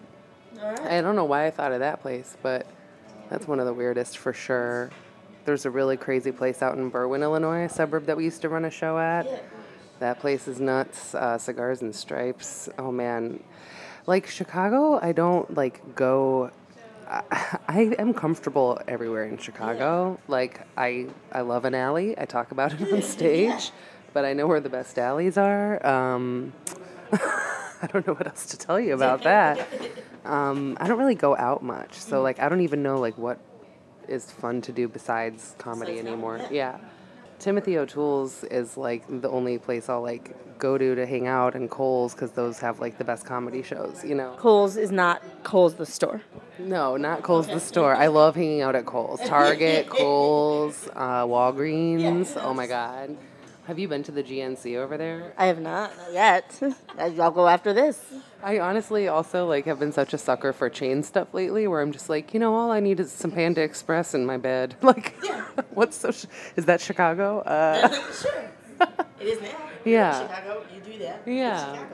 I 0.83 1.01
don't 1.01 1.17
know 1.17 1.25
why 1.25 1.47
I 1.47 1.51
thought 1.51 1.73
of 1.73 1.81
that 1.81 2.01
place, 2.01 2.37
but 2.43 2.67
that's 3.31 3.47
one 3.49 3.61
of 3.61 3.67
the 3.67 3.75
weirdest 3.75 4.19
for 4.19 4.33
sure. 4.33 4.91
There's 5.45 5.67
a 5.67 5.71
really 5.71 5.97
crazy 5.97 6.33
place 6.33 6.63
out 6.63 6.77
in 6.79 6.91
Berwyn, 6.91 7.23
Illinois, 7.23 7.65
a 7.65 7.69
suburb 7.69 8.07
that 8.07 8.17
we 8.17 8.25
used 8.25 8.41
to 8.43 8.49
run 8.49 8.65
a 8.65 8.71
show 8.71 8.99
at. 8.99 9.27
That 10.01 10.19
place 10.19 10.49
is 10.49 10.61
nuts. 10.61 11.15
Uh, 11.15 11.39
cigars 11.39 11.83
and 11.83 11.95
stripes. 11.95 12.69
Oh 12.79 12.91
man, 12.91 13.43
like 14.07 14.27
Chicago, 14.27 14.99
I 15.01 15.13
don't 15.13 15.55
like 15.55 15.95
go. 15.95 16.51
I, 17.09 17.59
I 17.69 17.81
am 17.99 18.15
comfortable 18.15 18.81
everywhere 18.89 19.25
in 19.27 19.37
Chicago. 19.39 20.19
Like 20.27 20.67
I, 20.77 21.07
I 21.33 21.43
love 21.43 21.65
an 21.67 21.75
alley. 21.75 22.19
I 22.19 22.25
talk 22.25 22.51
about 22.51 22.73
it 22.81 22.93
on 22.93 23.03
stage, 23.17 23.71
but 24.15 24.25
I 24.25 24.33
know 24.33 24.47
where 24.47 24.61
the 24.61 24.71
best 24.71 24.99
alleys 24.99 25.37
are. 25.37 25.85
Um, 25.87 26.55
I 27.13 27.89
don't 27.93 28.07
know 28.07 28.15
what 28.15 28.27
else 28.27 28.47
to 28.47 28.57
tell 28.57 28.81
you 28.81 28.95
about 28.95 29.25
that. 29.25 29.69
Um, 30.25 30.79
I 30.81 30.89
don't 30.89 30.99
really 30.99 31.15
go 31.15 31.37
out 31.37 31.63
much, 31.63 31.93
so 31.93 32.23
like 32.23 32.41
I 32.41 32.49
don't 32.49 32.63
even 32.63 32.83
know 32.83 32.99
like 32.99 33.19
what 33.19 33.39
is 34.09 34.31
fun 34.31 34.63
to 34.63 34.73
do 34.73 34.89
besides 34.89 35.55
comedy 35.59 35.99
anymore. 35.99 36.41
Yeah. 36.51 36.79
Timothy 37.41 37.77
O'Toole's 37.77 38.45
is 38.45 38.77
like 38.79 39.05
the 39.09 39.29
only 39.29 39.59
place 39.59 39.91
I'll 39.91 40.01
like 40.01 40.35
go 40.59 40.79
to 40.79 40.95
to 40.95 41.05
hang 41.05 41.27
out, 41.27 41.55
and 41.55 41.69
Cole's 41.69 42.15
because 42.15 42.31
those 42.31 42.59
have 42.61 42.81
like 42.81 42.97
the 42.97 43.05
best 43.05 43.27
comedy 43.27 43.63
shows. 43.63 44.03
You 44.05 44.15
know. 44.15 44.35
Cole's 44.39 44.77
is 44.77 44.91
not 44.91 45.23
Kohl's 45.43 45.75
the 45.75 45.85
store. 45.85 46.23
No, 46.59 46.97
not 46.97 47.23
Kohl's 47.23 47.49
the 47.49 47.61
store. 47.61 47.95
I 47.95 48.07
love 48.07 48.37
hanging 48.37 48.63
out 48.63 48.77
at 48.77 48.87
Kohl's. 48.87 49.21
Target, 49.21 49.89
Kohl's, 49.91 50.89
uh, 50.95 51.25
Walgreens. 51.27 52.41
Oh 52.41 52.55
my 52.55 52.67
God. 52.67 53.17
Have 53.67 53.79
you 53.79 53.89
been 53.89 54.03
to 54.03 54.13
the 54.13 54.23
GNC 54.23 54.77
over 54.77 54.99
there? 54.99 55.33
I 55.39 55.47
have 55.47 55.59
not, 55.59 55.97
not 55.97 56.13
yet. 56.13 56.61
I'll 56.99 57.31
go 57.31 57.49
after 57.49 57.73
this. 57.73 57.99
I 58.43 58.59
honestly 58.59 59.09
also 59.09 59.47
like 59.47 59.65
have 59.65 59.79
been 59.79 59.93
such 59.93 60.13
a 60.13 60.19
sucker 60.19 60.53
for 60.53 60.69
chain 60.69 61.03
stuff 61.03 61.33
lately, 61.33 61.67
where 61.67 61.81
I'm 61.81 61.91
just 61.91 62.11
like, 62.11 62.35
you 62.35 62.41
know, 62.41 62.55
all 62.55 62.71
I 62.71 62.81
need 62.81 63.01
is 63.01 63.11
some 63.11 63.31
Panda 63.31 63.63
Express 63.63 64.13
in 64.15 64.27
my 64.27 64.37
bed. 64.37 64.77
Like, 64.83 65.15
what's 65.71 65.97
so? 65.97 66.11
Sh- 66.11 66.27
is 66.57 66.67
that 66.67 66.81
Chicago? 66.83 67.39
Uh, 67.41 67.89
sure. 68.13 68.51
It 69.19 69.27
is 69.27 69.41
now. 69.41 69.57
Yeah. 69.85 70.29
Chicago, 70.29 70.65
you 70.75 70.93
do 70.93 70.99
that. 70.99 71.23
Yeah. 71.25 71.87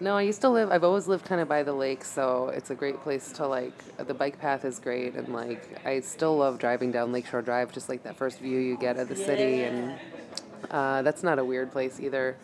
no, 0.00 0.18
I 0.18 0.22
used 0.22 0.42
to 0.42 0.50
live. 0.50 0.70
I've 0.70 0.84
always 0.84 1.06
lived 1.08 1.24
kind 1.24 1.40
of 1.40 1.48
by 1.48 1.62
the 1.62 1.72
lake, 1.72 2.04
so 2.04 2.48
it's 2.48 2.68
a 2.70 2.74
great 2.74 3.00
place 3.00 3.32
to 3.32 3.46
like. 3.46 3.72
The 3.96 4.12
bike 4.12 4.38
path 4.38 4.66
is 4.66 4.78
great, 4.78 5.14
and 5.14 5.30
like 5.30 5.80
I 5.86 6.00
still 6.00 6.36
love 6.36 6.58
driving 6.58 6.92
down 6.92 7.10
Lakeshore 7.10 7.40
Drive, 7.40 7.72
just 7.72 7.88
like 7.88 8.02
that 8.02 8.16
first 8.16 8.38
view 8.38 8.58
you 8.58 8.76
get 8.76 8.98
of 8.98 9.08
the 9.08 9.16
city, 9.16 9.62
and 9.62 9.98
uh, 10.70 11.02
that's 11.02 11.22
not 11.22 11.38
a 11.38 11.44
weird 11.44 11.72
place 11.72 12.00
either. 12.00 12.36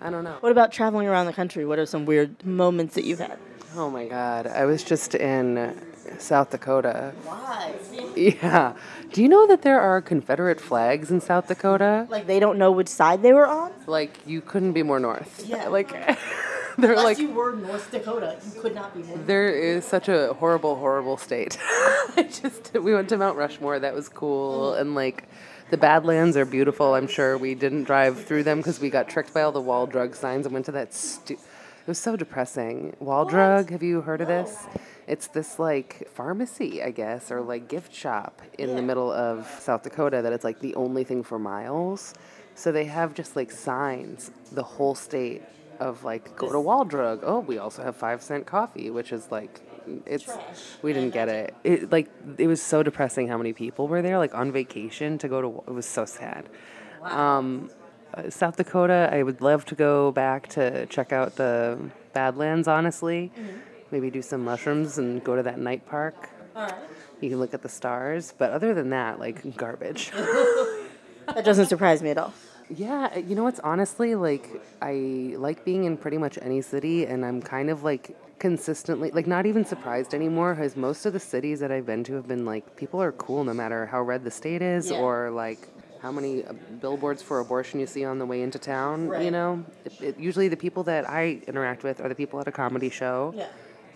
I 0.00 0.10
don't 0.10 0.24
know. 0.24 0.36
What 0.40 0.52
about 0.52 0.72
traveling 0.72 1.08
around 1.08 1.26
the 1.26 1.32
country? 1.32 1.64
What 1.64 1.78
are 1.78 1.86
some 1.86 2.04
weird 2.04 2.44
moments 2.44 2.94
that 2.96 3.04
you've 3.04 3.18
had? 3.20 3.38
Oh 3.76 3.90
my 3.90 4.06
God, 4.06 4.46
I 4.46 4.64
was 4.64 4.82
just 4.84 5.14
in 5.14 5.74
South 6.18 6.50
Dakota. 6.50 7.12
Why? 7.24 7.74
Yeah. 8.14 8.74
Do 9.12 9.22
you 9.22 9.28
know 9.28 9.46
that 9.46 9.62
there 9.62 9.80
are 9.80 10.00
Confederate 10.00 10.60
flags 10.60 11.10
in 11.10 11.20
South 11.20 11.48
Dakota? 11.48 12.06
Like 12.10 12.26
they 12.26 12.40
don't 12.40 12.58
know 12.58 12.70
which 12.72 12.88
side 12.88 13.22
they 13.22 13.32
were 13.32 13.46
on? 13.46 13.72
Like 13.86 14.18
you 14.26 14.40
couldn't 14.40 14.72
be 14.72 14.82
more 14.82 15.00
north. 15.00 15.44
Yeah. 15.46 15.68
Like 15.76 15.90
they're 16.78 16.96
like 16.96 17.18
if 17.18 17.20
you 17.20 17.30
were 17.30 17.56
North 17.56 17.90
Dakota, 17.90 18.36
you 18.54 18.60
could 18.60 18.74
not 18.74 18.94
be 18.94 19.02
more. 19.02 19.16
there 19.18 19.48
is 19.48 19.84
such 19.84 20.08
a 20.08 20.34
horrible, 20.34 20.76
horrible 20.76 21.16
state. 21.16 21.58
I 22.16 22.28
just 22.30 22.74
we 22.74 22.94
went 22.94 23.08
to 23.10 23.16
Mount 23.16 23.36
Rushmore. 23.38 23.78
That 23.78 23.94
was 23.94 24.08
cool, 24.10 24.74
and 24.74 24.94
like 24.94 25.24
the 25.70 25.76
Badlands 25.76 26.36
are 26.36 26.44
beautiful. 26.44 26.94
I'm 26.94 27.08
sure 27.08 27.36
we 27.36 27.54
didn't 27.54 27.84
drive 27.84 28.24
through 28.24 28.44
them 28.44 28.58
because 28.58 28.80
we 28.80 28.90
got 28.90 29.08
tricked 29.08 29.34
by 29.34 29.42
all 29.42 29.52
the 29.52 29.60
wall 29.60 29.86
drug 29.86 30.14
signs 30.14 30.46
and 30.46 30.52
went 30.52 30.66
to 30.66 30.72
that. 30.72 30.94
Stu- 30.94 31.34
it 31.34 31.88
was 31.88 31.98
so 31.98 32.16
depressing. 32.16 32.96
Wall 33.00 33.24
drug. 33.24 33.70
Have 33.70 33.82
you 33.82 34.00
heard 34.00 34.20
of 34.20 34.28
this? 34.28 34.66
It's 35.06 35.28
this 35.28 35.58
like 35.58 36.08
pharmacy, 36.12 36.82
I 36.82 36.90
guess, 36.90 37.30
or 37.30 37.40
like 37.40 37.68
gift 37.68 37.94
shop 37.94 38.42
in 38.58 38.74
the 38.74 38.82
middle 38.82 39.10
of 39.12 39.46
South 39.60 39.82
Dakota 39.82 40.22
that 40.22 40.32
it's 40.32 40.44
like 40.44 40.60
the 40.60 40.74
only 40.74 41.04
thing 41.04 41.22
for 41.22 41.38
miles. 41.38 42.14
So 42.54 42.72
they 42.72 42.84
have 42.84 43.14
just 43.14 43.36
like 43.36 43.50
signs 43.50 44.30
the 44.52 44.62
whole 44.62 44.94
state 44.94 45.42
of 45.78 46.04
like 46.04 46.34
go 46.36 46.50
to 46.50 46.60
Wall 46.60 46.84
Drug. 46.84 47.20
Oh, 47.22 47.40
we 47.40 47.58
also 47.58 47.82
have 47.82 47.96
five 47.96 48.22
cent 48.22 48.46
coffee, 48.46 48.90
which 48.90 49.12
is 49.12 49.30
like 49.30 49.60
it's 50.06 50.28
we 50.82 50.92
didn't 50.92 51.12
get 51.12 51.28
it. 51.28 51.54
It 51.64 51.92
like 51.92 52.10
it 52.38 52.46
was 52.46 52.62
so 52.62 52.82
depressing 52.82 53.28
how 53.28 53.38
many 53.38 53.52
people 53.52 53.88
were 53.88 54.02
there 54.02 54.18
like 54.18 54.34
on 54.34 54.52
vacation 54.52 55.18
to 55.18 55.28
go 55.28 55.40
to. 55.40 55.70
It 55.70 55.74
was 55.74 55.86
so 55.86 56.04
sad. 56.04 56.48
Um, 57.02 57.70
uh, 58.14 58.30
South 58.30 58.56
Dakota, 58.56 59.10
I 59.12 59.22
would 59.22 59.40
love 59.40 59.64
to 59.66 59.74
go 59.74 60.12
back 60.12 60.48
to 60.50 60.86
check 60.86 61.12
out 61.12 61.36
the 61.36 61.78
Badlands. 62.12 62.68
Honestly, 62.68 63.32
maybe 63.90 64.10
do 64.10 64.22
some 64.22 64.44
mushrooms 64.44 64.98
and 64.98 65.22
go 65.22 65.36
to 65.36 65.42
that 65.42 65.58
night 65.58 65.86
park. 65.86 66.30
All 66.54 66.62
right. 66.62 66.74
You 67.20 67.30
can 67.30 67.38
look 67.38 67.54
at 67.54 67.62
the 67.62 67.68
stars, 67.68 68.34
but 68.36 68.50
other 68.50 68.74
than 68.74 68.90
that, 68.90 69.18
like 69.18 69.56
garbage. 69.56 70.12
That 71.34 71.44
doesn't 71.44 71.66
surprise 71.66 72.02
me 72.02 72.10
at 72.10 72.18
all. 72.18 72.32
Yeah, 72.68 73.16
you 73.18 73.34
know 73.34 73.44
what's 73.44 73.60
honestly 73.60 74.14
like 74.14 74.48
I 74.82 75.34
like 75.36 75.64
being 75.64 75.84
in 75.84 75.96
pretty 75.96 76.18
much 76.18 76.38
any 76.42 76.60
city 76.62 77.06
and 77.06 77.24
I'm 77.24 77.40
kind 77.40 77.70
of 77.70 77.84
like 77.84 78.16
consistently 78.38 79.10
like 79.12 79.26
not 79.26 79.46
even 79.46 79.64
surprised 79.64 80.12
anymore 80.14 80.54
because 80.54 80.76
most 80.76 81.06
of 81.06 81.12
the 81.12 81.20
cities 81.20 81.60
that 81.60 81.70
I've 81.72 81.86
been 81.86 82.04
to 82.04 82.14
have 82.14 82.26
been 82.28 82.44
like 82.44 82.76
people 82.76 83.00
are 83.00 83.12
cool 83.12 83.44
no 83.44 83.54
matter 83.54 83.86
how 83.86 84.02
red 84.02 84.24
the 84.24 84.30
state 84.30 84.62
is 84.62 84.90
Yeah. 84.90 84.98
or 84.98 85.30
like 85.30 85.68
how 86.02 86.12
many 86.12 86.44
uh, 86.44 86.52
billboards 86.80 87.22
for 87.22 87.40
abortion 87.40 87.80
you 87.80 87.86
see 87.86 88.04
on 88.04 88.18
the 88.18 88.26
way 88.26 88.42
into 88.42 88.58
town, 88.58 89.10
you 89.24 89.30
know? 89.30 89.64
It, 89.84 90.00
it, 90.02 90.18
usually 90.18 90.48
the 90.48 90.56
people 90.56 90.82
that 90.84 91.08
I 91.08 91.40
interact 91.48 91.82
with 91.84 92.00
are 92.00 92.08
the 92.08 92.14
people 92.14 92.38
at 92.38 92.46
a 92.46 92.52
comedy 92.52 92.90
show. 92.90 93.32
Yeah. 93.34 93.46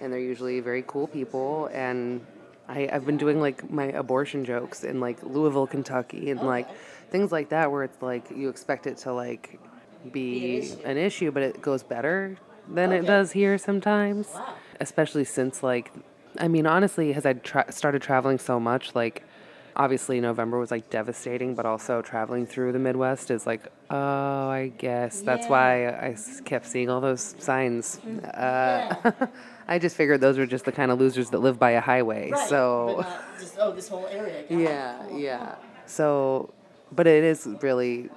And 0.00 0.11
they're 0.12 0.18
usually 0.18 0.61
very 0.61 0.83
cool 0.87 1.06
people 1.06 1.68
and 1.72 2.24
I, 2.68 2.88
I've 2.90 3.04
been 3.04 3.16
doing 3.18 3.40
like 3.40 3.68
my 3.70 3.87
abortion 3.87 4.44
jokes 4.44 4.85
in 4.85 5.00
like 5.00 5.22
Louisville, 5.24 5.66
Kentucky, 5.66 6.30
and 6.30 6.40
like 6.40 6.68
things 7.11 7.33
like 7.33 7.51
that, 7.51 7.70
where 7.70 7.83
it's 7.85 8.01
like 8.03 8.31
you 8.31 8.49
expect 8.49 8.87
it 8.87 8.96
to 8.99 9.12
like 9.12 9.59
be 10.12 10.73
an 10.85 10.96
issue, 10.96 11.31
but 11.31 11.42
it 11.42 11.61
goes 11.61 11.83
better 11.83 12.37
than 12.68 12.92
it 12.92 13.07
does 13.07 13.33
here 13.33 13.59
sometimes. 13.59 14.29
Especially 14.81 15.25
since 15.25 15.62
like, 15.62 15.92
I 16.38 16.49
mean, 16.49 16.66
honestly, 16.66 17.12
as 17.14 17.27
I 17.27 17.35
tra- 17.35 17.70
started 17.70 18.01
traveling 18.03 18.38
so 18.38 18.59
much, 18.59 18.94
like 18.94 19.25
obviously 19.77 20.20
November 20.20 20.59
was 20.59 20.70
like 20.70 20.90
devastating, 20.90 21.55
but 21.55 21.66
also 21.66 22.03
traveling 22.03 22.46
through 22.46 22.73
the 22.73 22.79
Midwest 22.79 23.31
is 23.31 23.46
like, 23.46 23.66
oh, 23.90 24.49
I 24.49 24.73
guess 24.79 25.20
that's 25.23 25.49
why 25.49 25.88
I 25.88 26.16
kept 26.44 26.66
seeing 26.66 26.88
all 26.88 27.01
those 27.01 27.35
signs. 27.38 27.99
Uh, 27.99 29.12
I 29.68 29.79
just 29.79 29.96
figured 29.96 30.20
those 30.20 30.38
were 30.38 30.46
just 30.46 30.64
the 30.64 30.73
kind 30.73 30.90
of 30.90 30.99
losers 30.99 31.31
that 31.31 31.38
live 31.38 31.59
by 31.59 31.73
a 31.73 31.81
highway. 31.81 32.33
so 32.49 33.07
just, 33.38 33.57
oh, 33.59 33.73
this 33.73 33.88
whole 33.88 34.07
area. 34.07 34.44
yeah, 34.51 35.09
yeah. 35.12 35.55
So, 35.87 36.53
but 36.92 37.07
it 37.07 37.24
is 37.24 37.46
really 37.62 38.11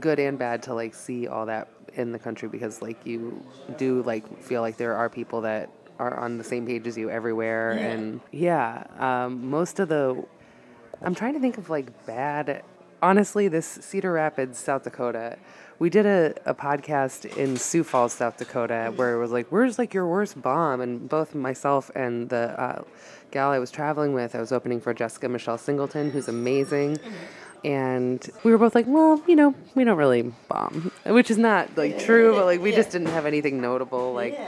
good 0.00 0.18
and 0.18 0.38
bad 0.38 0.62
to 0.64 0.74
like 0.74 0.94
see 0.94 1.26
all 1.26 1.46
that 1.46 1.68
in 1.94 2.12
the 2.12 2.18
country 2.18 2.48
because 2.48 2.82
like 2.82 3.04
you 3.06 3.42
do 3.78 4.02
like 4.02 4.42
feel 4.42 4.60
like 4.60 4.76
there 4.76 4.94
are 4.94 5.08
people 5.08 5.40
that 5.40 5.70
are 5.98 6.18
on 6.18 6.36
the 6.36 6.44
same 6.44 6.66
page 6.66 6.86
as 6.86 6.96
you 6.96 7.08
everywhere 7.08 7.72
and 7.72 8.20
yeah 8.32 8.84
um, 8.98 9.48
most 9.48 9.80
of 9.80 9.88
the 9.88 10.22
i'm 11.02 11.14
trying 11.14 11.32
to 11.32 11.40
think 11.40 11.56
of 11.56 11.70
like 11.70 12.06
bad 12.06 12.62
honestly 13.02 13.48
this 13.48 13.66
cedar 13.66 14.12
rapids 14.12 14.58
south 14.58 14.84
dakota 14.84 15.38
we 15.78 15.90
did 15.90 16.06
a, 16.06 16.34
a 16.44 16.54
podcast 16.54 17.24
in 17.36 17.56
sioux 17.56 17.82
falls 17.82 18.12
south 18.12 18.36
dakota 18.36 18.92
where 18.96 19.14
it 19.14 19.18
was 19.18 19.32
like 19.32 19.46
where's 19.48 19.78
like 19.78 19.92
your 19.92 20.06
worst 20.06 20.40
bomb? 20.40 20.80
And 20.80 21.08
both 21.08 21.34
myself 21.34 21.90
and 21.94 22.28
the 22.28 22.60
uh, 22.60 22.82
gal 23.30 23.50
i 23.50 23.58
was 23.58 23.70
traveling 23.70 24.12
with 24.12 24.34
i 24.34 24.38
was 24.38 24.52
opening 24.52 24.80
for 24.80 24.92
jessica 24.92 25.28
michelle 25.28 25.58
singleton 25.58 26.10
who's 26.10 26.28
amazing 26.28 26.98
and 27.64 28.28
we 28.44 28.50
were 28.50 28.58
both 28.58 28.74
like 28.74 28.86
well 28.88 29.22
you 29.26 29.36
know 29.36 29.54
we 29.74 29.84
don't 29.84 29.96
really 29.98 30.22
bomb 30.48 30.90
which 31.06 31.30
is 31.30 31.38
not 31.38 31.76
like 31.76 31.98
true 31.98 32.34
but 32.34 32.44
like 32.44 32.60
we 32.60 32.72
just 32.72 32.90
didn't 32.90 33.08
have 33.08 33.26
anything 33.26 33.60
notable 33.60 34.12
like 34.12 34.38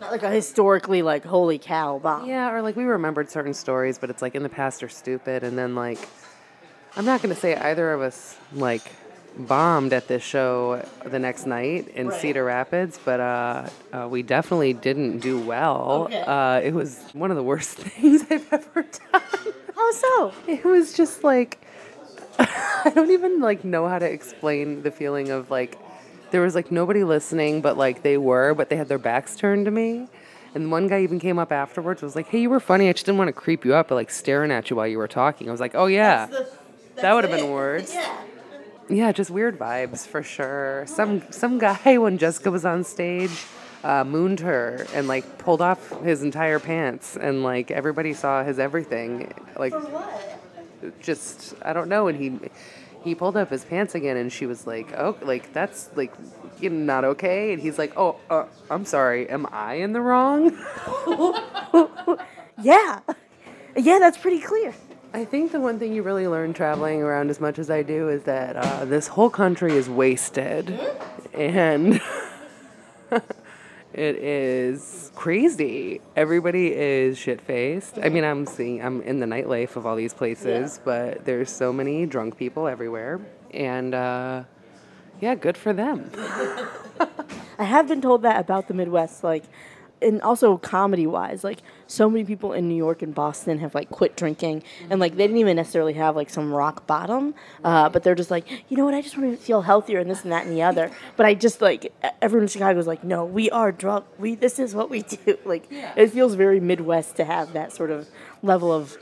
Not 0.00 0.10
like 0.10 0.22
a 0.22 0.30
historically 0.30 1.02
like 1.02 1.24
holy 1.24 1.58
cow 1.58 1.98
bomb. 1.98 2.26
yeah, 2.28 2.52
or 2.52 2.62
like 2.62 2.76
we 2.76 2.84
remembered 2.84 3.30
certain 3.30 3.54
stories, 3.54 3.96
but 3.96 4.10
it's 4.10 4.20
like 4.20 4.34
in 4.34 4.42
the 4.42 4.48
past 4.48 4.82
are 4.82 4.88
stupid. 4.88 5.44
And 5.44 5.56
then 5.56 5.74
like, 5.76 5.98
I'm 6.96 7.04
not 7.04 7.22
gonna 7.22 7.36
say 7.36 7.54
either 7.54 7.92
of 7.92 8.02
us 8.02 8.36
like 8.52 8.82
bombed 9.38 9.92
at 9.92 10.06
this 10.08 10.22
show 10.22 10.84
the 11.04 11.18
next 11.18 11.46
night 11.46 11.88
in 11.88 12.10
Cedar 12.10 12.44
Rapids, 12.44 12.98
but 13.04 13.20
uh, 13.20 13.68
uh, 13.92 14.08
we 14.10 14.22
definitely 14.22 14.72
didn't 14.74 15.20
do 15.20 15.38
well. 15.40 16.04
Okay. 16.06 16.20
Uh, 16.22 16.60
it 16.60 16.74
was 16.74 16.98
one 17.12 17.30
of 17.30 17.36
the 17.36 17.42
worst 17.42 17.78
things 17.78 18.22
I've 18.30 18.52
ever 18.52 18.82
done. 18.82 19.22
How 19.74 19.92
so? 19.92 20.32
It 20.48 20.64
was 20.64 20.92
just 20.92 21.22
like 21.24 21.63
I 22.38 22.92
don't 22.94 23.10
even 23.10 23.40
like 23.40 23.64
know 23.64 23.88
how 23.88 23.98
to 23.98 24.06
explain 24.10 24.82
the 24.82 24.90
feeling 24.90 25.30
of 25.30 25.50
like 25.50 25.78
there 26.30 26.40
was 26.40 26.54
like 26.54 26.70
nobody 26.70 27.04
listening, 27.04 27.60
but 27.60 27.76
like 27.76 28.02
they 28.02 28.18
were, 28.18 28.54
but 28.54 28.68
they 28.68 28.76
had 28.76 28.88
their 28.88 28.98
backs 28.98 29.36
turned 29.36 29.64
to 29.66 29.70
me. 29.70 30.08
And 30.54 30.70
one 30.70 30.86
guy 30.86 31.02
even 31.02 31.18
came 31.18 31.38
up 31.38 31.50
afterwards 31.50 32.02
was 32.02 32.14
like, 32.14 32.28
"Hey, 32.28 32.40
you 32.40 32.50
were 32.50 32.60
funny. 32.60 32.88
I 32.88 32.92
just 32.92 33.06
didn't 33.06 33.18
want 33.18 33.28
to 33.28 33.32
creep 33.32 33.64
you 33.64 33.74
up, 33.74 33.88
but 33.88 33.96
like 33.96 34.10
staring 34.10 34.50
at 34.50 34.70
you 34.70 34.76
while 34.76 34.86
you 34.86 34.98
were 34.98 35.08
talking." 35.08 35.48
I 35.48 35.50
was 35.50 35.60
like, 35.60 35.74
"Oh 35.74 35.86
yeah, 35.86 36.26
that 36.96 37.12
would 37.12 37.24
have 37.24 37.32
been 37.32 37.50
worse." 37.50 37.94
Yeah, 38.88 39.12
just 39.12 39.30
weird 39.30 39.58
vibes 39.58 40.06
for 40.06 40.22
sure. 40.22 40.84
Some 40.86 41.22
some 41.30 41.58
guy 41.58 41.98
when 41.98 42.18
Jessica 42.18 42.50
was 42.50 42.64
on 42.64 42.84
stage 42.84 43.32
uh, 43.82 44.04
mooned 44.04 44.40
her 44.40 44.86
and 44.94 45.06
like 45.08 45.38
pulled 45.38 45.60
off 45.60 46.02
his 46.02 46.22
entire 46.22 46.58
pants, 46.58 47.16
and 47.16 47.42
like 47.42 47.70
everybody 47.70 48.12
saw 48.12 48.44
his 48.44 48.58
everything. 48.58 49.32
Like 49.58 49.74
just 51.00 51.54
I 51.62 51.72
don't 51.72 51.88
know. 51.88 52.08
And 52.08 52.18
he 52.18 52.38
he 53.02 53.14
pulled 53.14 53.36
up 53.36 53.50
his 53.50 53.64
pants 53.64 53.94
again, 53.94 54.16
and 54.16 54.32
she 54.32 54.46
was 54.46 54.66
like, 54.66 54.92
"Oh, 54.92 55.16
like 55.22 55.52
that's 55.52 55.90
like 55.94 56.12
not 56.60 57.04
okay." 57.04 57.52
And 57.52 57.60
he's 57.60 57.78
like, 57.78 57.92
"Oh, 57.96 58.16
uh, 58.30 58.46
I'm 58.70 58.84
sorry. 58.84 59.28
Am 59.28 59.46
I 59.52 59.74
in 59.74 59.92
the 59.92 60.00
wrong?" 60.00 60.56
Yeah. 62.62 63.00
Yeah, 63.76 63.98
that's 63.98 64.16
pretty 64.16 64.40
clear. 64.40 64.72
I 65.12 65.24
think 65.24 65.52
the 65.52 65.60
one 65.60 65.78
thing 65.78 65.92
you 65.92 66.02
really 66.02 66.26
learn 66.26 66.52
traveling 66.52 67.02
around 67.02 67.30
as 67.30 67.40
much 67.40 67.58
as 67.58 67.70
I 67.70 67.82
do 67.82 68.08
is 68.08 68.24
that 68.24 68.56
uh, 68.56 68.84
this 68.84 69.08
whole 69.08 69.30
country 69.30 69.72
is 69.76 69.88
wasted, 69.88 70.78
and 71.32 72.00
it 73.94 74.16
is 74.16 75.12
crazy. 75.14 76.00
Everybody 76.16 76.72
is 76.72 77.16
shit 77.16 77.40
faced. 77.40 77.98
I 78.02 78.08
mean, 78.08 78.24
I'm 78.24 78.44
seeing 78.46 78.82
I'm 78.82 79.00
in 79.02 79.20
the 79.20 79.26
nightlife 79.26 79.76
of 79.76 79.86
all 79.86 79.96
these 79.96 80.12
places, 80.12 80.80
but 80.84 81.24
there's 81.24 81.50
so 81.50 81.72
many 81.72 82.04
drunk 82.04 82.36
people 82.36 82.66
everywhere, 82.66 83.20
and 83.52 83.94
uh, 83.94 84.44
yeah, 85.20 85.34
good 85.36 85.56
for 85.56 85.72
them. 85.72 86.10
I 87.58 87.64
have 87.64 87.86
been 87.86 88.00
told 88.00 88.22
that 88.22 88.40
about 88.40 88.66
the 88.66 88.74
Midwest, 88.74 89.22
like, 89.22 89.44
and 90.04 90.22
also 90.22 90.56
comedy 90.58 91.06
wise, 91.06 91.42
like, 91.42 91.60
so 91.86 92.08
many 92.08 92.24
people 92.24 92.52
in 92.52 92.68
New 92.68 92.76
York 92.76 93.02
and 93.02 93.14
Boston 93.14 93.58
have 93.58 93.74
like 93.74 93.90
quit 93.90 94.16
drinking, 94.16 94.62
and 94.90 95.00
like 95.00 95.16
they 95.16 95.24
didn't 95.24 95.38
even 95.38 95.56
necessarily 95.56 95.94
have 95.94 96.16
like 96.16 96.30
some 96.30 96.52
rock 96.52 96.86
bottom, 96.86 97.34
uh, 97.62 97.88
but 97.88 98.02
they're 98.02 98.14
just 98.14 98.30
like, 98.30 98.48
you 98.68 98.76
know 98.76 98.84
what, 98.84 98.94
I 98.94 99.02
just 99.02 99.16
want 99.16 99.30
to 99.30 99.44
feel 99.44 99.62
healthier 99.62 99.98
and 99.98 100.10
this 100.10 100.22
and 100.22 100.32
that 100.32 100.46
and 100.46 100.54
the 100.54 100.62
other. 100.62 100.90
But 101.16 101.26
I 101.26 101.34
just 101.34 101.60
like 101.60 101.92
everyone 102.22 102.44
in 102.44 102.48
Chicago 102.48 102.78
is 102.78 102.86
like, 102.86 103.04
no, 103.04 103.24
we 103.24 103.50
are 103.50 103.72
drunk. 103.72 104.06
We 104.18 104.34
this 104.34 104.58
is 104.58 104.74
what 104.74 104.90
we 104.90 105.02
do. 105.24 105.38
Like, 105.44 105.66
it 105.70 106.08
feels 106.08 106.34
very 106.34 106.60
Midwest 106.60 107.16
to 107.16 107.24
have 107.24 107.52
that 107.52 107.72
sort 107.72 107.90
of 107.90 108.08
level 108.42 108.72
of 108.72 108.96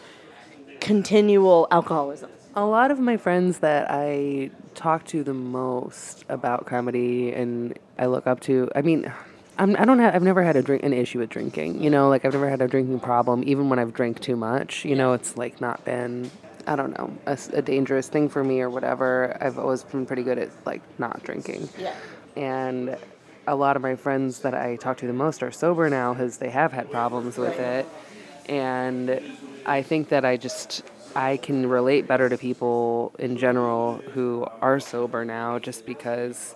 continual 0.80 1.68
alcoholism. 1.70 2.30
A 2.54 2.64
lot 2.66 2.90
of 2.90 2.98
my 2.98 3.16
friends 3.16 3.60
that 3.60 3.86
I 3.90 4.50
talk 4.74 5.06
to 5.06 5.22
the 5.22 5.32
most 5.32 6.24
about 6.28 6.66
comedy 6.66 7.32
and 7.32 7.78
I 7.98 8.06
look 8.06 8.26
up 8.26 8.40
to, 8.40 8.68
I 8.74 8.82
mean, 8.82 9.10
I'm, 9.58 9.76
I 9.76 9.84
don't 9.84 9.98
have, 9.98 10.14
I've 10.14 10.22
never 10.22 10.42
had 10.42 10.56
a 10.56 10.62
drink, 10.62 10.82
an 10.82 10.92
issue 10.92 11.18
with 11.18 11.30
drinking, 11.30 11.82
you 11.82 11.90
know, 11.90 12.08
like 12.08 12.24
I've 12.24 12.32
never 12.32 12.48
had 12.48 12.62
a 12.62 12.68
drinking 12.68 13.00
problem, 13.00 13.42
even 13.46 13.68
when 13.68 13.78
I've 13.78 13.92
drank 13.92 14.20
too 14.20 14.36
much, 14.36 14.84
you 14.84 14.96
know, 14.96 15.12
it's 15.12 15.36
like 15.36 15.60
not 15.60 15.84
been, 15.84 16.30
I 16.66 16.76
don't 16.76 16.96
know, 16.96 17.12
a 17.26 17.62
dangerous 17.62 18.08
thing 18.08 18.28
for 18.28 18.42
me 18.42 18.60
or 18.60 18.70
whatever. 18.70 19.36
I've 19.40 19.58
always 19.58 19.82
been 19.82 20.06
pretty 20.06 20.22
good 20.22 20.38
at 20.38 20.50
like 20.64 20.82
not 20.98 21.22
drinking. 21.22 21.68
Yeah. 21.78 21.94
And 22.36 22.96
a 23.46 23.54
lot 23.54 23.76
of 23.76 23.82
my 23.82 23.96
friends 23.96 24.40
that 24.40 24.54
I 24.54 24.76
talk 24.76 24.98
to 24.98 25.06
the 25.06 25.12
most 25.12 25.42
are 25.42 25.50
sober 25.50 25.90
now 25.90 26.14
because 26.14 26.38
they 26.38 26.50
have 26.50 26.72
had 26.72 26.90
problems 26.90 27.36
with 27.36 27.58
it. 27.58 27.86
And 28.48 29.20
I 29.66 29.82
think 29.82 30.08
that 30.08 30.24
I 30.24 30.36
just 30.36 30.82
I 31.14 31.36
can 31.36 31.68
relate 31.68 32.06
better 32.06 32.28
to 32.28 32.38
people 32.38 33.14
in 33.18 33.36
general 33.36 33.98
who 34.14 34.46
are 34.60 34.80
sober 34.80 35.24
now 35.24 35.58
just 35.58 35.84
because 35.84 36.54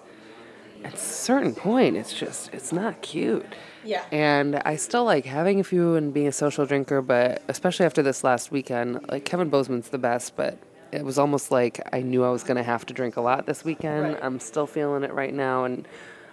at 0.84 0.94
a 0.94 0.98
certain 0.98 1.54
point 1.54 1.96
it's 1.96 2.12
just 2.12 2.52
it's 2.52 2.72
not 2.72 3.02
cute. 3.02 3.46
Yeah. 3.84 4.04
And 4.10 4.56
I 4.56 4.76
still 4.76 5.04
like 5.04 5.24
having 5.24 5.60
a 5.60 5.64
few 5.64 5.94
and 5.94 6.12
being 6.12 6.26
a 6.26 6.32
social 6.32 6.66
drinker, 6.66 7.00
but 7.00 7.42
especially 7.48 7.86
after 7.86 8.02
this 8.02 8.24
last 8.24 8.50
weekend, 8.50 9.08
like 9.08 9.24
Kevin 9.24 9.48
Bozeman's 9.48 9.90
the 9.90 9.98
best, 9.98 10.34
but 10.34 10.58
it 10.92 11.04
was 11.04 11.18
almost 11.18 11.50
like 11.50 11.80
I 11.92 12.00
knew 12.00 12.24
I 12.24 12.30
was 12.30 12.42
going 12.42 12.56
to 12.56 12.62
have 12.62 12.84
to 12.86 12.94
drink 12.94 13.16
a 13.16 13.20
lot 13.20 13.46
this 13.46 13.64
weekend. 13.64 14.14
Right. 14.14 14.18
I'm 14.24 14.40
still 14.40 14.66
feeling 14.66 15.04
it 15.04 15.12
right 15.12 15.32
now 15.32 15.64
and 15.64 15.86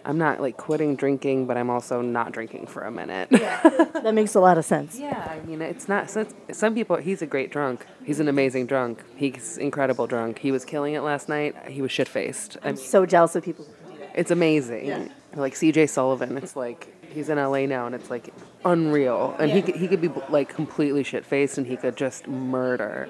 I'm 0.06 0.17
not 0.17 0.41
like 0.41 0.58
quitting 0.58 0.95
drinking, 0.95 1.45
but 1.47 1.58
I'm 1.58 1.69
also 1.69 2.01
not 2.01 2.32
drinking 2.32 2.67
for 2.67 2.84
a 2.84 2.91
minute. 2.91 3.29
Yeah. 3.32 3.62
That 4.03 4.15
makes 4.15 4.36
a 4.36 4.41
lot 4.41 4.58
of 4.58 4.65
sense. 4.65 4.99
Yeah, 4.99 5.32
I 5.32 5.45
mean, 5.45 5.62
it's 5.62 5.88
not. 5.88 6.10
So 6.10 6.27
some 6.51 6.75
people, 6.75 6.97
he's 6.97 7.21
a 7.21 7.25
great 7.25 7.51
drunk. 7.51 7.86
He's 8.03 8.19
an 8.19 8.27
amazing 8.27 8.65
drunk. 8.65 9.01
He's 9.15 9.58
incredible 9.58 10.08
drunk. 10.08 10.39
He 10.39 10.51
was 10.51 10.65
killing 10.65 10.93
it 10.93 10.99
last 11.01 11.29
night. 11.29 11.56
He 11.69 11.82
was 11.82 11.89
shit 11.89 12.10
faced. 12.10 12.58
I'm 12.65 12.75
so 12.75 13.06
jealous 13.06 13.34
of 13.38 13.45
people. 13.45 13.65
Who 14.15 14.19
can 14.19 14.19
do 14.19 14.19
that. 14.19 14.19
It's 14.19 14.32
amazing. 14.32 14.86
Yeah. 14.86 15.08
Like 15.36 15.54
CJ 15.54 15.89
Sullivan, 15.89 16.38
it's 16.38 16.56
like 16.56 16.93
he's 17.13 17.30
in 17.30 17.38
LA 17.38 17.65
now, 17.65 17.86
and 17.86 17.95
it's 17.95 18.10
like 18.10 18.34
unreal. 18.65 19.36
And 19.39 19.52
he 19.52 19.62
could, 19.62 19.76
he 19.76 19.88
could 19.88 20.02
be 20.02 20.10
like 20.30 20.49
completely 20.49 21.04
shit 21.04 21.26
faced, 21.26 21.58
and 21.58 21.67
he 21.67 21.78
could 21.78 21.95
just 21.95 22.28
murder. 22.28 23.10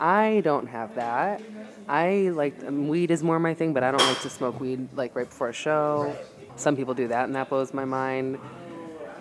I 0.00 0.42
don't 0.44 0.68
have 0.68 0.94
that. 0.94 1.42
I 1.88 2.30
like 2.34 2.54
um, 2.64 2.88
weed 2.88 3.10
is 3.10 3.22
more 3.22 3.38
my 3.38 3.54
thing, 3.54 3.72
but 3.72 3.82
I 3.82 3.90
don't 3.90 4.06
like 4.06 4.20
to 4.20 4.30
smoke 4.30 4.60
weed 4.60 4.88
like 4.94 5.16
right 5.16 5.28
before 5.28 5.48
a 5.48 5.52
show. 5.52 6.16
Some 6.56 6.76
people 6.76 6.94
do 6.94 7.08
that, 7.08 7.24
and 7.24 7.34
that 7.34 7.48
blows 7.48 7.72
my 7.72 7.84
mind. 7.84 8.38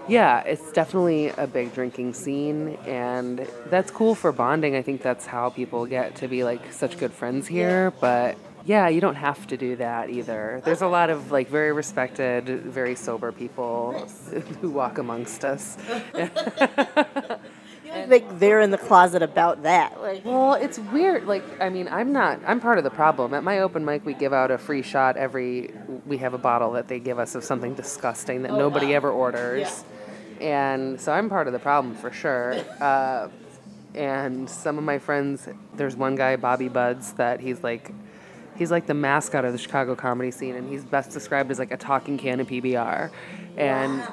Yeah, 0.07 0.41
it's 0.41 0.71
definitely 0.71 1.29
a 1.29 1.47
big 1.47 1.73
drinking 1.73 2.13
scene, 2.13 2.77
and 2.85 3.45
that's 3.69 3.91
cool 3.91 4.15
for 4.15 4.31
bonding. 4.31 4.75
I 4.75 4.81
think 4.81 5.01
that's 5.01 5.25
how 5.25 5.49
people 5.49 5.85
get 5.85 6.15
to 6.17 6.27
be 6.27 6.43
like 6.43 6.71
such 6.71 6.97
good 6.97 7.11
friends 7.11 7.47
here. 7.47 7.91
But 7.99 8.37
yeah, 8.67 8.87
you 8.89 9.01
don't 9.01 9.15
have 9.15 9.47
to 9.47 9.57
do 9.57 9.77
that 9.77 10.09
either. 10.09 10.61
There's 10.63 10.81
a 10.81 10.87
lot 10.87 11.09
of 11.09 11.31
like 11.31 11.49
very 11.49 11.71
respected, 11.71 12.45
very 12.63 12.95
sober 12.95 13.31
people 13.31 13.93
who 14.61 14.69
walk 14.69 14.97
amongst 14.97 15.43
us. 15.43 15.77
Like 18.07 18.39
they're 18.39 18.59
in 18.61 18.71
the 18.71 18.77
closet 18.77 19.23
about 19.23 19.63
that. 19.63 19.99
Like, 20.01 20.23
Well, 20.23 20.53
it's 20.53 20.77
weird. 20.77 21.25
Like, 21.25 21.43
I 21.59 21.69
mean, 21.69 21.87
I'm 21.87 22.11
not. 22.11 22.39
I'm 22.45 22.59
part 22.59 22.77
of 22.77 22.83
the 22.83 22.89
problem. 22.89 23.33
At 23.33 23.43
my 23.43 23.59
open 23.59 23.85
mic, 23.85 24.05
we 24.05 24.13
give 24.13 24.33
out 24.33 24.51
a 24.51 24.57
free 24.57 24.81
shot 24.81 25.17
every. 25.17 25.73
We 26.05 26.17
have 26.17 26.33
a 26.33 26.37
bottle 26.37 26.73
that 26.73 26.87
they 26.87 26.99
give 26.99 27.17
us 27.17 27.35
of 27.35 27.43
something 27.43 27.73
disgusting 27.73 28.43
that 28.43 28.51
nobody 28.51 28.93
ever 28.93 29.09
orders, 29.09 29.83
and 30.39 30.99
so 30.99 31.11
I'm 31.11 31.29
part 31.29 31.47
of 31.47 31.53
the 31.53 31.59
problem 31.59 31.95
for 31.95 32.11
sure. 32.11 32.55
Uh, 32.81 33.29
and 33.95 34.47
some 34.47 34.77
of 34.77 34.83
my 34.83 34.99
friends, 34.99 35.47
there's 35.73 35.95
one 35.95 36.13
guy, 36.15 36.35
Bobby 36.35 36.67
Buds, 36.69 37.13
that 37.13 37.39
he's 37.39 37.63
like. 37.63 37.91
He's 38.57 38.71
like 38.71 38.87
the 38.87 38.93
mascot 38.93 39.45
of 39.45 39.51
the 39.51 39.57
Chicago 39.57 39.95
comedy 39.95 40.31
scene, 40.31 40.55
and 40.55 40.69
he's 40.69 40.83
best 40.83 41.11
described 41.11 41.51
as 41.51 41.59
like 41.59 41.71
a 41.71 41.77
talking 41.77 42.17
can 42.17 42.39
of 42.39 42.47
PBR. 42.47 43.11
And 43.55 44.03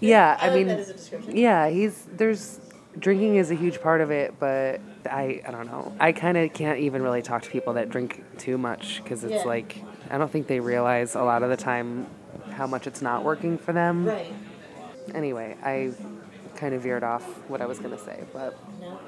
yeah, 0.00 0.36
I, 0.40 0.54
mean, 0.54 0.84
yeah, 1.28 1.68
he's 1.68 2.06
there's 2.12 2.60
drinking 2.98 3.36
is 3.36 3.50
a 3.50 3.54
huge 3.54 3.80
part 3.80 4.00
of 4.00 4.10
it, 4.10 4.34
but 4.38 4.80
I 5.06 5.42
I 5.46 5.50
don't 5.50 5.66
know. 5.66 5.94
I 6.00 6.12
kind 6.12 6.36
of 6.36 6.52
can't 6.52 6.78
even 6.80 7.02
really 7.02 7.22
talk 7.22 7.42
to 7.42 7.50
people 7.50 7.74
that 7.74 7.90
drink 7.90 8.22
too 8.38 8.58
much 8.58 9.00
because 9.02 9.24
it's 9.24 9.32
Yeah. 9.32 9.42
like 9.44 9.82
I 10.10 10.18
don't 10.18 10.30
think 10.30 10.46
they 10.48 10.60
realize 10.60 11.14
a 11.14 11.22
lot 11.22 11.42
of 11.42 11.50
the 11.50 11.56
time 11.56 12.06
how 12.52 12.66
much 12.66 12.86
it's 12.86 13.00
not 13.02 13.24
working 13.24 13.58
for 13.58 13.72
them. 13.72 14.06
Right. 14.06 14.32
Anyway, 15.14 15.56
I 15.62 15.92
kind 16.56 16.74
of 16.74 16.82
veered 16.82 17.04
off 17.04 17.24
what 17.48 17.60
I 17.60 17.66
was 17.66 17.78
gonna 17.78 17.98
say, 17.98 18.24
but 18.32 18.58
No 18.80 18.98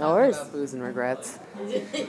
worries. 0.00 0.36
about 0.36 0.52
booze 0.52 0.74
and 0.74 0.82
regrets. 0.82 1.38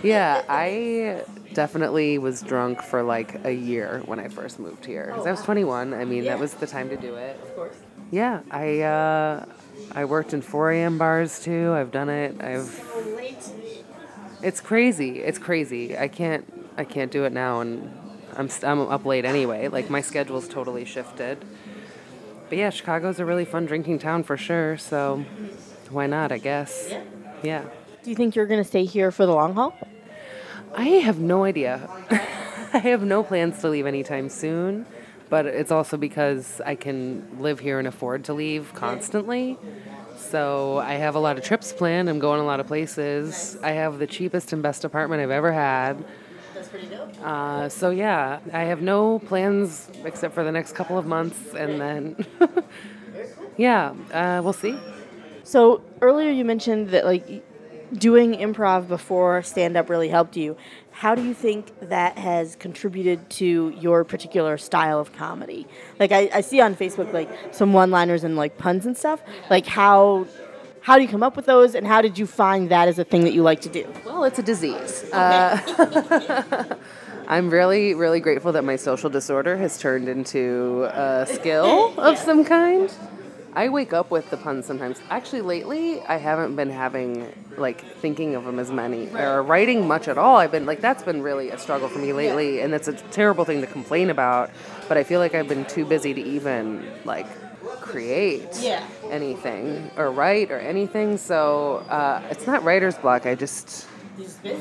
Yeah, 0.04 0.44
I 0.48 1.24
definitely 1.54 2.18
was 2.18 2.42
drunk 2.42 2.82
for 2.82 3.02
like 3.04 3.44
a 3.46 3.52
year 3.52 4.02
when 4.06 4.20
I 4.20 4.28
first 4.28 4.60
moved 4.60 4.86
here. 4.86 5.12
'Cause 5.16 5.26
I 5.26 5.32
was 5.32 5.42
21. 5.42 5.94
I 5.94 6.06
mean, 6.06 6.26
that 6.26 6.40
was 6.40 6.54
the 6.54 6.68
time 6.68 6.90
to 6.90 6.98
do 6.98 7.16
it. 7.16 7.40
Of 7.42 7.56
course. 7.56 7.76
Yeah, 8.12 8.42
I 8.52 8.82
uh, 8.82 9.46
I 9.92 10.06
worked 10.06 10.34
in 10.34 10.42
4 10.42 10.72
a.m. 10.72 10.98
bars 10.98 11.40
too. 11.40 11.74
I've 11.74 11.92
done 11.92 12.10
it. 12.10 12.36
I've 12.42 12.70
it's 14.42 14.62
crazy. 14.62 15.20
It's 15.20 15.38
crazy. 15.40 15.98
I 15.98 16.08
can't 16.08 16.46
I 16.78 16.84
can't 16.86 17.12
do 17.12 17.26
it 17.26 17.34
now, 17.34 17.60
and 17.62 17.92
I'm 18.38 18.50
st- 18.50 18.66
I'm 18.70 18.80
up 18.82 19.06
late 19.06 19.26
anyway. 19.26 19.68
Like 19.68 19.90
my 19.90 20.02
schedule's 20.02 20.48
totally 20.48 20.86
shifted. 20.86 21.44
But 22.48 22.58
yeah, 22.58 22.70
Chicago's 22.70 23.20
a 23.20 23.26
really 23.26 23.46
fun 23.46 23.66
drinking 23.66 24.00
town 24.00 24.24
for 24.24 24.38
sure. 24.38 24.78
So 24.78 25.26
why 25.90 26.08
not? 26.08 26.32
I 26.32 26.38
guess. 26.38 26.88
Yeah. 26.90 27.04
Yeah. 27.44 27.64
Do 28.02 28.10
you 28.10 28.16
think 28.16 28.36
you're 28.36 28.46
gonna 28.46 28.64
stay 28.64 28.86
here 28.86 29.12
for 29.12 29.26
the 29.26 29.34
long 29.34 29.54
haul? 29.56 29.76
I 30.74 30.86
have 30.86 31.20
no 31.20 31.44
idea. 31.44 31.90
I 32.74 32.78
have 32.78 33.04
no 33.04 33.24
plans 33.24 33.60
to 33.62 33.70
leave 33.70 33.86
anytime 33.86 34.30
soon, 34.30 34.86
but 35.30 35.46
it's 35.46 35.72
also 35.72 35.98
because 35.98 36.62
I 36.66 36.76
can 36.76 37.28
live 37.40 37.60
here 37.60 37.78
and 37.78 37.88
afford 37.88 38.24
to 38.26 38.34
leave 38.34 38.74
constantly. 38.74 39.58
So 40.16 40.78
I 40.78 40.94
have 40.94 41.16
a 41.16 41.20
lot 41.20 41.38
of 41.38 41.44
trips 41.44 41.74
planned. 41.74 42.10
I'm 42.10 42.20
going 42.20 42.40
a 42.40 42.46
lot 42.46 42.62
of 42.62 42.68
places. 42.68 43.58
I 43.62 43.72
have 43.72 44.00
the 44.00 44.08
cheapest 44.08 44.54
and 44.54 44.64
best 44.64 44.86
apartment 44.86 45.22
I've 45.22 45.32
ever 45.32 45.52
had. 45.52 46.04
That's 46.54 46.70
pretty 46.70 46.88
dope. 46.88 47.10
Uh, 47.22 47.68
so 47.68 47.90
yeah, 47.90 48.40
I 48.54 48.64
have 48.64 48.82
no 48.82 49.20
plans 49.20 49.90
except 50.06 50.34
for 50.34 50.46
the 50.46 50.52
next 50.52 50.74
couple 50.74 50.98
of 50.98 51.06
months, 51.06 51.54
and 51.54 51.82
then 51.82 52.26
yeah, 53.58 53.94
uh, 54.14 54.40
we'll 54.42 54.54
see. 54.54 54.78
So 55.44 55.82
earlier 56.02 56.32
you 56.32 56.46
mentioned 56.46 56.90
that 56.90 57.04
like 57.06 57.44
doing 57.94 58.34
improv 58.34 58.88
before 58.88 59.42
stand 59.44 59.78
up 59.78 59.90
really 59.90 60.10
helped 60.10 60.38
you. 60.38 60.58
How 60.92 61.16
do 61.16 61.24
you 61.24 61.34
think 61.34 61.72
that 61.90 62.18
has 62.18 62.56
contributed 62.56 63.30
to 63.32 63.74
your 63.80 64.04
particular 64.04 64.58
style 64.58 65.00
of 65.00 65.14
comedy? 65.14 65.68
Like 66.00 66.12
I, 66.12 66.30
I 66.34 66.42
see 66.42 66.60
on 66.60 66.76
Facebook 66.76 67.14
like 67.14 67.30
some 67.52 67.74
one 67.74 67.92
liners 67.92 68.24
and 68.24 68.36
like 68.36 68.58
puns 68.58 68.86
and 68.86 68.98
stuff. 68.98 69.22
Like 69.50 69.66
how 69.66 70.28
how 70.82 70.98
do 70.98 71.04
you 71.04 71.10
come 71.10 71.24
up 71.24 71.36
with 71.36 71.46
those 71.46 71.76
and 71.76 71.86
how 71.86 72.02
did 72.02 72.18
you 72.18 72.26
find 72.26 72.70
that 72.70 72.88
as 72.88 73.00
a 73.00 73.04
thing 73.04 73.24
that 73.24 73.34
you 73.34 73.44
like 73.44 73.62
to 73.62 73.70
do? 73.70 73.88
Well, 74.06 74.24
it's 74.24 74.40
a 74.40 74.44
disease. 74.44 75.04
Uh, 75.12 76.76
I'm 77.28 77.52
really, 77.52 77.94
really 77.94 78.20
grateful 78.20 78.52
that 78.54 78.64
my 78.64 78.76
social 78.76 79.10
disorder 79.10 79.56
has 79.58 79.78
turned 79.78 80.10
into 80.10 80.90
a 80.92 81.28
skill 81.30 81.94
of 82.00 82.18
some 82.18 82.44
kind. 82.44 82.92
I 83.54 83.70
wake 83.70 83.94
up 83.94 84.12
with 84.12 84.30
the 84.30 84.38
puns 84.38 84.66
sometimes. 84.66 85.02
Actually, 85.10 85.42
lately, 85.42 86.02
I 86.02 86.18
haven't 86.18 86.56
been 86.56 86.70
having 86.70 87.34
like 87.58 87.84
thinking 87.96 88.36
of 88.36 88.46
them 88.46 88.60
as 88.60 88.72
many 88.72 89.10
or 89.10 89.42
writing 89.44 89.88
much 89.88 90.08
at 90.08 90.18
all. 90.18 90.38
I've 90.38 90.52
been 90.52 90.66
like 90.66 90.82
that's 90.82 91.04
been 91.04 91.22
really 91.22 91.50
a 91.50 91.58
struggle 91.58 91.90
for 91.90 92.00
me 92.00 92.14
lately, 92.14 92.62
and 92.62 92.72
that's 92.72 92.88
a 92.88 92.94
terrible 92.94 93.46
thing 93.46 93.62
to 93.62 93.68
complain 93.68 94.10
about. 94.10 94.52
But 94.88 94.98
I 94.98 95.04
feel 95.04 95.20
like 95.20 95.36
I've 95.36 95.48
been 95.48 95.66
too 95.66 95.86
busy 95.86 96.14
to 96.14 96.22
even 96.22 96.90
like 97.06 97.28
create 97.82 98.48
Yeah. 98.62 98.86
anything 99.10 99.90
or 99.98 100.12
write 100.12 100.52
or 100.52 100.60
anything. 100.60 101.18
So 101.18 101.78
uh, 101.90 102.22
it's 102.30 102.46
not 102.48 102.64
writer's 102.64 102.98
block. 102.98 103.26
I 103.26 103.36
just 103.36 103.88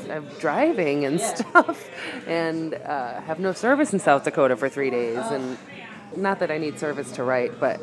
I'm 0.09 0.25
driving 0.39 1.05
and 1.05 1.19
stuff, 1.21 1.87
and 2.27 2.73
uh, 2.73 3.21
have 3.21 3.39
no 3.39 3.53
service 3.53 3.93
in 3.93 3.99
South 3.99 4.23
Dakota 4.23 4.55
for 4.55 4.67
three 4.69 4.89
days, 4.89 5.19
and 5.31 5.57
not 6.15 6.39
that 6.39 6.49
I 6.49 6.57
need 6.57 6.79
service 6.79 7.11
to 7.13 7.23
write, 7.23 7.59
but 7.59 7.79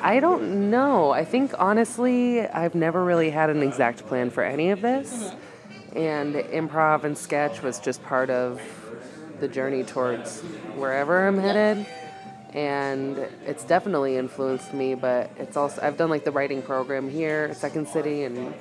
I 0.00 0.20
don't 0.20 0.70
know. 0.70 1.10
I 1.10 1.24
think 1.24 1.52
honestly, 1.58 2.40
I've 2.40 2.74
never 2.74 3.04
really 3.04 3.30
had 3.30 3.50
an 3.50 3.62
exact 3.62 4.06
plan 4.06 4.30
for 4.30 4.42
any 4.42 4.70
of 4.70 4.80
this, 4.80 5.32
and 5.94 6.34
improv 6.34 7.04
and 7.04 7.16
sketch 7.16 7.62
was 7.62 7.80
just 7.80 8.02
part 8.04 8.30
of 8.30 8.60
the 9.40 9.48
journey 9.48 9.84
towards 9.84 10.40
wherever 10.76 11.26
I'm 11.26 11.38
headed. 11.38 11.86
And 12.54 13.18
it's 13.44 13.64
definitely 13.64 14.16
influenced 14.16 14.72
me, 14.72 14.94
but 14.94 15.30
it's 15.36 15.56
also 15.56 15.82
I've 15.82 15.96
done 15.96 16.08
like 16.08 16.24
the 16.24 16.32
writing 16.32 16.62
program 16.62 17.10
here 17.10 17.52
Second 17.54 17.88
City 17.88 18.24
and 18.24 18.54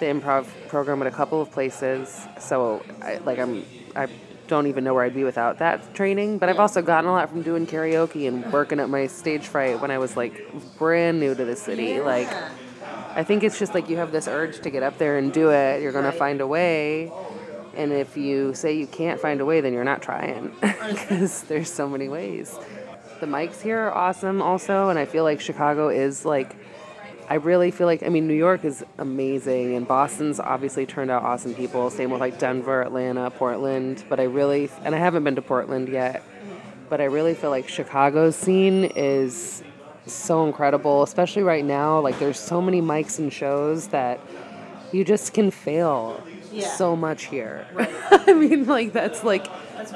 the 0.00 0.06
improv 0.06 0.46
program 0.68 1.00
at 1.02 1.06
a 1.06 1.12
couple 1.12 1.40
of 1.40 1.50
places. 1.50 2.26
So 2.40 2.84
I, 3.00 3.18
like 3.18 3.38
I'm 3.38 3.64
I 3.94 4.08
don't 4.48 4.66
even 4.66 4.84
know 4.84 4.94
where 4.94 5.04
I'd 5.04 5.14
be 5.14 5.24
without 5.24 5.58
that 5.58 5.94
training. 5.94 6.38
But 6.38 6.48
I've 6.48 6.58
also 6.58 6.82
gotten 6.82 7.08
a 7.08 7.12
lot 7.12 7.30
from 7.30 7.42
doing 7.42 7.66
karaoke 7.66 8.26
and 8.26 8.52
working 8.52 8.80
at 8.80 8.88
my 8.88 9.06
stage 9.06 9.46
fright 9.46 9.80
when 9.80 9.90
I 9.90 9.98
was 9.98 10.16
like 10.16 10.44
brand 10.78 11.20
new 11.20 11.34
to 11.34 11.44
the 11.44 11.56
city. 11.56 12.00
Like 12.00 12.28
I 13.14 13.22
think 13.24 13.42
it's 13.42 13.58
just 13.58 13.74
like 13.74 13.88
you 13.88 13.96
have 13.98 14.12
this 14.12 14.28
urge 14.28 14.60
to 14.60 14.70
get 14.70 14.82
up 14.82 14.98
there 14.98 15.18
and 15.18 15.32
do 15.32 15.50
it. 15.50 15.82
You're 15.82 15.92
gonna 15.92 16.12
find 16.12 16.40
a 16.40 16.46
way. 16.46 17.12
And 17.76 17.92
if 17.92 18.16
you 18.16 18.54
say 18.54 18.76
you 18.76 18.86
can't 18.86 19.20
find 19.20 19.40
a 19.40 19.44
way, 19.44 19.60
then 19.60 19.72
you're 19.72 19.84
not 19.84 20.02
trying 20.02 20.52
because 20.60 21.42
there's 21.44 21.72
so 21.72 21.88
many 21.88 22.08
ways. 22.08 22.58
The 23.20 23.26
mics 23.26 23.60
here 23.60 23.78
are 23.78 23.94
awesome 23.94 24.42
also, 24.42 24.88
and 24.88 24.98
I 24.98 25.04
feel 25.04 25.24
like 25.24 25.40
Chicago 25.40 25.88
is 25.88 26.24
like 26.24 26.56
I 27.30 27.34
really 27.34 27.70
feel 27.70 27.86
like 27.86 28.02
I 28.02 28.08
mean 28.08 28.26
New 28.26 28.34
York 28.34 28.64
is 28.64 28.84
amazing 28.96 29.74
and 29.74 29.86
Boston's 29.86 30.40
obviously 30.40 30.86
turned 30.86 31.10
out 31.10 31.22
awesome 31.22 31.54
people. 31.54 31.90
Same 31.90 32.10
with 32.10 32.20
like 32.20 32.38
Denver, 32.38 32.80
Atlanta, 32.82 33.30
Portland. 33.30 34.04
But 34.08 34.18
I 34.18 34.24
really 34.24 34.70
and 34.82 34.94
I 34.94 34.98
haven't 34.98 35.24
been 35.24 35.34
to 35.34 35.42
Portland 35.42 35.88
yet, 35.88 36.22
but 36.88 37.00
I 37.00 37.04
really 37.04 37.34
feel 37.34 37.50
like 37.50 37.68
Chicago's 37.68 38.34
scene 38.34 38.84
is 38.84 39.62
so 40.06 40.46
incredible, 40.46 41.02
especially 41.02 41.42
right 41.42 41.64
now. 41.64 42.00
Like 42.00 42.18
there's 42.18 42.40
so 42.40 42.62
many 42.62 42.80
mics 42.80 43.18
and 43.18 43.30
shows 43.30 43.88
that 43.88 44.20
you 44.90 45.04
just 45.04 45.34
can 45.34 45.50
fail 45.50 46.24
so 46.76 46.96
much 46.96 47.24
here. 47.24 47.66
I 48.10 48.32
mean 48.32 48.64
like 48.66 48.94
that's 48.94 49.22
like 49.22 49.46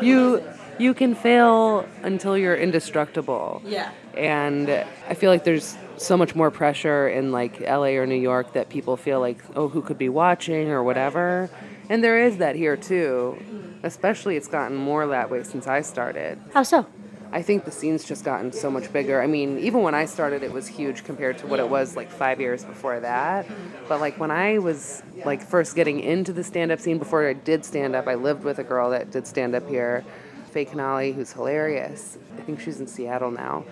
you 0.03 0.43
you 0.79 0.93
can 0.93 1.15
fail 1.15 1.87
until 2.03 2.37
you're 2.37 2.57
indestructible. 2.57 3.63
Yeah. 3.65 3.91
And 4.15 4.69
I 5.09 5.15
feel 5.15 5.31
like 5.31 5.45
there's 5.45 5.79
so 5.97 6.17
much 6.17 6.35
more 6.35 6.51
pressure 6.51 7.09
in 7.09 7.33
like 7.33 7.61
LA 7.61 7.95
or 7.99 8.07
New 8.07 8.15
York 8.15 8.53
that 8.55 8.69
people 8.69 8.97
feel 8.97 9.21
like, 9.21 9.39
oh, 9.55 9.69
who 9.69 9.83
could 9.83 9.99
be 9.99 10.09
watching 10.09 10.71
or 10.71 10.83
whatever. 10.83 11.51
And 11.89 12.03
there 12.03 12.19
is 12.19 12.39
that 12.39 12.57
here 12.57 12.77
too. 12.77 13.39
Especially 13.83 14.37
it's 14.37 14.49
gotten 14.49 14.77
more 14.77 15.07
that 15.07 15.31
way 15.31 15.43
since 15.43 15.67
I 15.67 15.81
started. 15.81 16.41
How 16.55 16.63
so? 16.63 16.87
I 17.35 17.41
think 17.41 17.65
the 17.65 17.71
scene's 17.71 18.05
just 18.05 18.25
gotten 18.25 18.53
so 18.53 18.71
much 18.71 18.93
bigger. 18.93 19.23
I 19.23 19.27
mean, 19.27 19.59
even 19.59 19.81
when 19.81 19.95
I 19.95 20.05
started, 20.05 20.43
it 20.43 20.53
was 20.53 20.67
huge 20.67 21.03
compared 21.03 21.39
to 21.39 21.47
what 21.47 21.61
it 21.61 21.69
was 21.69 21.97
like 21.97 22.11
five 22.11 22.41
years 22.41 22.63
before 22.63 23.01
that. 23.01 23.47
But 23.89 24.01
like 24.01 24.21
when 24.21 24.31
I 24.31 24.59
was 24.59 25.03
like 25.25 25.43
first 25.43 25.75
getting 25.75 26.01
into 26.01 26.35
the 26.35 26.45
stand-up 26.45 26.79
scene 26.79 26.99
before 26.99 27.27
I 27.27 27.33
did 27.33 27.65
stand-up, 27.65 28.07
I 28.07 28.17
lived 28.17 28.45
with 28.45 28.59
a 28.59 28.65
girl 28.65 28.91
that 28.91 29.11
did 29.11 29.27
stand-up 29.27 29.67
here, 29.67 30.05
Faye 30.51 30.67
Canali, 30.67 31.15
who's 31.15 31.33
hilarious. 31.33 32.19
I 32.37 32.43
think 32.43 32.61
she's 32.61 32.81
in 32.81 32.87
Seattle 32.87 33.31
now. 33.31 33.65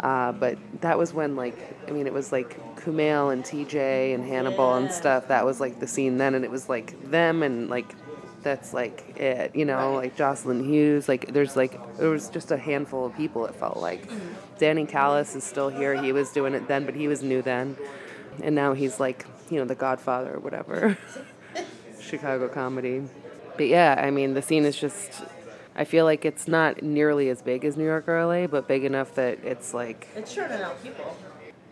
Uh, 0.00 0.32
but 0.32 0.58
that 0.82 0.98
was 0.98 1.14
when 1.14 1.36
like 1.36 1.58
I 1.88 1.90
mean 1.90 2.06
it 2.06 2.12
was 2.12 2.30
like 2.30 2.76
Kumail 2.76 3.32
and 3.32 3.42
TJ 3.42 4.14
and 4.14 4.24
Hannibal 4.24 4.74
and 4.74 4.90
stuff. 4.90 5.28
That 5.28 5.44
was 5.44 5.60
like 5.60 5.80
the 5.80 5.86
scene 5.86 6.18
then, 6.18 6.34
and 6.34 6.44
it 6.44 6.50
was 6.50 6.68
like 6.68 7.10
them 7.10 7.42
and 7.42 7.68
like 7.70 7.94
that's 8.46 8.72
like 8.72 9.16
it, 9.18 9.56
you 9.56 9.64
know, 9.64 9.94
like 9.94 10.16
Jocelyn 10.16 10.64
Hughes. 10.64 11.08
Like 11.08 11.32
there's 11.32 11.56
like 11.56 11.96
there 11.96 12.10
was 12.10 12.28
just 12.28 12.52
a 12.52 12.56
handful 12.56 13.06
of 13.06 13.16
people. 13.16 13.44
It 13.46 13.54
felt 13.56 13.78
like 13.78 14.08
Danny 14.58 14.86
Callis 14.86 15.34
is 15.34 15.42
still 15.42 15.68
here. 15.68 16.00
He 16.00 16.12
was 16.12 16.30
doing 16.30 16.54
it 16.54 16.68
then, 16.68 16.84
but 16.84 16.94
he 16.94 17.08
was 17.08 17.22
new 17.22 17.42
then, 17.42 17.76
and 18.42 18.54
now 18.54 18.72
he's 18.72 19.00
like 19.00 19.26
you 19.50 19.58
know 19.58 19.64
the 19.64 19.74
Godfather 19.74 20.34
or 20.34 20.38
whatever, 20.38 20.96
Chicago 22.00 22.48
comedy. 22.48 23.02
But 23.56 23.66
yeah, 23.66 24.00
I 24.00 24.10
mean 24.10 24.34
the 24.34 24.42
scene 24.42 24.64
is 24.64 24.76
just. 24.76 25.24
I 25.76 25.84
feel 25.84 26.04
like 26.06 26.24
it's 26.24 26.48
not 26.48 26.82
nearly 26.82 27.28
as 27.28 27.42
big 27.42 27.64
as 27.64 27.76
New 27.76 27.84
York 27.84 28.08
or 28.08 28.24
LA, 28.24 28.46
but 28.46 28.66
big 28.66 28.82
enough 28.84 29.14
that 29.16 29.38
it's 29.44 29.74
like 29.74 30.08
It's 30.16 30.34
churning 30.34 30.62
out 30.62 30.82
people. 30.82 31.16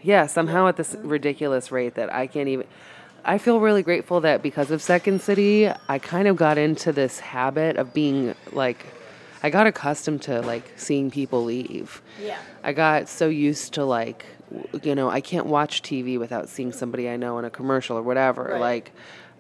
yeah, 0.03 0.27
somehow 0.27 0.69
at 0.69 0.77
this 0.77 0.95
ridiculous 1.03 1.73
rate 1.73 1.95
that 1.95 2.13
I 2.13 2.27
can't 2.27 2.49
even. 2.49 2.67
I 3.25 3.39
feel 3.39 3.59
really 3.61 3.83
grateful 3.83 4.21
that 4.21 4.43
because 4.43 4.71
of 4.71 4.83
Second 4.83 5.23
City, 5.23 5.71
I 5.89 5.99
kind 5.99 6.29
of 6.29 6.37
got 6.37 6.59
into 6.59 6.93
this 6.93 7.21
habit 7.21 7.79
of 7.79 7.95
being 7.95 8.35
like, 8.53 8.85
I 9.43 9.49
got 9.49 9.67
accustomed 9.67 10.21
to 10.23 10.43
like 10.43 10.73
seeing 10.77 11.11
people 11.11 11.43
leave. 11.45 12.03
Yeah. 12.23 12.37
I 12.63 12.75
got 12.75 13.09
so 13.09 13.29
used 13.31 13.73
to 13.75 13.85
like, 13.87 14.27
you 14.83 14.95
know, 14.95 15.09
I 15.09 15.23
can't 15.23 15.47
watch 15.47 15.81
TV 15.81 16.19
without 16.19 16.51
seeing 16.51 16.71
somebody 16.73 17.09
I 17.09 17.17
know 17.17 17.39
in 17.39 17.47
a 17.47 17.51
commercial 17.51 17.97
or 17.97 18.03
whatever, 18.03 18.45
Right. 18.45 18.61
like, 18.61 18.93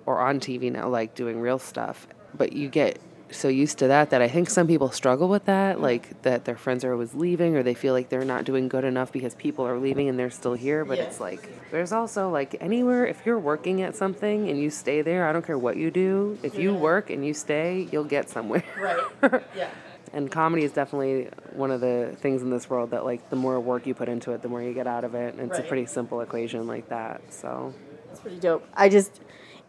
or 0.06 0.18
on 0.20 0.40
TV 0.40 0.72
now, 0.72 0.88
like 0.88 1.14
doing 1.14 1.38
real 1.40 1.58
stuff. 1.58 2.06
But 2.34 2.54
you 2.54 2.68
get 2.70 2.98
so 3.34 3.48
used 3.48 3.78
to 3.78 3.88
that 3.88 4.10
that 4.10 4.22
I 4.22 4.28
think 4.28 4.48
some 4.50 4.66
people 4.66 4.90
struggle 4.90 5.28
with 5.28 5.44
that, 5.46 5.80
like 5.80 6.22
that 6.22 6.44
their 6.44 6.56
friends 6.56 6.84
are 6.84 6.92
always 6.92 7.14
leaving 7.14 7.56
or 7.56 7.62
they 7.62 7.74
feel 7.74 7.92
like 7.92 8.08
they're 8.08 8.24
not 8.24 8.44
doing 8.44 8.68
good 8.68 8.84
enough 8.84 9.12
because 9.12 9.34
people 9.34 9.66
are 9.66 9.78
leaving 9.78 10.08
and 10.08 10.18
they're 10.18 10.30
still 10.30 10.54
here. 10.54 10.84
But 10.84 10.98
Yeah. 10.98 11.04
it's 11.04 11.20
like, 11.20 11.48
there's 11.70 11.92
also 11.92 12.30
like 12.30 12.56
anywhere, 12.60 13.06
if 13.06 13.26
you're 13.26 13.38
working 13.38 13.82
at 13.82 13.94
something 13.96 14.48
and 14.48 14.58
you 14.58 14.70
stay 14.70 15.02
there, 15.02 15.28
I 15.28 15.32
don't 15.32 15.44
care 15.44 15.58
what 15.58 15.76
you 15.76 15.90
do, 15.90 16.38
if 16.42 16.58
you 16.58 16.74
work 16.74 17.10
and 17.10 17.24
you 17.26 17.34
stay, 17.34 17.88
you'll 17.92 18.04
get 18.04 18.28
somewhere. 18.30 18.64
Right. 18.78 19.42
Yeah. 19.56 19.68
And 20.12 20.30
comedy 20.30 20.62
is 20.62 20.70
definitely 20.70 21.28
one 21.54 21.72
of 21.72 21.80
the 21.80 22.14
things 22.20 22.40
in 22.40 22.48
this 22.50 22.70
world 22.70 22.90
that 22.90 23.04
like 23.04 23.30
the 23.30 23.36
more 23.36 23.58
work 23.58 23.84
you 23.84 23.94
put 23.94 24.08
into 24.08 24.30
it, 24.30 24.42
the 24.42 24.48
more 24.48 24.62
you 24.62 24.72
get 24.72 24.86
out 24.86 25.02
of 25.02 25.16
it. 25.16 25.34
And 25.34 25.50
it's 25.50 25.58
a 25.58 25.62
pretty 25.62 25.86
simple 25.86 26.20
equation 26.20 26.68
like 26.68 26.88
that. 26.90 27.20
So 27.30 27.74
That's 28.08 28.20
pretty 28.20 28.38
dope. 28.38 28.64
I 28.74 28.88
just 28.88 29.20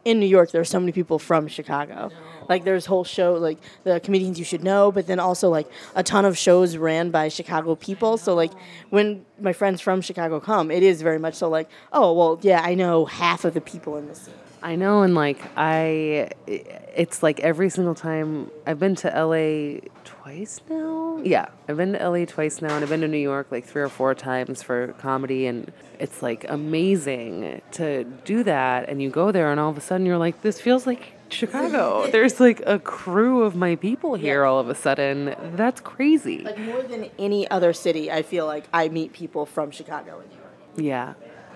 in 0.06 0.20
New 0.20 0.28
York, 0.28 0.52
there's 0.52 0.70
so 0.70 0.80
many 0.80 0.92
people 0.92 1.20
from 1.20 1.48
Chicago. 1.48 2.12
Like 2.48 2.64
there's 2.64 2.86
whole 2.86 3.04
show 3.04 3.34
like 3.34 3.58
the 3.84 4.00
comedians 4.00 4.38
you 4.38 4.46
should 4.46 4.64
know, 4.64 4.92
but 4.92 5.08
then 5.08 5.20
also 5.20 5.50
like 5.50 5.68
a 5.96 6.04
ton 6.04 6.26
of 6.26 6.38
shows 6.38 6.78
ran 6.78 7.10
by 7.10 7.28
Chicago 7.28 7.76
people. 7.76 8.18
So 8.18 8.36
like 8.36 8.52
when 8.92 9.26
my 9.42 9.52
friends 9.52 9.82
from 9.82 10.02
Chicago 10.02 10.40
come, 10.40 10.70
it 10.70 10.84
is 10.84 11.02
very 11.02 11.18
much 11.18 11.34
so 11.34 11.50
like, 11.50 11.70
oh 11.92 12.14
well, 12.14 12.40
yeah, 12.44 12.62
I 12.64 12.76
know 12.76 13.06
half 13.06 13.46
of 13.46 13.56
the 13.56 13.62
people 13.62 13.98
in 13.98 14.08
the 14.08 14.16
scene. 14.16 14.36
I 14.66 14.76
know, 14.76 15.04
and 15.04 15.14
like 15.14 15.38
I, 15.56 16.30
it's 16.48 17.22
like 17.22 17.40
every 17.42 17.70
single 17.70 17.94
time 17.94 18.50
I've 18.66 18.80
been 18.80 18.96
to 18.96 19.10
LA 19.10 19.88
twice 20.04 20.60
now. 20.68 21.20
Yeah, 21.24 21.50
I've 21.70 21.78
been 21.78 21.94
to 21.94 22.10
LA 22.10 22.26
twice 22.26 22.64
now, 22.64 22.74
and 22.74 22.84
I've 22.84 22.90
been 22.90 23.02
to 23.02 23.08
New 23.08 23.20
York 23.20 23.52
like 23.52 23.64
three 23.64 23.84
or 23.84 23.90
four 23.90 24.16
times 24.16 24.64
for 24.64 24.94
comedy, 24.94 25.46
and 25.46 25.72
it's 26.00 26.24
like 26.24 26.48
amazing 26.50 27.62
to 27.74 28.06
do 28.26 28.42
that. 28.42 28.90
And 28.90 29.04
you 29.04 29.12
go 29.12 29.32
there, 29.32 29.52
and 29.52 29.60
all 29.60 29.70
of 29.70 29.78
a 29.78 29.82
sudden 29.82 30.04
you're 30.04 30.18
like, 30.18 30.42
this 30.42 30.60
feels 30.60 30.88
like 30.88 31.14
Chicago. 31.30 32.08
There's 32.12 32.40
like 32.40 32.64
a 32.66 32.80
crew 32.80 33.44
of 33.44 33.56
my 33.56 33.76
people 33.76 34.16
here 34.16 34.46
all 34.46 34.60
of 34.60 34.68
a 34.68 34.76
sudden. 34.76 35.36
That's 35.54 35.80
crazy. 35.80 36.40
Like 36.40 36.58
more 36.58 36.82
than 36.82 37.12
any 37.20 37.48
other 37.52 37.72
city, 37.72 38.12
I 38.12 38.24
feel 38.24 38.48
like 38.48 38.66
I 38.74 38.90
meet 38.90 39.14
people 39.14 39.46
from 39.46 39.70
Chicago 39.70 40.22
and 40.22 40.30
New 40.32 40.38
York. 40.38 40.56
Yeah. 40.78 41.14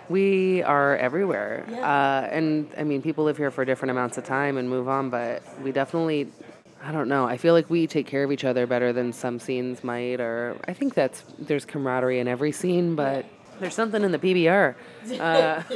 We 0.09 0.63
are 0.63 0.97
everywhere. 0.97 1.65
Yeah. 1.69 1.77
Uh, 1.77 2.27
and 2.31 2.67
I 2.77 2.83
mean, 2.83 3.01
people 3.01 3.23
live 3.23 3.37
here 3.37 3.51
for 3.51 3.63
different 3.63 3.91
amounts 3.91 4.17
of 4.17 4.23
time 4.23 4.57
and 4.57 4.69
move 4.69 4.87
on, 4.87 5.09
but 5.09 5.43
we 5.63 5.71
definitely, 5.71 6.27
I 6.83 6.91
don't 6.91 7.07
know, 7.07 7.25
I 7.25 7.37
feel 7.37 7.53
like 7.53 7.69
we 7.69 7.85
take 7.85 8.07
care 8.07 8.23
of 8.23 8.31
each 8.31 8.43
other 8.43 8.65
better 8.65 8.91
than 8.91 9.13
some 9.13 9.39
scenes 9.39 9.83
might, 9.83 10.19
or 10.19 10.57
I 10.67 10.73
think 10.73 10.95
that's, 10.95 11.23
there's 11.37 11.63
camaraderie 11.63 12.19
in 12.19 12.27
every 12.27 12.51
scene, 12.51 12.95
but 12.95 13.25
there's 13.59 13.73
something 13.73 14.03
in 14.03 14.11
the 14.11 14.19
PBR. 14.19 14.75
Uh, 15.19 15.61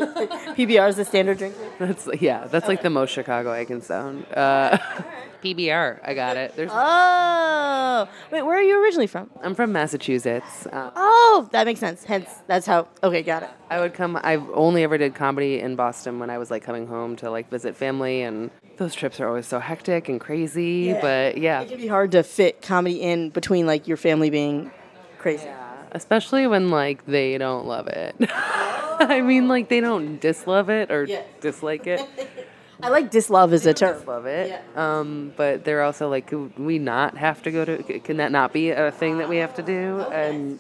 PBR 0.55 0.89
is 0.89 0.95
the 0.95 1.05
standard 1.05 1.37
drink. 1.37 1.55
that's, 1.79 2.07
yeah, 2.19 2.47
that's 2.47 2.67
like 2.67 2.81
the 2.81 2.89
most 2.89 3.11
Chicago 3.11 3.51
I 3.51 3.65
can 3.65 3.81
sound. 3.81 4.25
Uh, 4.34 4.77
PBR, 5.43 5.99
I 6.03 6.13
got 6.13 6.38
it. 6.38 6.55
There's, 6.55 6.71
Oh, 6.73 8.07
wait, 8.31 8.43
where 8.43 8.57
are 8.57 8.61
you 8.61 8.81
originally 8.81 9.07
from? 9.07 9.29
I'm 9.41 9.55
from 9.55 9.71
Massachusetts. 9.73 10.65
Uh, 10.67 10.91
Oh, 10.95 11.49
that 11.51 11.65
makes 11.65 11.79
sense. 11.79 12.03
Hence, 12.03 12.29
that's 12.47 12.65
how. 12.65 12.88
Okay, 13.03 13.23
got 13.23 13.43
it. 13.43 13.49
I 13.69 13.79
would 13.79 13.93
come. 13.93 14.17
I've 14.23 14.47
only 14.51 14.84
ever 14.84 14.97
did 14.97 15.15
comedy 15.15 15.59
in 15.59 15.75
Boston 15.75 16.19
when 16.19 16.29
I 16.29 16.38
was 16.38 16.49
like 16.51 16.63
coming 16.63 16.88
home 16.88 17.15
to 17.17 17.29
like 17.31 17.49
visit 17.49 17.75
family, 17.75 18.21
and 18.21 18.51
those 18.77 18.93
trips 18.95 19.19
are 19.19 19.27
always 19.27 19.45
so 19.47 19.59
hectic 19.59 20.07
and 20.09 20.19
crazy. 20.21 20.93
But 20.93 21.38
yeah, 21.38 21.61
It 21.61 21.69
can 21.69 21.77
be 21.77 21.88
hard 21.88 22.11
to 22.11 22.23
fit 22.23 22.61
comedy 22.61 23.01
in 23.01 23.29
between 23.29 23.65
like 23.65 23.88
your 23.88 23.97
family 23.97 24.29
being 24.29 24.71
crazy. 25.17 25.49
Especially 25.93 26.47
when 26.47 26.69
like 26.69 27.05
they 27.05 27.37
don't 27.37 27.65
love 27.65 27.87
it. 27.87 28.15
I 28.29 29.21
mean, 29.21 29.47
like 29.47 29.69
they 29.69 29.79
don't 29.79 30.19
dislove 30.19 30.69
it 30.69 30.91
or 30.91 31.05
Yeah. 31.05 31.21
dislike 31.41 31.87
it. 31.87 32.01
I 32.83 32.89
like 32.89 33.11
dislove 33.11 33.53
as 33.53 33.65
a 33.65 33.73
term. 33.73 34.03
Love 34.05 34.25
it. 34.25 34.61
Um, 34.75 35.31
but 35.37 35.63
they're 35.63 35.83
also 35.83 36.09
like, 36.09 36.27
could 36.27 36.57
we 36.59 36.79
not 36.79 37.15
have 37.17 37.41
to 37.43 37.51
go 37.51 37.63
to? 37.63 37.77
Can 37.99 38.17
that 38.17 38.31
not 38.31 38.51
be 38.51 38.71
a 38.71 38.91
thing 38.91 39.19
that 39.19 39.29
we 39.29 39.37
have 39.37 39.53
to 39.55 39.61
do? 39.63 40.01
And 40.11 40.59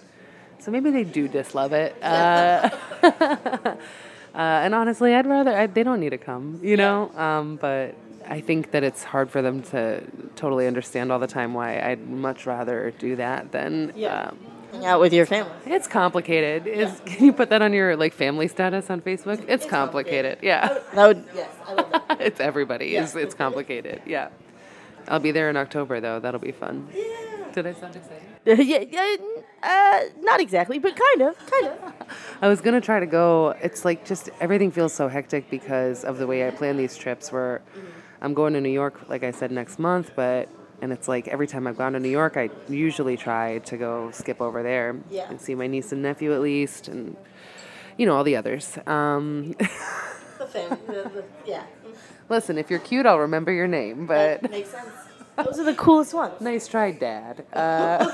so 0.59 0.71
maybe 0.71 0.89
they 0.91 1.03
do 1.03 1.27
dislove 1.27 1.73
it. 1.73 1.95
Uh, 2.01 2.69
uh, 3.03 3.75
and 4.33 4.73
honestly, 4.73 5.13
I'd 5.13 5.25
rather 5.27 5.53
I, 5.55 5.67
they 5.67 5.83
don't 5.83 5.99
need 5.99 6.11
to 6.11 6.17
come, 6.17 6.59
you 6.63 6.77
know. 6.77 7.11
Um, 7.17 7.57
but 7.57 7.95
I 8.25 8.39
think 8.39 8.71
that 8.71 8.83
it's 8.83 9.03
hard 9.03 9.29
for 9.29 9.41
them 9.41 9.61
to 9.63 10.03
totally 10.37 10.65
understand 10.65 11.11
all 11.11 11.19
the 11.19 11.27
time 11.27 11.53
why 11.53 11.79
I'd 11.81 12.07
much 12.07 12.45
rather 12.45 12.91
do 12.99 13.17
that 13.17 13.51
than. 13.51 13.91
Yeah. 13.97 14.29
Um, 14.29 14.37
Hang 14.73 14.85
out 14.85 14.99
with 14.99 15.13
your 15.13 15.25
family. 15.25 15.53
it's 15.65 15.87
complicated. 15.87 16.67
Is 16.67 17.01
can 17.05 17.25
you 17.25 17.33
put 17.33 17.49
that 17.51 17.61
on 17.61 17.73
your 17.73 17.95
like 17.95 18.13
family 18.13 18.47
status 18.47 18.89
on 18.89 19.01
Facebook? 19.01 19.43
It's 19.47 19.65
complicated. 19.65 20.39
Yeah. 20.41 20.79
That 20.93 21.07
would 21.07 21.25
yes, 21.35 21.49
I 21.67 21.73
love 21.73 21.91
that. 22.07 22.21
it's 22.21 22.39
everybody. 22.39 22.95
It's, 22.95 23.15
it's 23.15 23.35
complicated. 23.35 24.01
Yeah. 24.05 24.29
I'll 25.07 25.19
be 25.19 25.31
there 25.31 25.49
in 25.49 25.57
October 25.57 25.99
though. 25.99 26.19
That'll 26.19 26.39
be 26.39 26.51
fun. 26.51 26.87
Yeah. 26.93 27.03
Did 27.53 27.67
I 27.67 27.73
sound 27.73 27.95
excited? 27.95 28.23
yeah, 28.45 28.83
yeah, 28.91 29.15
uh, 29.61 29.99
not 30.21 30.41
exactly, 30.41 30.79
but 30.79 30.95
kind 30.97 31.29
of, 31.29 31.37
kind 31.49 31.67
of. 31.67 31.93
I 32.41 32.47
was 32.49 32.59
gonna 32.61 32.81
try 32.81 32.99
to 32.99 33.05
go. 33.05 33.55
It's 33.61 33.85
like 33.85 34.05
just 34.05 34.29
everything 34.41 34.71
feels 34.71 34.91
so 34.91 35.07
hectic 35.07 35.49
because 35.51 36.03
of 36.03 36.17
the 36.17 36.25
way 36.27 36.45
I 36.47 36.51
plan 36.51 36.75
these 36.77 36.97
trips. 36.97 37.31
Where 37.31 37.61
I'm 38.21 38.33
going 38.33 38.53
to 38.53 38.61
New 38.61 38.69
York, 38.71 39.07
like 39.07 39.23
I 39.23 39.31
said, 39.31 39.51
next 39.51 39.77
month, 39.77 40.11
but 40.15 40.49
and 40.83 40.91
it's 40.91 41.07
like 41.07 41.29
every 41.29 41.47
time 41.47 41.65
I've 41.65 41.77
gone 41.77 41.93
to 41.93 41.99
New 41.99 42.09
York, 42.09 42.35
I 42.35 42.49
usually 42.67 43.15
try 43.15 43.59
to 43.59 43.77
go 43.77 44.11
skip 44.11 44.41
over 44.41 44.61
there 44.61 44.97
Yeah. 45.09 45.29
and 45.29 45.39
see 45.39 45.55
my 45.55 45.65
niece 45.65 45.93
and 45.93 46.01
nephew 46.01 46.33
at 46.33 46.41
least, 46.41 46.89
and 46.89 47.15
you 47.97 48.05
know 48.05 48.15
all 48.17 48.25
the 48.25 48.35
others. 48.35 48.77
Um, 48.85 49.55
The 50.39 50.47
family, 50.47 50.77
the, 50.87 50.93
the, 51.09 51.23
yeah, 51.45 51.63
listen, 52.27 52.57
if 52.57 52.69
you're 52.69 52.79
cute, 52.79 53.05
I'll 53.05 53.19
remember 53.19 53.51
your 53.53 53.67
name. 53.67 54.05
But 54.07 54.49
makes 54.51 54.71
sense. 54.71 54.89
Those 55.37 55.57
are 55.59 55.63
the 55.63 55.73
coolest 55.75 56.13
ones. 56.13 56.41
Nice 56.41 56.67
try, 56.67 56.91
Dad. 56.91 57.45
Uh, 57.53 58.11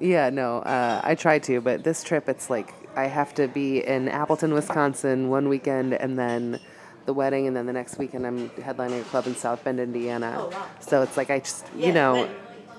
yeah, 0.00 0.30
no, 0.30 0.58
uh, 0.60 1.00
I 1.04 1.14
try 1.14 1.38
to, 1.40 1.60
but 1.60 1.84
this 1.84 2.02
trip, 2.02 2.28
it's 2.28 2.48
like 2.50 2.72
I 2.96 3.06
have 3.06 3.34
to 3.34 3.46
be 3.48 3.84
in 3.86 4.08
Appleton, 4.08 4.52
Wisconsin 4.54 5.28
one 5.28 5.48
weekend, 5.48 5.92
and 5.94 6.18
then 6.18 6.60
the 7.06 7.14
wedding, 7.14 7.46
and 7.46 7.56
then 7.56 7.66
the 7.66 7.72
next 7.72 7.98
weekend 7.98 8.26
I'm 8.26 8.50
headlining 8.50 9.00
a 9.00 9.04
club 9.04 9.26
in 9.26 9.34
South 9.36 9.62
Bend, 9.64 9.80
Indiana. 9.80 10.36
Oh, 10.38 10.48
wow. 10.48 10.66
So 10.80 11.02
it's 11.02 11.16
like 11.16 11.30
I 11.30 11.38
just, 11.38 11.64
Yeah, 11.76 11.86
you 11.86 11.92
know, 11.92 12.28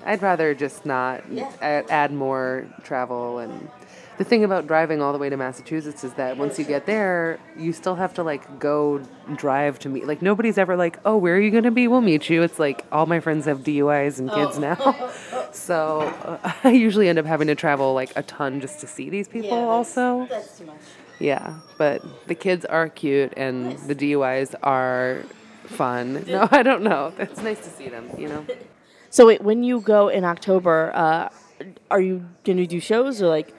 I'd 0.04 0.22
rather 0.22 0.54
just 0.54 0.86
not 0.86 1.24
Yeah. 1.30 1.50
add, 1.60 1.86
add 1.90 2.12
more 2.12 2.66
travel 2.84 3.38
and. 3.38 3.68
The 4.18 4.24
thing 4.24 4.42
about 4.42 4.66
driving 4.66 5.00
all 5.00 5.12
the 5.12 5.18
way 5.20 5.28
to 5.28 5.36
Massachusetts 5.36 6.02
is 6.02 6.12
that 6.14 6.36
once 6.36 6.58
you 6.58 6.64
get 6.64 6.86
there, 6.86 7.38
you 7.56 7.72
still 7.72 7.94
have 7.94 8.14
to 8.14 8.24
like 8.24 8.58
go 8.58 8.98
drive 9.36 9.78
to 9.78 9.88
meet. 9.88 10.08
Like 10.08 10.22
nobody's 10.22 10.58
ever 10.58 10.76
like, 10.76 10.98
"Oh, 11.04 11.16
where 11.16 11.36
are 11.36 11.40
you 11.40 11.52
going 11.52 11.62
to 11.62 11.70
be? 11.70 11.86
We'll 11.86 12.00
meet 12.00 12.28
you." 12.28 12.42
It's 12.42 12.58
like 12.58 12.84
all 12.90 13.06
my 13.06 13.20
friends 13.20 13.44
have 13.44 13.60
DUIs 13.60 14.18
and 14.18 14.32
kids 14.32 14.58
now, 14.58 15.08
so 15.52 16.00
uh, 16.24 16.52
I 16.64 16.70
usually 16.72 17.08
end 17.08 17.20
up 17.20 17.26
having 17.26 17.46
to 17.46 17.54
travel 17.54 17.94
like 17.94 18.12
a 18.16 18.24
ton 18.24 18.60
just 18.60 18.80
to 18.80 18.88
see 18.88 19.08
these 19.08 19.28
people. 19.28 19.56
also, 19.56 20.26
that's 20.28 20.58
too 20.58 20.66
much. 20.66 20.80
Yeah. 21.18 21.54
But 21.76 22.02
the 22.26 22.34
kids 22.34 22.64
are 22.64 22.88
cute 22.88 23.32
and 23.36 23.78
the 23.88 23.94
DUIs 23.94 24.54
are 24.62 25.22
fun. 25.66 26.24
No, 26.28 26.48
I 26.50 26.62
don't 26.62 26.82
know. 26.82 27.12
It's 27.18 27.42
nice 27.42 27.58
to 27.60 27.70
see 27.70 27.88
them. 27.88 28.08
You 28.18 28.28
know. 28.28 28.46
So 29.10 29.26
wait, 29.26 29.40
when 29.40 29.62
you 29.62 29.80
go 29.80 30.08
in 30.08 30.22
October, 30.22 30.92
uh, 30.94 31.30
are 31.90 32.00
you 32.00 32.26
gonna 32.44 32.66
do 32.66 32.78
shows 32.78 33.22
or 33.22 33.28
like? 33.28 33.54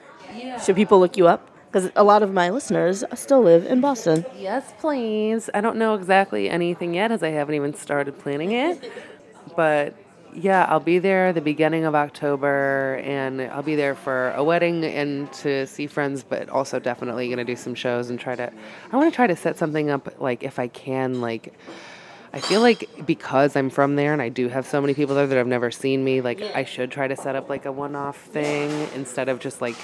Should 0.64 0.76
people 0.76 1.00
look 1.00 1.16
you 1.16 1.26
up? 1.26 1.50
Because 1.66 1.90
a 1.96 2.04
lot 2.04 2.22
of 2.22 2.32
my 2.32 2.50
listeners 2.50 3.02
still 3.14 3.42
live 3.42 3.66
in 3.66 3.80
Boston. 3.80 4.24
Yes, 4.38 4.72
please. 4.78 5.50
I 5.52 5.60
don't 5.60 5.76
know 5.76 5.94
exactly 5.96 6.48
anything 6.48 6.94
yet 6.94 7.10
as 7.10 7.24
I 7.24 7.30
haven't 7.30 7.56
even 7.56 7.74
started 7.74 8.16
planning 8.18 8.52
it. 8.52 8.92
But 9.56 9.94
yeah, 10.34 10.66
I'll 10.68 10.80
be 10.80 10.98
there 10.98 11.32
the 11.32 11.40
beginning 11.40 11.84
of 11.84 11.94
October 11.94 13.00
and 13.04 13.40
I'll 13.42 13.62
be 13.62 13.76
there 13.76 13.94
for 13.94 14.32
a 14.32 14.44
wedding 14.44 14.84
and 14.84 15.32
to 15.34 15.66
see 15.66 15.86
friends, 15.86 16.22
but 16.22 16.48
also 16.48 16.78
definitely 16.78 17.28
going 17.28 17.38
to 17.38 17.44
do 17.44 17.56
some 17.56 17.74
shows 17.74 18.10
and 18.10 18.18
try 18.18 18.36
to 18.36 18.52
I 18.92 18.96
want 18.96 19.12
to 19.12 19.14
try 19.14 19.26
to 19.26 19.36
set 19.36 19.58
something 19.58 19.90
up 19.90 20.20
like 20.20 20.42
if 20.42 20.58
I 20.58 20.68
can 20.68 21.20
like 21.20 21.54
I 22.32 22.40
feel 22.40 22.60
like 22.60 22.88
because 23.06 23.56
I'm 23.56 23.70
from 23.70 23.96
there 23.96 24.12
and 24.12 24.22
I 24.22 24.28
do 24.28 24.48
have 24.48 24.66
so 24.66 24.80
many 24.80 24.94
people 24.94 25.16
there 25.16 25.26
that 25.26 25.36
have 25.36 25.48
never 25.48 25.70
seen 25.70 26.04
me, 26.04 26.20
like 26.20 26.40
I 26.40 26.64
should 26.64 26.90
try 26.90 27.08
to 27.08 27.16
set 27.16 27.34
up 27.34 27.48
like 27.48 27.66
a 27.66 27.72
one-off 27.72 28.16
thing 28.16 28.70
instead 28.94 29.28
of 29.28 29.40
just 29.40 29.60
like 29.60 29.74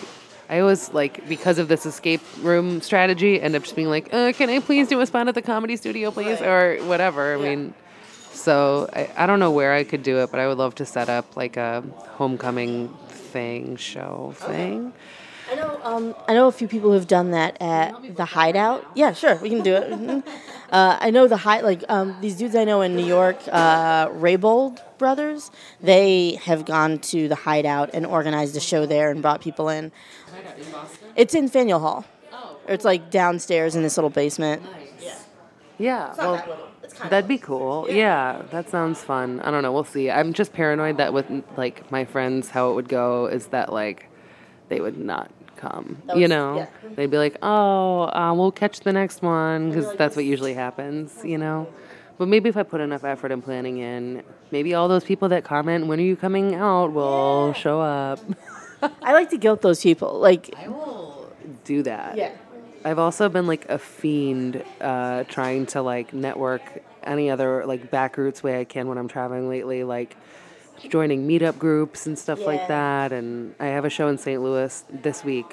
I 0.48 0.60
always 0.60 0.94
like 0.94 1.28
because 1.28 1.58
of 1.58 1.66
this 1.66 1.86
escape 1.86 2.20
room 2.40 2.80
strategy 2.80 3.40
end 3.40 3.56
up 3.56 3.64
just 3.64 3.74
being 3.74 3.88
like, 3.88 4.14
uh, 4.14 4.32
can 4.32 4.48
I 4.48 4.60
please 4.60 4.86
do 4.86 5.00
a 5.00 5.06
spot 5.06 5.26
at 5.26 5.34
the 5.34 5.42
comedy 5.42 5.76
studio, 5.76 6.12
please, 6.12 6.40
or 6.40 6.76
whatever. 6.84 7.34
I 7.34 7.38
mean, 7.38 7.74
so 8.36 8.88
I, 8.92 9.10
I 9.16 9.26
don't 9.26 9.40
know 9.40 9.50
where 9.50 9.72
I 9.72 9.84
could 9.84 10.02
do 10.02 10.18
it, 10.22 10.30
but 10.30 10.40
I 10.40 10.46
would 10.46 10.58
love 10.58 10.74
to 10.76 10.86
set 10.86 11.08
up 11.08 11.36
like 11.36 11.56
a 11.56 11.82
homecoming 12.10 12.88
thing 13.08 13.76
show 13.76 14.32
thing. 14.36 14.92
I 15.50 15.54
know. 15.54 15.80
Um, 15.84 16.14
I 16.26 16.34
know 16.34 16.48
a 16.48 16.52
few 16.52 16.66
people 16.66 16.90
who've 16.92 17.06
done 17.06 17.30
that 17.30 17.56
at 17.60 18.16
the 18.16 18.24
Hideout. 18.24 18.84
Yeah, 18.96 19.12
sure, 19.12 19.36
we 19.36 19.48
can 19.48 19.62
do 19.62 19.74
it. 19.74 19.90
Mhm. 19.90 20.24
Uh, 20.72 20.96
I 21.00 21.10
know 21.10 21.28
the 21.28 21.36
high 21.36 21.60
like 21.60 21.84
um, 21.88 22.16
these 22.20 22.36
dudes 22.36 22.56
I 22.56 22.64
know 22.64 22.80
in 22.82 22.96
New 22.96 23.06
York, 23.06 23.38
uh, 23.52 24.08
Raybold 24.08 24.80
brothers. 24.98 25.52
They 25.80 26.40
have 26.42 26.64
gone 26.64 26.98
to 27.12 27.28
the 27.28 27.36
Hideout 27.36 27.90
and 27.94 28.04
organized 28.04 28.56
a 28.56 28.60
show 28.60 28.86
there 28.86 29.10
and 29.12 29.22
brought 29.22 29.40
people 29.40 29.68
in. 29.68 29.92
It's 31.14 31.34
in 31.34 31.48
Faneuil 31.48 31.78
Hall. 31.78 32.04
It's 32.66 32.84
like 32.84 33.10
downstairs 33.12 33.76
in 33.76 33.82
this 33.84 33.96
little 33.96 34.10
basement. 34.10 34.62
Yeah, 35.78 36.14
well, 36.18 36.42
that'd 36.94 37.28
be 37.28 37.38
cool. 37.38 37.86
Yeah. 37.90 38.42
that 38.50 38.68
sounds 38.68 39.02
fun. 39.02 39.40
I 39.40 39.50
don't 39.50 39.62
know. 39.62 39.72
We'll 39.72 39.84
see. 39.84 40.10
I'm 40.10 40.32
just 40.32 40.52
paranoid 40.52 40.96
that 40.98 41.12
with 41.12 41.26
like 41.56 41.90
my 41.90 42.04
friends, 42.04 42.50
how 42.50 42.70
it 42.70 42.74
would 42.74 42.88
go 42.88 43.26
is 43.26 43.48
that 43.48 43.72
like 43.72 44.08
they 44.68 44.80
would 44.80 44.98
not 44.98 45.30
come. 45.56 46.02
you 46.14 46.28
know, 46.28 46.56
yeah. 46.58 46.66
they'd 46.94 47.10
be 47.10 47.18
like, 47.18 47.36
"Oh, 47.42 48.02
uh, 48.02 48.32
we'll 48.34 48.52
catch 48.52 48.80
the 48.80 48.92
next 48.92 49.22
one," 49.22 49.70
because 49.70 49.92
that's 49.94 50.16
what 50.16 50.24
usually 50.24 50.54
happens. 50.54 51.18
You 51.24 51.38
know. 51.38 51.68
But 52.18 52.28
maybe 52.28 52.48
if 52.48 52.56
I 52.56 52.62
put 52.62 52.80
enough 52.80 53.04
effort 53.04 53.30
and 53.30 53.44
planning 53.44 53.78
in, 53.78 54.22
maybe 54.50 54.74
all 54.74 54.88
those 54.88 55.04
people 55.04 55.28
that 55.30 55.44
comment, 55.44 55.86
"When 55.86 55.98
are 55.98 56.02
you 56.02 56.16
coming 56.16 56.54
out?" 56.54 56.92
will 56.92 57.52
show 57.52 57.80
up. 57.80 58.20
I 59.02 59.12
like 59.12 59.30
to 59.30 59.38
guilt 59.38 59.62
those 59.62 59.80
people. 59.82 60.18
Like, 60.18 60.54
I 60.56 60.68
will 60.68 61.32
do 61.64 61.82
that. 61.82 62.16
yeah, 62.16 62.32
I've 62.86 63.00
also 63.00 63.28
been 63.28 63.48
like 63.48 63.68
a 63.68 63.78
fiend 63.78 64.62
uh, 64.80 65.24
trying 65.24 65.66
to 65.66 65.82
like 65.82 66.14
network 66.14 66.62
any 67.02 67.30
other 67.30 67.66
like 67.66 67.90
back 67.90 68.16
routes 68.16 68.42
way 68.44 68.60
I 68.60 68.64
can 68.64 68.86
when 68.86 68.96
I'm 68.96 69.08
traveling 69.08 69.48
lately, 69.48 69.82
like 69.82 70.16
joining 70.88 71.26
meetup 71.26 71.58
groups 71.58 72.06
and 72.06 72.16
stuff 72.16 72.38
Yeah. 72.40 72.46
like 72.46 72.68
that. 72.68 73.12
And 73.12 73.54
I 73.58 73.66
have 73.66 73.84
a 73.84 73.90
show 73.90 74.06
in 74.06 74.18
St. 74.18 74.40
Louis 74.40 74.84
this 74.90 75.24
week 75.24 75.46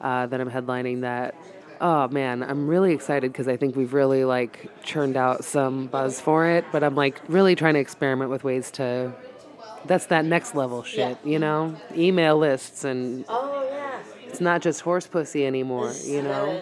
uh, 0.00 0.24
that 0.26 0.40
I'm 0.40 0.50
headlining. 0.50 1.02
That 1.02 1.34
oh 1.82 2.08
man, 2.08 2.42
I'm 2.42 2.66
really 2.66 2.94
excited 2.94 3.30
because 3.30 3.46
I 3.46 3.58
think 3.58 3.76
we've 3.76 3.92
really 3.92 4.24
like 4.24 4.70
churned 4.82 5.18
out 5.18 5.44
some 5.44 5.86
buzz 5.88 6.18
for 6.18 6.46
it. 6.46 6.64
But 6.72 6.82
I'm 6.82 6.94
like 6.94 7.20
really 7.28 7.54
trying 7.56 7.74
to 7.74 7.80
experiment 7.80 8.30
with 8.30 8.42
ways 8.42 8.70
to. 8.72 9.12
That's 9.86 10.06
that 10.06 10.24
next 10.24 10.54
level 10.54 10.82
shit, 10.82 11.18
you 11.24 11.38
know, 11.38 11.76
email 11.94 12.38
lists 12.38 12.84
and 12.84 13.26
Oh 13.28 13.68
yeah. 13.70 13.93
It's 14.34 14.40
not 14.40 14.62
just 14.62 14.80
horse 14.80 15.06
pussy 15.06 15.46
anymore, 15.46 15.92
you 16.02 16.20
know. 16.20 16.60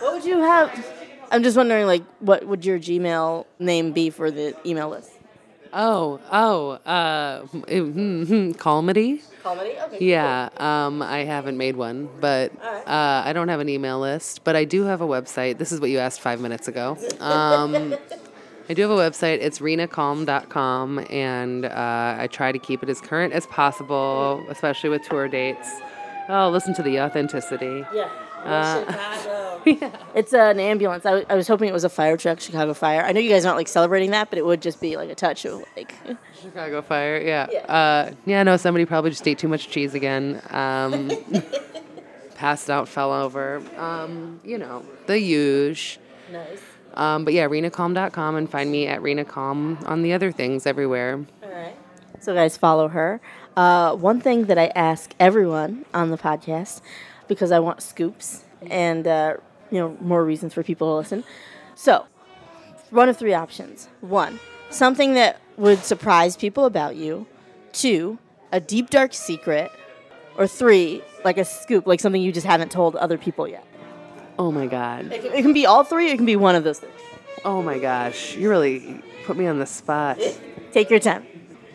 What 0.00 0.14
would 0.14 0.24
you 0.24 0.40
have? 0.40 0.84
I'm 1.30 1.44
just 1.44 1.56
wondering, 1.56 1.86
like, 1.86 2.02
what 2.18 2.44
would 2.44 2.64
your 2.64 2.80
Gmail 2.80 3.46
name 3.60 3.92
be 3.92 4.10
for 4.10 4.28
the 4.32 4.56
email 4.66 4.88
list? 4.88 5.12
Oh, 5.72 6.18
oh, 6.32 6.70
uh, 6.84 7.42
mm, 7.42 8.58
comedy. 8.58 9.22
Comedy. 9.44 9.74
Okay. 9.80 10.06
Yeah, 10.06 10.48
um, 10.56 11.02
I 11.02 11.18
haven't 11.20 11.56
made 11.56 11.76
one, 11.76 12.08
but 12.20 12.50
uh, 12.60 13.22
I 13.24 13.32
don't 13.32 13.48
have 13.48 13.60
an 13.60 13.68
email 13.68 14.00
list, 14.00 14.42
but 14.42 14.56
I 14.56 14.64
do 14.64 14.82
have 14.84 15.00
a 15.00 15.06
website. 15.06 15.58
This 15.58 15.70
is 15.70 15.80
what 15.80 15.90
you 15.90 15.98
asked 15.98 16.20
five 16.20 16.40
minutes 16.40 16.66
ago. 16.66 16.98
Um, 17.20 17.94
I 18.70 18.74
do 18.74 18.82
have 18.82 18.90
a 18.90 18.96
website. 18.96 19.38
It's 19.40 19.60
renacalm.com, 19.60 21.06
and 21.10 21.64
uh, 21.64 22.16
I 22.18 22.26
try 22.26 22.50
to 22.50 22.58
keep 22.58 22.82
it 22.82 22.88
as 22.88 23.00
current 23.00 23.32
as 23.32 23.46
possible, 23.46 24.44
especially 24.48 24.90
with 24.90 25.02
tour 25.02 25.28
dates. 25.28 25.80
Oh, 26.28 26.50
listen 26.50 26.74
to 26.74 26.82
the 26.82 27.00
authenticity. 27.00 27.84
Yeah. 27.92 28.08
Uh, 28.44 28.84
Chicago. 28.84 29.44
It's 30.14 30.32
an 30.32 30.58
ambulance. 30.60 31.04
I, 31.04 31.10
w- 31.10 31.26
I 31.28 31.34
was 31.34 31.46
hoping 31.48 31.68
it 31.68 31.72
was 31.72 31.84
a 31.84 31.88
fire 31.90 32.16
truck, 32.16 32.40
Chicago 32.40 32.72
Fire. 32.74 33.02
I 33.02 33.12
know 33.12 33.20
you 33.20 33.28
guys 33.30 33.44
aren't 33.44 33.58
like 33.58 33.68
celebrating 33.68 34.12
that, 34.12 34.30
but 34.30 34.38
it 34.38 34.44
would 34.46 34.62
just 34.62 34.80
be 34.80 34.96
like 34.96 35.10
a 35.10 35.14
touch 35.14 35.44
of 35.44 35.62
like. 35.76 35.94
Chicago 36.40 36.80
Fire, 36.80 37.20
yeah. 37.20 37.46
Yeah. 37.52 37.58
Uh, 37.60 38.12
yeah, 38.24 38.42
no, 38.44 38.56
somebody 38.56 38.84
probably 38.86 39.10
just 39.10 39.26
ate 39.28 39.38
too 39.38 39.48
much 39.48 39.68
cheese 39.68 39.94
again. 39.94 40.40
Um, 40.50 41.10
passed 42.36 42.70
out, 42.70 42.88
fell 42.88 43.12
over. 43.12 43.62
Um, 43.76 44.40
you 44.44 44.58
know, 44.58 44.84
the 45.06 45.18
huge. 45.18 45.98
Nice. 46.32 46.60
Um, 46.94 47.24
but 47.24 47.34
yeah, 47.34 47.46
renacalm.com 47.46 48.36
and 48.36 48.50
find 48.50 48.70
me 48.70 48.86
at 48.86 49.00
renacalm 49.02 49.86
on 49.88 50.02
the 50.02 50.12
other 50.14 50.32
things 50.32 50.66
everywhere. 50.66 51.24
All 51.42 51.50
right. 51.50 51.74
So, 52.20 52.34
guys, 52.34 52.56
follow 52.56 52.88
her. 52.88 53.20
Uh, 53.58 53.92
one 53.96 54.20
thing 54.20 54.44
that 54.44 54.56
I 54.56 54.66
ask 54.76 55.12
everyone 55.18 55.84
on 55.92 56.10
the 56.10 56.16
podcast, 56.16 56.80
because 57.26 57.50
I 57.50 57.58
want 57.58 57.82
scoops 57.82 58.44
and 58.70 59.04
uh, 59.04 59.34
you 59.72 59.78
know 59.80 59.96
more 60.00 60.24
reasons 60.24 60.54
for 60.54 60.62
people 60.62 60.86
to 60.92 60.94
listen. 60.94 61.24
So, 61.74 62.06
one 62.90 63.08
of 63.08 63.16
three 63.16 63.34
options. 63.34 63.88
One, 64.00 64.38
something 64.70 65.14
that 65.14 65.40
would 65.56 65.80
surprise 65.80 66.36
people 66.36 66.66
about 66.66 66.94
you. 66.94 67.26
Two, 67.72 68.18
a 68.52 68.60
deep 68.60 68.90
dark 68.90 69.12
secret. 69.12 69.72
Or 70.36 70.46
three, 70.46 71.02
like 71.24 71.36
a 71.36 71.44
scoop, 71.44 71.84
like 71.84 71.98
something 71.98 72.22
you 72.22 72.30
just 72.30 72.46
haven't 72.46 72.70
told 72.70 72.94
other 72.94 73.18
people 73.18 73.48
yet. 73.48 73.66
Oh 74.38 74.52
my 74.52 74.68
god. 74.68 75.10
It 75.12 75.22
can, 75.22 75.32
it 75.32 75.42
can 75.42 75.52
be 75.52 75.66
all 75.66 75.82
three. 75.82 76.12
It 76.12 76.16
can 76.16 76.26
be 76.26 76.36
one 76.36 76.54
of 76.54 76.62
those 76.62 76.78
things. 76.78 76.92
Oh 77.44 77.60
my 77.60 77.80
gosh. 77.80 78.36
You 78.36 78.50
really 78.50 79.02
put 79.24 79.36
me 79.36 79.48
on 79.48 79.58
the 79.58 79.66
spot. 79.66 80.20
Take 80.70 80.90
your 80.90 81.00
time. 81.00 81.26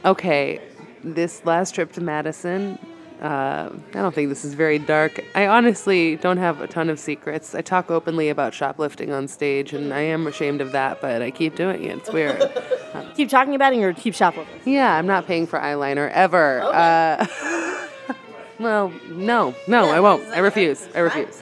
Okay, 0.06 0.62
this 1.04 1.44
last 1.46 1.76
trip 1.76 1.92
to 1.94 2.02
Madison, 2.02 2.78
uh, 3.22 3.70
I 3.72 3.94
don't 3.94 4.14
think 4.14 4.30
this 4.30 4.44
is 4.44 4.54
very 4.54 4.80
dark. 4.80 5.24
I 5.36 5.48
honestly 5.48 6.18
don't 6.18 6.38
have 6.38 6.62
a 6.62 6.68
ton 6.68 6.90
of 6.90 7.00
secrets. 7.00 7.56
I 7.56 7.62
talk 7.62 7.90
openly 7.90 8.30
about 8.30 8.54
shoplifting 8.54 9.12
on 9.12 9.28
stage, 9.28 9.74
and 9.74 9.94
I 9.94 10.02
am 10.02 10.28
ashamed 10.28 10.60
of 10.62 10.72
that, 10.74 11.00
but 11.02 11.22
I 11.22 11.32
keep 11.32 11.56
doing 11.56 11.84
it. 11.84 11.98
It's 12.00 12.12
weird. 12.12 12.42
Keep 13.16 13.30
talking 13.30 13.54
about 13.56 13.74
it 13.74 13.82
or 13.84 13.94
keep 13.94 14.14
shoplifting. 14.16 14.62
yeah, 14.72 14.96
I'm 14.96 15.06
not 15.06 15.28
paying 15.28 15.46
for 15.46 15.60
eyeliner 15.60 16.10
ever. 16.12 16.62
Uh, 16.64 17.26
well, 18.60 18.92
no, 19.10 19.54
no, 19.68 19.86
I 19.90 20.00
won't. 20.00 20.24
I 20.30 20.40
refuse. 20.40 20.88
I 20.96 21.00
refuse. 21.00 21.42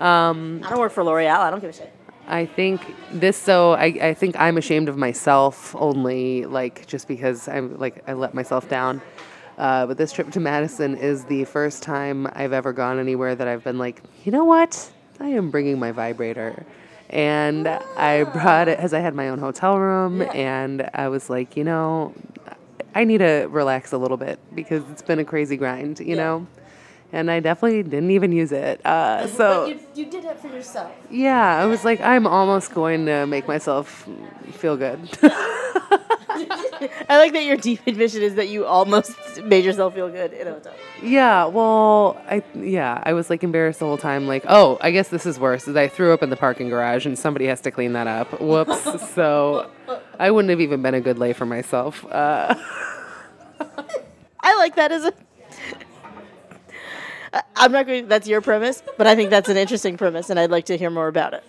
I 0.00 0.32
don't 0.32 0.78
work 0.78 0.92
for 0.92 1.02
L'Oreal. 1.02 1.38
I 1.38 1.50
don't 1.50 1.60
give 1.60 1.70
a 1.70 1.72
shit. 1.72 1.92
I 2.28 2.44
think 2.44 2.94
this 3.10 3.36
so 3.36 3.72
I, 3.72 3.86
I 3.86 4.14
think 4.14 4.36
I'm 4.38 4.58
ashamed 4.58 4.88
of 4.88 4.96
myself 4.96 5.74
only 5.76 6.44
like 6.44 6.86
just 6.86 7.08
because 7.08 7.48
I'm 7.48 7.78
like 7.78 8.04
I 8.06 8.12
let 8.12 8.34
myself 8.34 8.68
down. 8.68 9.00
Uh, 9.56 9.86
but 9.86 9.96
this 9.96 10.12
trip 10.12 10.30
to 10.32 10.40
Madison 10.40 10.96
is 10.96 11.24
the 11.24 11.44
first 11.44 11.82
time 11.82 12.28
I've 12.34 12.52
ever 12.52 12.72
gone 12.72 13.00
anywhere 13.00 13.34
that 13.34 13.48
I've 13.48 13.64
been 13.64 13.78
like, 13.78 14.02
you 14.24 14.30
know 14.30 14.44
what? 14.44 14.92
I 15.18 15.30
am 15.30 15.50
bringing 15.50 15.80
my 15.80 15.90
vibrator. 15.90 16.64
And 17.10 17.66
I 17.66 18.24
brought 18.24 18.68
it 18.68 18.78
as 18.78 18.92
I 18.92 19.00
had 19.00 19.14
my 19.14 19.30
own 19.30 19.38
hotel 19.38 19.78
room, 19.78 20.22
and 20.22 20.88
I 20.92 21.08
was 21.08 21.30
like, 21.30 21.56
you 21.56 21.64
know, 21.64 22.14
I 22.94 23.04
need 23.04 23.18
to 23.18 23.48
relax 23.50 23.92
a 23.92 23.98
little 23.98 24.18
bit 24.18 24.38
because 24.54 24.84
it's 24.90 25.02
been 25.02 25.18
a 25.18 25.24
crazy 25.24 25.56
grind, 25.56 26.00
you 26.00 26.16
know? 26.16 26.46
And 27.12 27.30
I 27.30 27.40
definitely 27.40 27.82
didn't 27.82 28.10
even 28.10 28.32
use 28.32 28.52
it. 28.52 28.84
Uh, 28.84 29.26
so. 29.28 29.66
you, 29.66 29.80
you 29.94 30.10
did 30.10 30.24
it 30.24 30.38
for 30.40 30.48
yourself. 30.48 30.92
Yeah, 31.10 31.56
I 31.56 31.64
was 31.64 31.84
like, 31.84 32.00
I'm 32.00 32.26
almost 32.26 32.74
going 32.74 33.06
to 33.06 33.26
make 33.26 33.48
myself 33.48 34.06
feel 34.52 34.76
good. 34.76 35.00
I 36.40 37.18
like 37.18 37.32
that 37.32 37.44
your 37.44 37.56
deep 37.56 37.80
admission 37.86 38.22
is 38.22 38.34
that 38.36 38.48
you 38.48 38.64
almost 38.64 39.42
made 39.42 39.64
yourself 39.64 39.94
feel 39.94 40.08
good 40.08 40.32
in 40.32 40.46
a 40.46 40.52
hotel. 40.52 40.74
yeah, 41.02 41.46
well, 41.46 42.20
I 42.28 42.42
yeah, 42.54 43.02
I 43.04 43.12
was 43.12 43.30
like 43.30 43.42
embarrassed 43.42 43.80
the 43.80 43.86
whole 43.86 43.98
time. 43.98 44.26
Like, 44.26 44.44
oh, 44.48 44.78
I 44.80 44.90
guess 44.90 45.08
this 45.08 45.26
is 45.26 45.38
worse. 45.40 45.66
Is 45.66 45.76
I 45.76 45.88
threw 45.88 46.12
up 46.12 46.22
in 46.22 46.30
the 46.30 46.36
parking 46.36 46.68
garage 46.68 47.06
and 47.06 47.18
somebody 47.18 47.46
has 47.46 47.60
to 47.62 47.70
clean 47.70 47.94
that 47.94 48.06
up. 48.06 48.40
Whoops. 48.40 49.12
so 49.14 49.70
I 50.18 50.30
wouldn't 50.30 50.50
have 50.50 50.60
even 50.60 50.82
been 50.82 50.94
a 50.94 51.00
good 51.00 51.18
lay 51.18 51.32
for 51.32 51.46
myself. 51.46 52.04
Uh, 52.04 52.54
I 54.40 54.56
like 54.56 54.76
that 54.76 54.92
as 54.92 55.04
a. 55.04 55.12
I'm 57.56 57.72
not 57.72 57.86
going. 57.86 58.08
That's 58.08 58.28
your 58.28 58.40
premise, 58.40 58.82
but 58.96 59.06
I 59.06 59.14
think 59.16 59.30
that's 59.30 59.48
an 59.48 59.56
interesting 59.56 59.96
premise, 59.96 60.30
and 60.30 60.38
I'd 60.38 60.50
like 60.50 60.66
to 60.66 60.76
hear 60.78 60.90
more 60.90 61.08
about 61.08 61.34
it. 61.34 61.44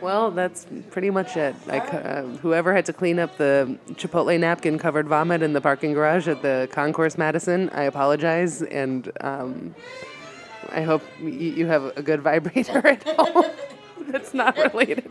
well, 0.00 0.30
that's 0.30 0.66
pretty 0.90 1.10
much 1.10 1.36
it. 1.36 1.54
I, 1.68 1.80
c- 1.90 1.96
uh, 1.96 2.22
whoever 2.38 2.72
had 2.74 2.86
to 2.86 2.92
clean 2.92 3.18
up 3.18 3.36
the 3.36 3.76
Chipotle 3.92 4.38
napkin 4.38 4.78
covered 4.78 5.08
vomit 5.08 5.42
in 5.42 5.52
the 5.52 5.60
parking 5.60 5.92
garage 5.92 6.28
at 6.28 6.42
the 6.42 6.68
Concourse 6.72 7.18
Madison, 7.18 7.68
I 7.70 7.82
apologize, 7.82 8.62
and 8.62 9.10
um, 9.20 9.74
I 10.70 10.82
hope 10.82 11.02
y- 11.20 11.28
you 11.28 11.66
have 11.66 11.96
a 11.96 12.02
good 12.02 12.20
vibrator 12.28 12.86
at 12.86 13.02
home. 13.08 13.44
that's 14.08 14.32
not 14.32 14.56
related. 14.56 15.10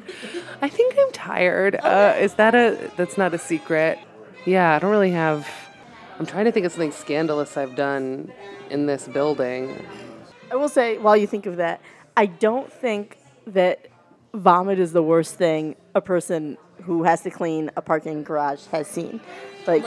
I 0.61 0.69
think 0.69 0.95
I'm 0.97 1.11
tired. 1.11 1.75
Uh, 1.75 2.15
is 2.19 2.35
that 2.35 2.55
a? 2.55 2.91
That's 2.97 3.17
not 3.17 3.33
a 3.33 3.37
secret. 3.37 3.99
Yeah, 4.45 4.73
I 4.75 4.79
don't 4.79 4.91
really 4.91 5.11
have. 5.11 5.47
I'm 6.17 6.25
trying 6.25 6.45
to 6.45 6.51
think 6.51 6.65
of 6.65 6.71
something 6.71 6.91
scandalous 6.93 7.57
I've 7.57 7.75
done 7.75 8.31
in 8.71 8.85
this 8.87 9.07
building. 9.07 9.85
I 10.51 10.55
will 10.55 10.69
say, 10.69 10.97
while 10.97 11.17
you 11.17 11.27
think 11.27 11.45
of 11.45 11.57
that, 11.57 11.81
I 12.15 12.25
don't 12.25 12.71
think 12.71 13.17
that 13.47 13.87
vomit 14.33 14.79
is 14.79 14.93
the 14.93 15.03
worst 15.03 15.35
thing 15.35 15.75
a 15.95 16.01
person 16.01 16.57
who 16.83 17.03
has 17.03 17.21
to 17.23 17.29
clean 17.31 17.69
a 17.75 17.81
parking 17.81 18.23
garage 18.23 18.65
has 18.67 18.87
seen. 18.87 19.19
Like, 19.65 19.83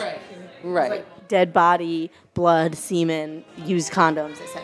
Right. 0.62 0.90
right, 0.90 1.28
dead 1.28 1.52
body, 1.52 2.10
blood, 2.34 2.74
semen, 2.76 3.44
used 3.64 3.92
condoms, 3.92 4.40
etc. 4.42 4.62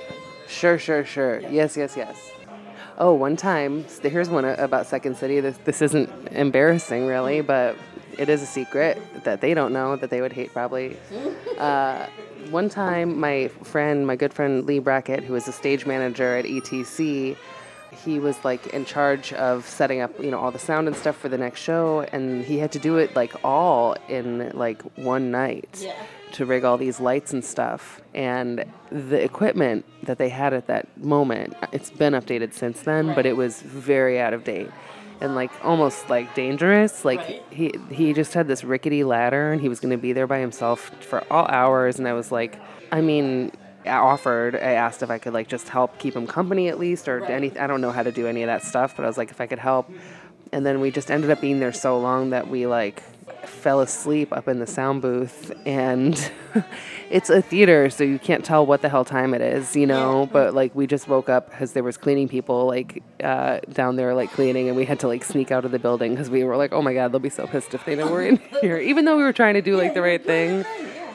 Sure, 0.48 0.78
sure, 0.78 1.04
sure. 1.04 1.40
Yes, 1.50 1.76
yes, 1.76 1.96
yes. 1.96 2.30
Oh, 2.98 3.12
one 3.12 3.36
time, 3.36 3.84
s- 3.86 3.98
here's 4.02 4.28
one 4.28 4.44
about 4.44 4.86
Second 4.86 5.16
City. 5.16 5.40
This, 5.40 5.58
this 5.64 5.82
isn't 5.82 6.08
embarrassing, 6.32 7.06
really, 7.06 7.40
but 7.40 7.76
it 8.18 8.28
is 8.28 8.42
a 8.42 8.46
secret 8.46 9.00
that 9.24 9.40
they 9.40 9.54
don't 9.54 9.72
know 9.72 9.96
that 9.96 10.08
they 10.10 10.20
would 10.20 10.32
hate 10.32 10.52
probably. 10.52 10.96
Uh, 11.56 12.06
one 12.50 12.68
time, 12.68 13.18
my 13.18 13.48
friend, 13.62 14.06
my 14.06 14.16
good 14.16 14.32
friend 14.32 14.64
Lee 14.64 14.78
Brackett, 14.78 15.24
who 15.24 15.32
was 15.32 15.48
a 15.48 15.52
stage 15.52 15.86
manager 15.86 16.36
at 16.36 16.44
ETC, 16.44 17.36
he 18.04 18.18
was 18.18 18.44
like 18.44 18.66
in 18.68 18.84
charge 18.84 19.32
of 19.32 19.66
setting 19.66 20.00
up, 20.00 20.18
you 20.20 20.30
know, 20.30 20.38
all 20.38 20.50
the 20.50 20.58
sound 20.58 20.86
and 20.86 20.96
stuff 20.96 21.16
for 21.16 21.28
the 21.28 21.38
next 21.38 21.60
show, 21.60 22.06
and 22.12 22.44
he 22.44 22.58
had 22.58 22.72
to 22.72 22.78
do 22.78 22.96
it 22.96 23.14
like 23.16 23.32
all 23.44 23.96
in 24.08 24.50
like 24.54 24.82
one 24.96 25.30
night 25.30 25.86
to 26.32 26.44
rig 26.44 26.64
all 26.64 26.76
these 26.76 27.00
lights 27.00 27.32
and 27.32 27.44
stuff. 27.44 28.00
And 28.14 28.64
the 28.90 29.22
equipment 29.22 29.84
that 30.02 30.18
they 30.18 30.28
had 30.28 30.52
at 30.52 30.66
that 30.66 30.86
moment, 30.98 31.54
it's 31.72 31.90
been 31.90 32.12
updated 32.12 32.52
since 32.52 32.82
then, 32.82 33.14
but 33.14 33.24
it 33.24 33.36
was 33.36 33.62
very 33.62 34.20
out 34.20 34.34
of 34.34 34.44
date 34.44 34.70
and 35.20 35.34
like 35.34 35.50
almost 35.64 36.08
like 36.10 36.34
dangerous. 36.34 37.04
Like 37.04 37.52
he 37.52 37.74
he 37.90 38.12
just 38.12 38.34
had 38.34 38.48
this 38.48 38.64
rickety 38.64 39.04
ladder 39.04 39.52
and 39.52 39.60
he 39.60 39.68
was 39.68 39.80
going 39.80 39.92
to 39.92 39.98
be 39.98 40.12
there 40.12 40.26
by 40.26 40.38
himself 40.38 40.90
for 41.00 41.24
all 41.32 41.46
hours 41.46 41.98
and 41.98 42.06
I 42.06 42.12
was 42.12 42.30
like, 42.30 42.58
I 42.92 43.00
mean, 43.00 43.52
I 43.84 43.90
offered, 43.90 44.54
I 44.56 44.72
asked 44.72 45.02
if 45.02 45.10
I 45.10 45.18
could 45.18 45.32
like 45.32 45.48
just 45.48 45.68
help 45.68 45.98
keep 45.98 46.14
him 46.14 46.26
company 46.26 46.68
at 46.68 46.78
least 46.78 47.08
or 47.08 47.24
any 47.24 47.56
I 47.58 47.66
don't 47.66 47.80
know 47.80 47.92
how 47.92 48.02
to 48.02 48.12
do 48.12 48.26
any 48.26 48.42
of 48.42 48.48
that 48.48 48.62
stuff, 48.62 48.96
but 48.96 49.04
I 49.04 49.08
was 49.08 49.18
like 49.18 49.30
if 49.30 49.40
I 49.40 49.46
could 49.46 49.58
help. 49.58 49.90
And 50.52 50.64
then 50.64 50.80
we 50.80 50.90
just 50.90 51.10
ended 51.10 51.30
up 51.30 51.40
being 51.40 51.60
there 51.60 51.72
so 51.72 51.98
long 51.98 52.30
that 52.30 52.48
we 52.48 52.66
like 52.66 53.02
fell 53.44 53.80
asleep 53.80 54.32
up 54.32 54.48
in 54.48 54.58
the 54.58 54.66
sound 54.66 55.02
booth 55.02 55.52
and 55.66 56.30
it's 57.10 57.30
a 57.30 57.42
theater 57.42 57.90
so 57.90 58.04
you 58.04 58.18
can't 58.18 58.44
tell 58.44 58.64
what 58.64 58.82
the 58.82 58.88
hell 58.88 59.04
time 59.04 59.34
it 59.34 59.40
is 59.40 59.74
you 59.76 59.86
know? 59.86 60.28
But 60.32 60.54
like 60.54 60.74
we 60.74 60.86
just 60.86 61.08
woke 61.08 61.28
up 61.28 61.50
because 61.50 61.72
there 61.72 61.82
was 61.82 61.96
cleaning 61.96 62.28
people 62.28 62.66
like 62.66 63.02
uh, 63.22 63.60
down 63.72 63.96
there 63.96 64.14
like 64.14 64.30
cleaning 64.32 64.68
and 64.68 64.76
we 64.76 64.84
had 64.84 65.00
to 65.00 65.08
like 65.08 65.24
sneak 65.24 65.50
out 65.50 65.64
of 65.64 65.70
the 65.70 65.78
building 65.78 66.12
because 66.12 66.30
we 66.30 66.44
were 66.44 66.56
like 66.56 66.72
oh 66.72 66.82
my 66.82 66.94
god 66.94 67.12
they'll 67.12 67.18
be 67.18 67.30
so 67.30 67.46
pissed 67.46 67.74
if 67.74 67.84
they 67.84 67.94
know 67.94 68.10
we're 68.10 68.26
in 68.26 68.36
here. 68.60 68.78
Even 68.78 69.04
though 69.04 69.16
we 69.16 69.22
were 69.22 69.32
trying 69.32 69.54
to 69.54 69.62
do 69.62 69.76
like 69.76 69.94
the 69.94 70.02
right 70.02 70.24
thing 70.24 70.64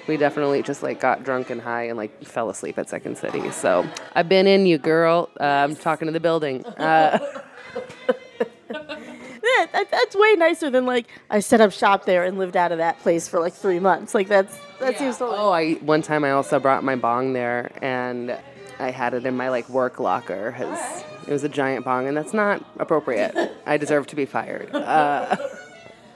we 0.08 0.18
definitely 0.18 0.62
just 0.64 0.84
like 0.84 1.00
got 1.00 1.24
drunk 1.24 1.50
and 1.50 1.62
high 1.62 1.84
and 1.84 1.98
like 1.98 2.24
fell 2.24 2.50
asleep 2.50 2.78
at 2.78 2.90
second 2.90 3.18
city 3.18 3.52
so. 3.52 3.88
I've 4.16 4.28
been 4.28 4.48
in 4.48 4.66
you 4.66 4.78
girl. 4.78 5.30
Uh, 5.40 5.44
i'm 5.44 5.76
talking 5.76 6.08
to 6.08 6.12
the 6.12 6.20
building. 6.20 6.66
Uh, 6.66 7.20
Yeah, 9.58 9.66
that, 9.74 9.92
that's 9.92 10.16
way 10.16 10.36
nicer 10.36 10.70
than 10.70 10.86
like 10.86 11.08
I 11.30 11.40
set 11.40 11.62
up 11.62 11.72
shop 11.72 12.06
there 12.06 12.24
and 12.24 12.38
lived 12.38 12.56
out 12.58 12.72
of 12.72 12.78
that 12.78 13.00
place 13.00 13.28
for 13.28 13.40
like 13.40 13.54
three 13.54 13.80
months. 13.80 14.14
Like 14.14 14.28
that's 14.28 14.58
that 14.80 14.98
seems 14.98 15.18
totally. 15.18 15.38
Oh, 15.40 15.52
I 15.52 15.74
one 15.76 16.02
time 16.02 16.24
I 16.24 16.32
also 16.32 16.60
brought 16.60 16.84
my 16.84 16.96
bong 16.96 17.34
there, 17.34 17.72
and 17.82 18.38
I 18.80 18.92
had 18.92 19.14
it 19.14 19.26
in 19.26 19.36
my 19.36 19.50
like 19.50 19.68
work 19.70 20.00
locker 20.00 20.52
because 20.52 21.04
it 21.28 21.32
was 21.32 21.44
a 21.44 21.50
giant 21.50 21.86
bong, 21.86 22.08
and 22.08 22.16
that's 22.16 22.34
not 22.34 22.64
appropriate. 22.80 23.36
I 23.66 23.78
deserve 23.78 24.08
to 24.08 24.16
be 24.16 24.26
fired. 24.26 24.74
Uh, 24.74 25.36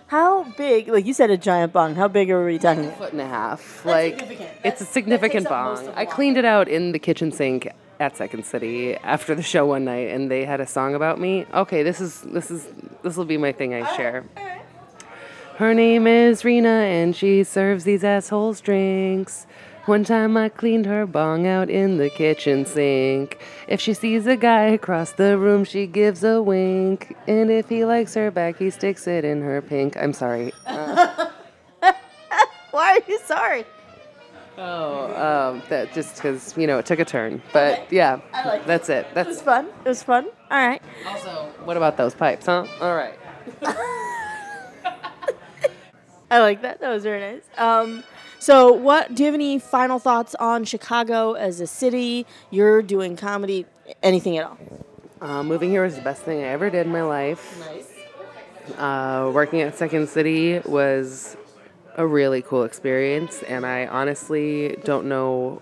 How 0.07 0.43
big? 0.55 0.87
Like 0.87 1.05
you 1.05 1.13
said, 1.13 1.31
a 1.31 1.37
giant 1.37 1.73
bong. 1.73 1.95
How 1.95 2.07
big 2.07 2.29
are 2.29 2.45
we 2.45 2.59
talking? 2.59 2.91
foot 2.91 3.11
and 3.11 3.21
a 3.21 3.27
half. 3.27 3.83
like 3.85 4.19
significant. 4.19 4.49
it's 4.63 4.81
a 4.81 4.85
significant 4.85 5.43
that 5.45 5.49
takes 5.49 5.79
up 5.79 5.85
most 5.85 5.85
bong. 5.87 5.95
I 5.95 6.05
cleaned 6.05 6.37
it 6.37 6.45
out 6.45 6.67
in 6.67 6.91
the 6.91 6.99
kitchen 6.99 7.31
sink 7.31 7.67
at 7.99 8.17
Second 8.17 8.45
City 8.45 8.95
after 8.95 9.35
the 9.35 9.43
show 9.43 9.65
one 9.65 9.85
night, 9.85 10.09
and 10.09 10.29
they 10.29 10.45
had 10.45 10.59
a 10.59 10.67
song 10.67 10.95
about 10.95 11.19
me. 11.19 11.45
Okay, 11.53 11.83
this 11.83 12.01
is 12.01 12.21
this 12.21 12.51
is 12.51 12.67
this 13.03 13.15
will 13.15 13.25
be 13.25 13.37
my 13.37 13.51
thing 13.51 13.73
I 13.73 13.95
share. 13.95 14.25
Her 15.57 15.73
name 15.73 16.05
is 16.05 16.43
Rena, 16.43 16.67
and 16.67 17.15
she 17.15 17.43
serves 17.43 17.85
these 17.85 18.03
assholes 18.03 18.59
drinks. 18.59 19.47
One 19.85 20.03
time 20.03 20.35
I 20.35 20.49
cleaned 20.49 20.87
her 20.87 21.05
bong 21.05 21.45
out 21.45 21.69
in 21.69 21.97
the 21.97 22.09
kitchen 22.09 22.65
sink. 22.65 23.39
If 23.67 23.79
she 23.79 23.93
sees 23.93 24.25
a 24.25 24.35
guy 24.35 24.63
across 24.63 25.11
the 25.11 25.37
room, 25.37 25.63
she 25.63 25.85
gives 25.85 26.23
a 26.23 26.41
wink. 26.41 27.15
And 27.27 27.51
if 27.51 27.69
he 27.69 27.85
likes 27.85 28.15
her 28.15 28.31
back, 28.31 28.57
he 28.57 28.71
sticks 28.71 29.05
it 29.07 29.23
in 29.23 29.43
her 29.43 29.61
pink. 29.61 29.95
I'm 29.95 30.11
sorry. 30.11 30.51
Uh, 30.65 31.29
Why 32.71 32.97
are 32.97 32.99
you 33.07 33.19
sorry? 33.25 33.63
Oh, 34.57 35.51
um, 35.53 35.61
that 35.69 35.93
just 35.93 36.15
because 36.15 36.55
you 36.57 36.65
know 36.67 36.77
it 36.77 36.85
took 36.85 36.99
a 36.99 37.05
turn, 37.05 37.41
but 37.51 37.91
yeah, 37.91 38.19
I 38.33 38.47
like 38.47 38.61
it. 38.61 38.67
that's 38.67 38.89
it. 38.89 39.05
It 39.07 39.13
That's 39.13 39.27
was 39.29 39.41
fun. 39.41 39.67
It 39.83 39.89
was 39.89 40.01
fun. 40.03 40.25
All 40.49 40.65
right. 40.67 40.81
also. 41.05 41.29
What 41.65 41.75
about 41.77 41.97
those 41.97 42.13
pipes, 42.15 42.45
huh? 42.45 42.65
All 42.79 42.95
right. 42.95 43.17
I 46.31 46.39
like 46.39 46.61
that. 46.63 46.79
That 46.79 46.89
was 46.89 47.03
very 47.03 47.19
nice. 47.19 47.43
Um, 47.57 48.03
So, 48.39 48.71
what 48.71 49.13
do 49.15 49.23
you 49.23 49.27
have 49.27 49.33
any 49.35 49.57
final 49.59 49.97
thoughts 49.99 50.35
on 50.35 50.65
Chicago 50.65 51.33
as 51.33 51.59
a 51.59 51.67
city? 51.67 52.25
You're 52.51 52.81
doing 52.81 53.15
comedy, 53.15 53.65
anything 54.03 54.37
at 54.37 54.45
all? 54.45 54.57
Uh, 55.21 55.41
moving 55.43 55.69
here 55.71 55.83
was 55.83 55.95
the 55.95 56.01
best 56.01 56.21
thing 56.23 56.39
I 56.43 56.47
ever 56.47 56.69
did 56.69 56.85
in 56.85 56.91
my 56.91 57.01
life. 57.03 57.57
Nice. 57.59 58.77
Uh, 58.77 59.31
working 59.33 59.61
at 59.61 59.77
Second 59.77 60.09
City 60.09 60.59
was 60.59 61.37
a 61.95 62.05
really 62.05 62.41
cool 62.41 62.63
experience, 62.63 63.43
and 63.43 63.65
I 63.65 63.87
honestly 63.87 64.77
don't 64.83 65.07
know. 65.07 65.61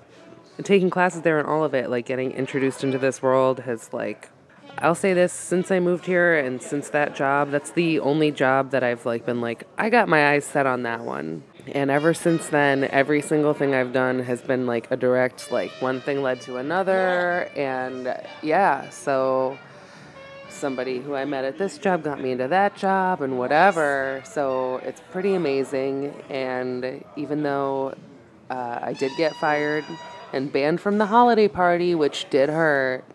Taking 0.62 0.90
classes 0.90 1.22
there 1.22 1.40
and 1.40 1.48
all 1.48 1.64
of 1.64 1.74
it, 1.74 1.90
like 1.90 2.06
getting 2.06 2.32
introduced 2.32 2.84
into 2.84 2.98
this 2.98 3.22
world, 3.22 3.62
has 3.62 3.92
like. 3.94 4.30
I'll 4.80 4.96
say 4.96 5.14
this 5.14 5.32
since 5.32 5.70
I 5.72 5.80
moved 5.80 6.06
here 6.06 6.38
and 6.38 6.62
since 6.62 6.90
that 6.90 7.16
job, 7.16 7.52
that's 7.52 7.72
the 7.72 8.00
only 8.00 8.32
job 8.32 8.72
that 8.72 8.84
I've 8.84 9.06
like 9.06 9.24
been 9.26 9.40
like 9.40 9.66
I 9.78 9.90
got 9.92 10.10
my 10.10 10.32
eyes 10.32 10.46
set 10.46 10.66
on 10.66 10.84
that 10.84 11.02
one. 11.02 11.44
And 11.72 11.92
ever 11.92 12.14
since 12.14 12.48
then, 12.48 12.84
every 12.86 13.22
single 13.22 13.54
thing 13.54 13.76
I've 13.76 13.94
done 13.94 14.20
has 14.24 14.42
been 14.42 14.66
like 14.66 14.90
a 14.90 14.98
direct 14.98 15.52
like 15.52 15.72
one 15.80 16.02
thing 16.02 16.24
led 16.24 16.42
to 16.42 16.58
another 16.58 17.50
and 17.56 18.20
yeah, 18.42 18.90
so 18.90 19.60
somebody 20.54 21.00
who 21.00 21.16
I 21.16 21.26
met 21.26 21.44
at 21.46 21.58
this 21.58 21.78
job 21.78 22.04
got 22.04 22.20
me 22.22 22.32
into 22.32 22.48
that 22.48 22.76
job 22.76 23.22
and 23.22 23.38
whatever. 23.38 24.22
So 24.26 24.78
it's 24.84 25.02
pretty 25.12 25.34
amazing. 25.36 26.14
And 26.30 27.04
even 27.16 27.44
though 27.44 27.96
uh, 28.50 28.80
I 28.82 28.94
did 28.94 29.12
get 29.18 29.34
fired 29.36 29.86
and 30.32 30.52
banned 30.52 30.82
from 30.82 30.98
the 30.98 31.06
holiday 31.06 31.48
party, 31.48 31.96
which 31.96 32.30
did 32.30 32.50
hurt. 32.50 33.04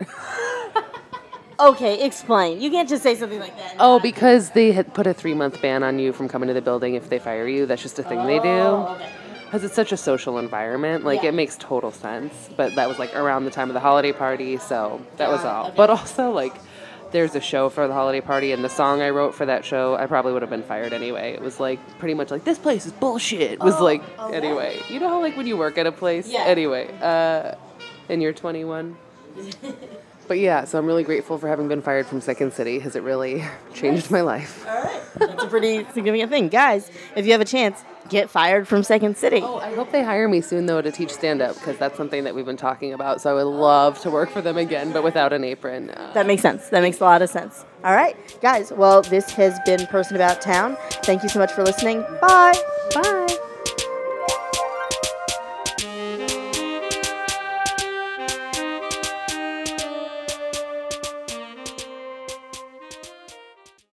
Okay, 1.60 2.04
explain. 2.06 2.60
You 2.60 2.70
can't 2.70 2.88
just 2.88 3.02
say 3.02 3.16
something 3.16 3.40
like 3.40 3.56
that. 3.56 3.74
oh, 3.80 3.98
because 3.98 4.50
they 4.50 4.70
had 4.70 4.94
put 4.94 5.08
a 5.08 5.12
three 5.12 5.34
month 5.34 5.60
ban 5.60 5.82
on 5.82 5.98
you 5.98 6.12
from 6.12 6.28
coming 6.28 6.46
to 6.46 6.54
the 6.54 6.62
building 6.62 6.94
if 6.94 7.10
they 7.10 7.18
fire 7.18 7.48
you. 7.48 7.66
That's 7.66 7.82
just 7.82 7.98
a 7.98 8.04
thing 8.04 8.24
they 8.28 8.38
do. 8.38 8.48
Oh, 8.48 8.92
okay. 8.94 9.10
Because 9.44 9.64
it's 9.64 9.74
such 9.74 9.90
a 9.90 9.96
social 9.96 10.38
environment. 10.38 11.02
Like, 11.04 11.24
Yeah. 11.24 11.30
it 11.30 11.34
makes 11.34 11.56
total 11.56 11.90
sense. 11.90 12.32
But 12.56 12.76
that 12.76 12.88
was 12.88 13.00
like 13.00 13.12
around 13.16 13.44
the 13.44 13.50
time 13.50 13.70
of 13.70 13.74
the 13.74 13.80
holiday 13.80 14.12
party. 14.12 14.58
So 14.58 15.04
that 15.16 15.30
was 15.30 15.44
all. 15.44 15.66
okay. 15.66 15.74
But 15.76 15.90
also, 15.90 16.30
like, 16.30 16.54
there's 17.12 17.34
a 17.34 17.40
show 17.40 17.68
for 17.68 17.86
the 17.88 17.94
holiday 17.94 18.20
party, 18.20 18.52
and 18.52 18.62
the 18.64 18.68
song 18.68 19.00
I 19.02 19.10
wrote 19.10 19.34
for 19.34 19.46
that 19.46 19.64
show, 19.64 19.94
I 19.94 20.06
probably 20.06 20.32
would 20.32 20.42
have 20.42 20.50
been 20.50 20.62
fired 20.62 20.92
anyway. 20.92 21.32
It 21.32 21.40
was 21.40 21.58
like 21.60 21.78
pretty 21.98 22.14
much 22.14 22.30
like, 22.30 22.44
this 22.44 22.58
place 22.58 22.86
is 22.86 22.92
bullshit. 22.92 23.60
Was 23.60 23.76
Oh, 23.76 23.84
like, 23.84 24.02
okay. 24.18 24.36
anyway. 24.36 24.80
You 24.88 25.00
know 25.00 25.08
how, 25.08 25.20
like, 25.20 25.36
when 25.36 25.46
you 25.46 25.56
work 25.56 25.78
at 25.78 25.86
a 25.86 25.92
place? 25.92 26.28
Yeah. 26.28 26.40
Anyway, 26.44 26.88
uh, 27.00 27.54
and 28.08 28.20
you're 28.22 28.32
21. 28.32 28.96
But 30.28 30.38
yeah, 30.38 30.64
so 30.64 30.78
I'm 30.78 30.86
really 30.86 31.04
grateful 31.04 31.38
for 31.38 31.48
having 31.48 31.68
been 31.68 31.80
fired 31.82 32.06
from 32.06 32.20
Second 32.20 32.52
City 32.52 32.76
because 32.76 32.94
it 32.94 33.02
really 33.02 33.42
changed 33.74 34.10
my 34.10 34.20
life. 34.20 34.66
All 34.68 34.82
right. 34.84 35.02
That's 35.16 35.42
a 35.44 35.48
pretty 35.48 35.84
significant 35.94 36.30
thing. 36.30 36.48
Guys, 36.48 36.90
if 37.16 37.24
you 37.26 37.32
have 37.32 37.40
a 37.40 37.46
chance, 37.46 37.82
get 38.10 38.28
fired 38.30 38.68
from 38.68 38.82
Second 38.82 39.16
City. 39.16 39.40
Oh, 39.42 39.56
I 39.56 39.74
hope 39.74 39.90
they 39.90 40.04
hire 40.04 40.28
me 40.28 40.40
soon 40.42 40.66
though 40.66 40.80
to 40.82 40.92
teach 40.92 41.10
stand 41.10 41.40
up 41.40 41.54
because 41.54 41.76
that's 41.78 41.96
something 41.96 42.24
that 42.24 42.34
we've 42.34 42.44
been 42.46 42.56
talking 42.58 42.92
about. 42.92 43.20
So 43.22 43.30
I 43.30 43.34
would 43.42 43.50
love 43.50 43.98
to 44.00 44.10
work 44.10 44.30
for 44.30 44.42
them 44.42 44.58
again, 44.58 44.92
but 44.92 45.02
without 45.02 45.32
an 45.32 45.44
apron. 45.44 45.90
Uh, 45.90 46.12
That 46.12 46.26
makes 46.26 46.42
sense. 46.42 46.68
That 46.68 46.82
makes 46.82 47.00
a 47.00 47.04
lot 47.04 47.22
of 47.22 47.30
sense. 47.30 47.64
All 47.82 47.94
right, 47.94 48.16
guys. 48.42 48.70
Well, 48.70 49.02
this 49.02 49.30
has 49.30 49.58
been 49.64 49.86
Person 49.86 50.14
About 50.16 50.40
Town. 50.42 50.76
Thank 51.04 51.22
you 51.22 51.28
so 51.28 51.38
much 51.38 51.52
for 51.52 51.64
listening. 51.64 52.02
Bye. 52.20 52.54
bye. 52.94 53.24